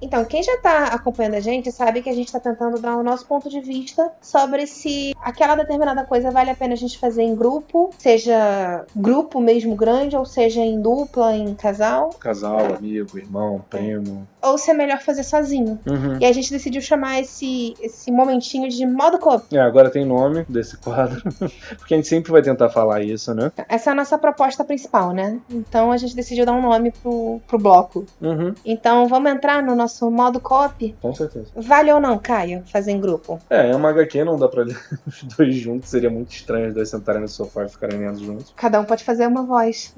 Então, 0.01 0.25
quem 0.25 0.43
já 0.43 0.57
tá 0.59 0.85
acompanhando 0.87 1.35
a 1.35 1.41
gente 1.41 1.73
sabe 1.73 2.03
que 2.03 2.09
a 2.09 2.15
gente 2.15 2.31
tá 2.31 2.39
tentando 2.39 2.79
dar 2.81 2.97
o 2.97 3.03
nosso 3.03 3.27
ponto 3.27 3.49
de 3.51 3.61
vista 3.61 4.11
sobre 4.23 4.67
se 4.67 5.13
aquela 5.21 5.57
determinada 5.57 6.05
coisa 6.05 6.31
vale 6.31 6.51
a 6.51 6.55
pena 6.55 6.75
a 6.75 6.77
gente 6.77 6.99
fazer 6.99 7.23
em 7.23 7.35
grupo, 7.35 7.91
seja 7.99 8.85
grupo 8.95 9.41
mesmo 9.41 9.75
grande, 9.75 10.17
ou 10.17 10.25
seja 10.25 10.61
em 10.61 10.81
dupla, 10.81 11.35
em 11.35 11.55
casal, 11.55 12.11
Casal, 12.21 12.77
amigo, 12.77 13.19
irmão, 13.19 13.65
primo. 13.69 14.27
ou 14.41 14.57
se 14.57 14.71
é 14.71 14.75
melhor 14.75 15.01
fazer 15.01 15.25
sozinho. 15.25 15.79
Uhum. 15.87 16.19
E 16.21 16.25
a 16.25 16.33
gente 16.33 16.51
decidiu 16.51 16.81
chamar 16.81 17.21
esse, 17.21 17.75
esse 17.81 18.13
momentinho 18.13 18.69
de 18.69 18.87
modo 18.87 19.19
coop. 19.19 19.45
É, 19.57 19.61
agora 19.61 19.91
tem 19.91 20.05
nome 20.05 20.45
desse 20.49 20.77
quadro, 20.77 21.21
porque 21.77 21.95
a 21.95 21.97
gente 21.97 22.09
sempre 22.09 22.31
vai 22.31 22.43
tentar 22.43 22.69
falar 22.69 23.03
isso, 23.03 23.35
né? 23.35 23.51
Essa 23.69 23.91
é 23.91 23.93
a 23.93 23.97
nossa 23.97 24.17
proposta 24.17 24.65
principal, 24.65 25.13
né? 25.13 25.41
Então 25.51 25.91
a 25.91 25.97
gente 25.97 26.15
decidiu 26.15 26.47
dar 26.47 26.53
um 26.53 26.63
nome 26.63 26.93
pro, 26.93 27.41
pro 27.49 27.59
bloco. 27.59 28.07
Uhum, 28.21 28.55
Então 28.65 29.09
vamos 29.09 29.31
entrar 29.33 29.61
no 29.63 29.75
nosso 29.75 29.88
modo 30.11 30.41
coop. 30.41 30.95
com 31.01 31.15
certeza. 31.15 31.47
Vale 31.57 31.93
ou 31.93 32.01
não, 32.01 32.19
Caio, 32.19 32.63
fazer 32.67 32.93
em 32.93 33.01
grupo? 33.01 33.41
É, 33.49 33.71
é 33.71 33.77
uma 33.77 33.91
HQ, 33.91 34.25
não 34.25 34.39
dá 34.39 34.49
pra 34.49 34.63
ler 34.63 34.79
os 35.07 35.23
dois 35.23 35.55
juntos, 35.57 35.91
seria 35.91 36.11
muito 36.11 36.33
estranho 36.33 36.69
os 36.69 36.75
dois 36.75 36.89
sentarem 36.89 37.23
no 37.23 37.29
sofá 37.29 37.65
e 37.65 37.69
ficarem 37.69 37.99
lendo 37.99 38.25
juntos. 38.25 38.53
Cada 38.57 38.81
um 38.81 38.85
pode 38.85 39.05
fazer 39.05 39.27
uma 39.27 39.45
voz. 39.45 39.95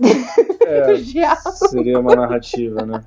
É, 0.60 0.96
seria 1.68 1.98
uma 1.98 2.14
narrativa, 2.14 2.84
né? 2.84 3.02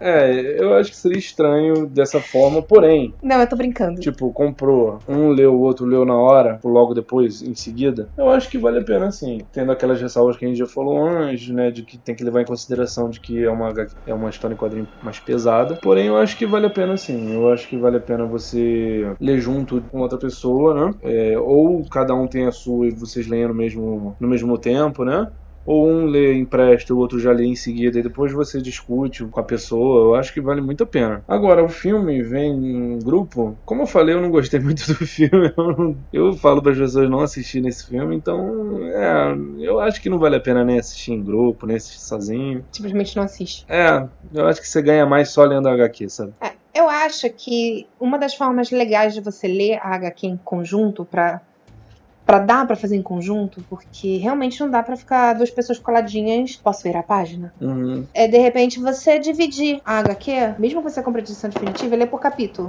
É, 0.00 0.60
eu 0.60 0.74
acho 0.74 0.90
que 0.90 0.96
seria 0.96 1.18
estranho 1.18 1.86
dessa 1.86 2.20
forma, 2.20 2.62
porém, 2.62 3.14
Não, 3.22 3.40
eu 3.40 3.48
tô 3.48 3.56
brincando. 3.56 4.00
tipo, 4.00 4.32
comprou, 4.32 4.98
um 5.08 5.28
leu, 5.30 5.54
o 5.54 5.60
outro 5.60 5.86
leu 5.86 6.04
na 6.04 6.16
hora, 6.16 6.60
ou 6.62 6.70
logo 6.70 6.94
depois, 6.94 7.42
em 7.42 7.54
seguida, 7.54 8.10
eu 8.16 8.28
acho 8.30 8.48
que 8.50 8.58
vale 8.58 8.78
a 8.80 8.84
pena 8.84 9.10
sim. 9.10 9.38
Tendo 9.52 9.72
aquelas 9.72 10.00
ressalvas 10.00 10.36
que 10.36 10.44
a 10.44 10.48
gente 10.48 10.58
já 10.58 10.66
falou 10.66 10.98
antes, 11.06 11.48
né, 11.48 11.70
de 11.70 11.82
que 11.82 11.98
tem 11.98 12.14
que 12.14 12.24
levar 12.24 12.42
em 12.42 12.46
consideração 12.46 13.08
de 13.10 13.20
que 13.20 13.42
é 13.44 13.50
uma, 13.50 13.72
é 14.04 14.14
uma 14.14 14.30
história 14.30 14.54
em 14.54 14.56
quadrinho 14.58 14.88
mais 15.02 15.18
pesada. 15.20 15.78
Porém, 15.82 16.06
eu 16.06 16.16
acho 16.16 16.36
que 16.36 16.46
vale 16.46 16.66
a 16.66 16.70
pena 16.70 16.96
sim. 16.96 17.32
Eu 17.32 17.48
acho 17.50 17.68
que 17.68 17.76
vale 17.76 17.96
a 17.96 18.00
pena 18.00 18.26
você 18.26 19.14
ler 19.20 19.38
junto 19.40 19.82
com 19.90 20.00
outra 20.00 20.18
pessoa, 20.18 20.74
né? 20.74 20.94
É, 21.02 21.38
ou 21.38 21.84
cada 21.88 22.14
um 22.14 22.26
tem 22.26 22.46
a 22.46 22.52
sua 22.52 22.86
e 22.86 22.90
vocês 22.90 23.26
leem 23.26 23.48
no 23.48 23.54
mesmo, 23.54 24.16
no 24.20 24.28
mesmo 24.28 24.58
tempo, 24.58 25.04
né? 25.04 25.26
Ou 25.66 25.86
um 25.88 26.06
lê 26.06 26.34
empresta, 26.34 26.94
o 26.94 26.98
outro 26.98 27.18
já 27.18 27.32
lê 27.32 27.44
em 27.44 27.56
seguida, 27.56 27.98
e 27.98 28.02
depois 28.02 28.32
você 28.32 28.62
discute 28.62 29.24
com 29.26 29.40
a 29.40 29.44
pessoa, 29.44 30.04
eu 30.06 30.14
acho 30.14 30.32
que 30.32 30.40
vale 30.40 30.60
muito 30.60 30.84
a 30.84 30.86
pena. 30.86 31.22
Agora, 31.26 31.64
o 31.64 31.68
filme 31.68 32.22
vem 32.22 32.52
em 32.52 32.98
grupo, 33.00 33.58
como 33.64 33.82
eu 33.82 33.86
falei, 33.86 34.14
eu 34.14 34.20
não 34.22 34.30
gostei 34.30 34.60
muito 34.60 34.86
do 34.86 34.94
filme, 35.06 35.52
eu, 35.56 35.76
não- 35.76 35.98
eu 36.12 36.32
falo 36.34 36.62
para 36.62 36.72
as 36.72 36.78
pessoas 36.78 37.10
não 37.10 37.20
assistirem 37.20 37.68
esse 37.68 37.86
filme, 37.86 38.16
então, 38.16 38.78
é, 38.94 39.34
eu 39.58 39.80
acho 39.80 40.00
que 40.00 40.08
não 40.08 40.18
vale 40.18 40.36
a 40.36 40.40
pena 40.40 40.64
nem 40.64 40.78
assistir 40.78 41.12
em 41.12 41.22
grupo, 41.24 41.66
nem 41.66 41.76
assistir 41.76 42.00
sozinho. 42.00 42.64
Simplesmente 42.72 43.16
não 43.16 43.24
assiste. 43.24 43.64
É, 43.68 44.06
eu 44.32 44.46
acho 44.46 44.60
que 44.60 44.68
você 44.68 44.80
ganha 44.80 45.04
mais 45.04 45.30
só 45.30 45.44
lendo 45.44 45.68
HQ, 45.68 46.08
sabe? 46.08 46.32
É, 46.42 46.52
eu 46.74 46.88
acho 46.88 47.28
que 47.30 47.86
uma 47.98 48.18
das 48.18 48.34
formas 48.34 48.70
legais 48.70 49.14
de 49.14 49.20
você 49.20 49.48
ler 49.48 49.78
a 49.82 49.94
HQ 49.94 50.26
em 50.26 50.36
conjunto 50.36 51.04
pra 51.04 51.40
para 52.26 52.40
dar 52.40 52.66
pra 52.66 52.76
fazer 52.76 52.96
em 52.96 53.02
conjunto, 53.02 53.64
porque 53.68 54.18
realmente 54.18 54.60
não 54.60 54.70
dá 54.70 54.82
pra 54.82 54.96
ficar 54.96 55.34
duas 55.34 55.50
pessoas 55.50 55.78
coladinhas. 55.78 56.56
Posso 56.62 56.82
ver 56.82 56.96
a 56.96 57.02
página? 57.02 57.54
Uhum. 57.60 58.08
É 58.14 58.28
de 58.28 58.38
repente 58.38 58.80
você 58.80 59.18
dividir 59.18 59.80
a 59.84 59.98
HQ, 60.00 60.56
mesmo 60.58 60.82
que 60.82 60.90
você 60.90 61.02
compre 61.02 61.20
a 61.22 61.24
edição 61.24 61.50
definitiva, 61.50 61.96
ler 61.96 62.08
por 62.08 62.20
capítulo. 62.20 62.68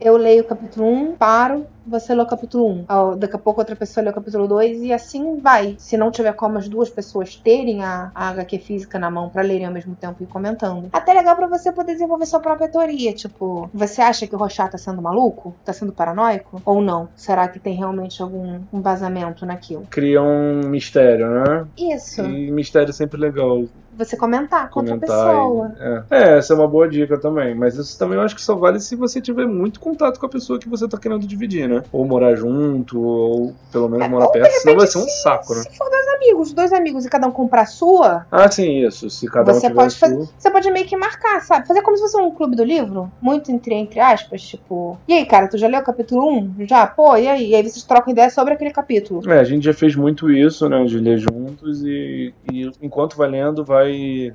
Eu 0.00 0.16
leio 0.16 0.42
o 0.42 0.46
capítulo 0.46 0.86
1, 0.86 1.16
paro, 1.16 1.66
você 1.86 2.14
lê 2.14 2.22
o 2.22 2.26
capítulo 2.26 2.66
1. 2.68 2.84
Ah, 2.88 3.14
Daqui 3.16 3.36
a 3.36 3.38
pouco 3.38 3.60
outra 3.60 3.74
pessoa 3.76 4.04
lê 4.04 4.10
o 4.10 4.14
capítulo 4.14 4.46
2 4.46 4.82
e 4.82 4.92
assim 4.92 5.38
vai. 5.38 5.76
Se 5.78 5.96
não 5.96 6.10
tiver 6.10 6.32
como 6.32 6.58
as 6.58 6.68
duas 6.68 6.90
pessoas 6.90 7.36
terem 7.36 7.82
a, 7.82 8.10
a 8.14 8.28
HQ 8.30 8.58
física 8.58 8.98
na 8.98 9.10
mão 9.10 9.28
pra 9.28 9.42
lerem 9.42 9.66
ao 9.66 9.72
mesmo 9.72 9.94
tempo 9.94 10.22
e 10.22 10.26
comentando. 10.26 10.88
Até 10.92 11.14
legal 11.14 11.36
pra 11.36 11.46
você 11.46 11.72
poder 11.72 11.92
desenvolver 11.92 12.26
sua 12.26 12.40
própria 12.40 12.68
teoria. 12.68 13.12
Tipo, 13.12 13.70
você 13.72 14.02
acha 14.02 14.26
que 14.26 14.34
o 14.34 14.38
Rochat 14.38 14.72
tá 14.72 14.78
sendo 14.78 15.00
maluco? 15.00 15.54
Tá 15.64 15.72
sendo 15.72 15.92
paranoico? 15.92 16.60
Ou 16.64 16.82
não? 16.82 17.08
Será 17.14 17.48
que 17.48 17.58
tem 17.58 17.74
realmente 17.74 18.20
algum 18.20 18.60
embasamento 18.72 19.46
naquilo? 19.46 19.86
Cria 19.90 20.20
um 20.22 20.60
mistério, 20.68 21.28
né? 21.30 21.66
Isso. 21.78 22.22
E 22.22 22.50
mistério 22.50 22.90
é 22.90 22.92
sempre 22.92 23.18
legal 23.18 23.64
Você 23.96 24.16
comentar 24.16 24.68
com 24.70 24.80
outra 24.80 24.94
comentar. 24.96 25.26
pessoa. 25.26 25.72
e- 25.78 25.82
é. 25.82 26.04
É, 26.34 26.38
essa 26.38 26.52
é 26.52 26.56
uma 26.56 26.68
boa 26.68 26.88
dica 26.88 27.18
também. 27.18 27.54
Mas 27.54 27.76
isso 27.76 27.98
também 27.98 28.16
eu 28.18 28.22
acho 28.24 28.34
que 28.34 28.42
só 28.42 28.54
vale 28.54 28.80
se 28.80 28.94
você 28.96 29.20
tiver 29.20 29.46
muito 29.46 29.80
contato 29.80 30.18
com 30.20 30.26
a 30.26 30.28
pessoa 30.28 30.58
que 30.58 30.68
você 30.68 30.86
tá 30.88 30.98
querendo 30.98 31.26
dividir, 31.26 31.68
né? 31.68 31.82
Ou 31.92 32.04
morar 32.04 32.34
junto, 32.36 33.00
ou 33.00 33.54
pelo 33.72 33.88
menos 33.88 34.06
É, 34.06 34.08
morar 34.08 34.28
perto, 34.28 34.50
senão 34.60 34.76
vai 34.76 34.86
ser 34.86 34.98
um 34.98 35.08
saco, 35.08 35.54
né? 35.54 35.62
Se 35.62 35.76
for 35.76 35.88
dois 35.90 36.06
amigos, 36.08 36.52
dois 36.52 36.72
amigos 36.72 37.04
e 37.04 37.08
cada 37.08 37.26
um 37.26 37.30
comprar 37.30 37.62
a 37.62 37.66
sua, 37.66 38.26
Ah, 38.30 38.50
sim, 38.50 38.84
isso. 38.86 39.08
Se 39.10 39.26
cada 39.26 39.52
Você 39.52 39.58
um 39.58 39.70
tiver 39.70 39.74
pode 39.74 39.86
a 39.86 39.90
sua. 39.90 40.08
fazer- 40.08 40.28
Você 40.38 40.50
pode 40.50 40.70
meio 40.70 40.86
que 40.86 40.96
marcar, 40.96 41.40
sabe? 41.40 41.66
Fazer 41.66 41.82
como 41.82 41.96
se 41.96 42.02
fosse 42.02 42.16
um 42.16 42.30
clube 42.30 42.56
do 42.56 42.64
livro. 42.64 43.10
Muito 43.20 43.50
entre, 43.52 43.74
entre 43.74 44.00
aspas, 44.00 44.42
tipo. 44.42 44.98
E 45.08 45.12
aí, 45.12 45.26
cara, 45.26 45.48
tu 45.48 45.56
já 45.58 45.68
leu 45.68 45.80
o 45.80 45.84
capítulo 45.84 46.28
1? 46.30 46.66
Já? 46.66 46.86
Pô, 46.86 47.16
e 47.16 47.26
aí? 47.28 47.50
E 47.50 47.54
aí 47.54 47.62
vocês 47.62 47.82
trocam 47.84 48.12
ideia 48.12 48.30
sobre 48.30 48.54
aquele 48.54 48.70
capítulo. 48.70 49.22
É, 49.30 49.38
a 49.38 49.44
gente 49.44 49.64
já 49.64 49.72
fez 49.74 49.94
muito 49.96 50.30
isso, 50.30 50.68
né? 50.68 50.84
De 50.84 50.98
ler 50.98 51.18
juntos 51.18 51.82
e, 51.84 52.32
e 52.52 52.70
enquanto 52.82 53.16
vai 53.16 53.28
lendo, 53.28 53.64
vai, 53.64 53.85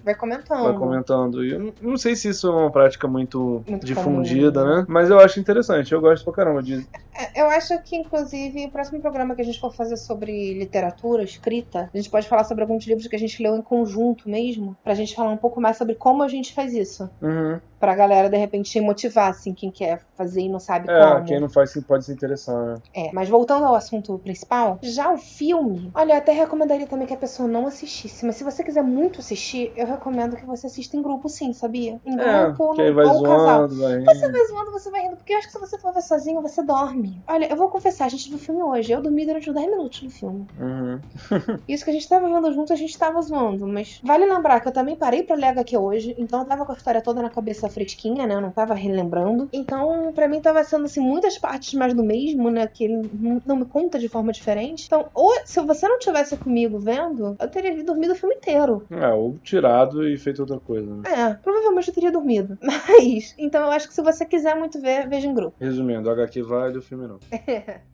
Vai 0.04 0.16
comentando. 0.16 0.64
vai 0.64 0.74
comentando. 0.74 1.44
E 1.46 1.52
eu 1.52 1.74
não- 1.82 1.98
sei 1.98 2.16
se 2.16 2.30
isso 2.30 2.48
é 2.48 2.52
uma 2.52 2.72
prática 2.72 3.08
muito, 3.08 3.64
Muito 3.68 3.86
difundida, 3.86 4.62
comum. 4.64 4.76
né? 4.78 4.86
Mas 4.88 5.10
eu 5.10 5.20
acho 5.20 5.40
interessante, 5.40 5.92
eu 5.94 6.02
gosto 6.02 6.24
pra 6.24 6.34
caramba 6.34 6.62
de. 6.64 6.86
É, 7.14 7.42
Eu 7.42 7.48
acho 7.48 7.78
que, 7.84 7.96
inclusive, 7.96 8.66
o 8.66 8.72
próximo 8.72 9.00
programa 9.02 9.36
que 9.36 9.42
a 9.42 9.46
gente 9.46 9.60
for 9.60 9.74
fazer 9.74 9.98
sobre 9.98 10.54
literatura, 10.54 11.24
escrita, 11.24 11.90
a 11.94 11.98
gente 11.98 12.10
pode 12.10 12.28
falar 12.28 12.44
sobre 12.44 12.64
alguns 12.64 12.86
livros 12.86 13.08
que 13.08 13.16
a 13.16 13.20
gente 13.20 13.42
leu 13.42 13.56
em 13.56 13.62
conjunto 13.62 14.30
mesmo, 14.30 14.76
pra 14.84 14.94
gente 14.94 15.16
falar 15.16 15.32
um 15.32 15.38
pouco 15.38 15.60
mais 15.62 15.78
sobre 15.78 15.96
como 15.96 16.24
a 16.24 16.28
gente 16.28 16.54
faz 16.54 16.74
isso. 16.74 17.10
Uhum. 17.22 17.60
Pra 17.82 17.96
galera, 17.96 18.30
de 18.30 18.38
repente, 18.38 18.80
motivar, 18.80 19.32
assim, 19.32 19.54
quem 19.56 19.72
quer 19.72 20.00
fazer 20.16 20.42
e 20.42 20.50
não 20.50 20.60
sabe 20.60 20.88
É, 20.90 21.16
como. 21.16 21.26
quem 21.26 21.40
não 21.42 21.50
faz 21.50 21.74
pode 21.86 22.06
se 22.06 22.14
interessar, 22.14 22.56
né? 22.66 22.76
É, 22.96 23.12
mas 23.12 23.28
voltando 23.28 23.66
ao 23.66 23.74
assunto 23.76 24.20
principal, 24.20 24.80
já 24.84 25.12
o 25.12 25.18
filme, 25.18 25.90
olha, 25.96 26.14
eu 26.14 26.18
até 26.18 26.32
recomendaria 26.32 26.86
também 26.88 27.08
que 27.08 27.14
a 27.14 27.18
pessoa 27.18 27.48
não 27.50 27.66
assistisse, 27.68 28.26
mas 28.26 28.36
se 28.36 28.44
você 28.44 28.64
quiser 28.64 28.84
muito 28.84 29.20
assistir, 29.20 29.74
eu 29.76 29.88
recomendo 29.88 30.36
que 30.36 30.46
você 30.46 30.68
assista 30.68 30.96
em 30.96 31.02
grupo 31.02 31.28
sim, 31.28 31.54
sabia? 31.54 32.00
Em 32.06 32.20
É, 32.20 32.46
grupo 32.46 32.74
no- 32.76 32.94
vai 32.94 33.06
ou 33.06 33.24
casal. 33.24 33.68
zoando, 33.68 33.76
vai 33.82 34.00
Você 34.04 34.32
vai 34.32 34.46
zoando, 34.48 34.72
você 34.72 34.92
vai 34.92 35.02
rindo, 35.02 35.16
porque 35.18 35.34
eu 35.34 35.38
acho 35.38 35.48
que 35.48 35.54
se 35.54 35.60
você 35.60 35.80
for 35.80 35.94
ver 35.94 36.02
sozinho, 36.04 36.42
você 36.42 36.64
dorme. 36.64 37.24
Olha, 37.28 37.48
eu 37.50 37.56
vou 37.58 37.70
confessar, 37.70 38.06
a 38.06 38.10
gente 38.10 38.30
viu 38.30 38.38
o 38.38 38.42
filme 38.42 38.62
hoje, 38.62 38.92
eu 38.92 39.02
dormi 39.02 39.26
durante 39.26 39.50
os 39.50 39.56
10 39.56 39.68
minutos 39.70 40.00
do 40.02 40.10
filme. 40.10 40.46
Uhum. 40.60 41.00
Isso 41.68 41.84
que 41.84 41.90
a 41.92 41.94
gente 41.94 42.08
tava 42.08 42.28
vendo 42.28 42.52
junto, 42.54 42.74
a 42.74 42.76
gente 42.76 42.98
tava 42.98 43.22
zoando, 43.22 43.68
mas 43.68 44.00
vale 44.04 44.26
lembrar 44.26 44.60
que 44.60 44.68
eu 44.68 44.72
também 44.74 44.98
parei 44.98 45.24
pra 45.24 45.36
ler 45.36 45.48
HQ 45.48 45.78
hoje, 45.78 46.16
então 46.18 46.40
eu 46.42 46.46
tava 46.48 46.66
com 46.66 46.72
a 46.72 46.76
história 46.76 47.02
toda 47.02 47.22
na 47.22 47.30
cabeça 47.30 47.68
fresquinha, 47.72 48.28
né? 48.28 48.36
Eu 48.36 48.42
não 48.42 48.52
tava 48.52 48.74
relembrando. 48.74 49.50
Então, 49.52 50.12
pra 50.14 50.28
mim 50.28 50.42
tava 50.42 50.64
sendo 50.64 50.86
assim 50.86 51.00
muitas 51.00 51.38
partes 51.38 51.74
mais 51.74 51.94
do 51.94 52.04
mesmo, 52.04 52.50
né? 52.50 52.68
Que 52.68 52.84
ele 52.86 53.10
não- 53.46 53.56
me 53.56 53.66
conta 53.66 53.98
de 54.00 54.08
forma 54.10 54.32
diferente. 54.32 54.86
Então, 54.86 55.10
ou 55.14 55.32
se 55.46 55.60
você 55.62 55.88
não 55.88 56.00
tivesse 56.00 56.36
comigo 56.38 56.80
vendo, 56.80 57.36
eu 57.40 57.48
teria 57.50 57.84
dormido 57.84 58.14
o 58.14 58.16
filme 58.16 58.36
inteiro. 58.36 58.86
É, 58.92 59.08
ou 59.10 59.38
tirado 59.40 60.08
e 60.08 60.18
feito 60.18 60.40
outra 60.40 60.60
coisa, 60.60 60.94
né? 60.96 61.04
É, 61.06 61.34
provavelmente 61.36 61.88
eu 61.90 61.94
teria 61.94 62.12
dormido. 62.12 62.58
Mas, 62.62 63.34
então 63.38 63.64
eu 63.66 63.72
acho 63.72 63.88
que 63.88 63.94
se 63.94 64.02
você 64.02 64.26
quiser 64.26 64.56
muito 64.56 64.80
ver, 64.80 65.08
veja 65.08 65.28
em 65.28 65.34
grupo. 65.34 65.56
Resumindo, 65.60 66.10
HQ 66.10 66.42
vale, 66.44 66.78
o 66.78 66.82
filme 66.82 67.08
não. 67.08 67.20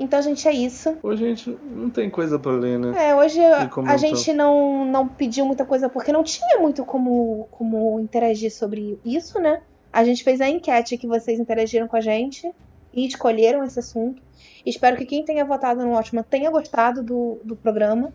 Então, 0.00 0.22
gente, 0.22 0.48
é 0.48 0.52
isso. 0.52 0.96
Hoje 1.02 1.22
a 1.22 1.28
gente 1.28 1.58
não 1.62 1.90
tem 1.90 2.08
coisa 2.08 2.38
pra 2.38 2.52
ler, 2.52 2.78
né? 2.78 3.10
É, 3.10 3.14
hoje 3.14 3.38
a 3.86 3.96
gente 3.98 4.32
não, 4.32 4.86
não 4.86 5.06
pediu 5.06 5.44
muita 5.44 5.66
coisa 5.66 5.90
porque 5.90 6.10
não 6.10 6.24
tinha 6.24 6.58
muito 6.58 6.86
como, 6.86 7.46
como 7.50 8.00
interagir 8.00 8.50
sobre 8.50 8.98
isso, 9.04 9.38
né? 9.38 9.60
A 9.92 10.02
gente 10.02 10.24
fez 10.24 10.40
a 10.40 10.48
enquete 10.48 10.96
que 10.96 11.06
vocês 11.06 11.38
interagiram 11.38 11.86
com 11.86 11.96
a 11.96 12.00
gente 12.00 12.50
e 12.94 13.06
escolheram 13.06 13.62
esse 13.62 13.78
assunto. 13.78 14.22
Espero 14.64 14.96
que 14.96 15.04
quem 15.04 15.22
tenha 15.22 15.44
votado 15.44 15.84
no 15.84 15.92
Ótimo 15.92 16.24
tenha 16.24 16.50
gostado 16.50 17.02
do, 17.02 17.38
do 17.44 17.54
programa. 17.54 18.10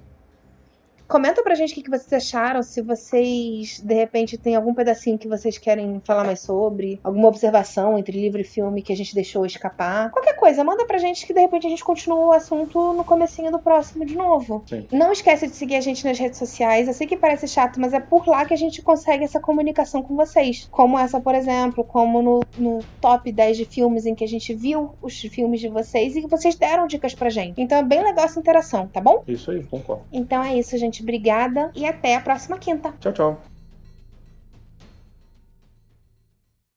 Comenta 1.08 1.44
pra 1.44 1.56
gente 1.56 1.80
o 1.80 1.84
que 1.84 1.90
vocês 1.90 2.12
acharam, 2.14 2.64
se 2.64 2.82
vocês, 2.82 3.80
de 3.80 3.94
repente, 3.94 4.38
tem 4.38 4.56
algum 4.56 4.74
pedacinho 4.74 5.18
que 5.18 5.28
vocês 5.28 5.58
querem 5.58 6.02
falar 6.04 6.24
mais 6.24 6.40
sobre, 6.40 7.00
alguma 7.04 7.28
observação 7.28 7.98
entre 7.98 8.20
livro 8.20 8.42
e 8.42 8.44
filme 8.44 8.82
que 8.82 8.92
a 8.92 8.96
gente 8.96 9.14
deixou 9.14 9.46
escapar. 9.46 10.10
Qualquer 10.12 10.36
coisa, 10.36 10.64
manda 10.64 10.86
pra 10.86 10.98
gente 10.98 11.26
que 11.26 11.34
de 11.34 11.40
repente 11.40 11.68
a 11.68 11.70
gente 11.70 11.84
continua 11.84 12.28
o 12.28 12.32
assunto 12.32 12.94
no 12.94 13.04
comecinho 13.04 13.52
do 13.52 13.60
próximo 13.60 14.06
de 14.06 14.16
novo. 14.16 14.64
Sim. 14.68 14.88
Não 14.92 15.12
esquece 15.12 15.48
de 15.48 15.56
seguir 15.56 15.76
a 15.76 15.82
gente 15.82 16.04
nas 16.06 16.18
redes 16.18 16.40
sociais. 16.40 16.88
Eu 16.88 16.94
sei 16.94 17.06
que 17.06 17.16
parece 17.16 17.48
chato, 17.48 17.80
mas 17.80 17.94
é 17.94 18.00
por 18.00 18.28
lá 18.28 18.46
que 18.46 18.54
a 18.54 18.58
gente 18.58 18.82
consegue 18.82 19.24
essa 19.24 19.40
comunicação 19.40 20.02
com 20.02 20.16
vocês. 20.16 20.68
Como 20.72 20.98
essa, 20.98 21.20
por 21.20 21.36
exemplo, 21.36 21.84
como 21.84 22.22
no, 22.22 22.40
no 22.58 22.80
top 23.00 23.32
10 23.32 23.58
de 23.58 23.66
filmes 23.66 24.06
em 24.06 24.16
que 24.16 24.24
a 24.24 24.28
gente 24.28 24.54
viu 24.54 24.92
os 25.02 25.20
filmes 25.22 25.60
de 25.60 25.68
vocês 25.68 26.16
e 26.16 26.22
que 26.22 26.28
vocês 26.28 26.56
deram 26.56 26.88
dicas 26.88 27.14
pra 27.14 27.30
gente. 27.30 27.62
Então 27.62 27.78
é 27.78 27.84
bem 27.84 28.04
legal 28.04 28.26
essa 28.26 28.40
interação, 28.40 28.88
tá 28.88 29.00
bom? 29.00 29.24
Isso 29.28 29.52
aí, 29.52 29.64
concordo. 29.64 30.04
Então 30.12 30.44
é 30.44 30.58
isso, 30.58 30.76
gente. 30.96 31.02
Obrigada 31.02 31.72
e 31.76 31.86
até 31.86 32.16
a 32.16 32.22
próxima 32.22 32.58
quinta. 32.58 32.94
Tchau, 33.00 33.14
tchau. 33.14 33.55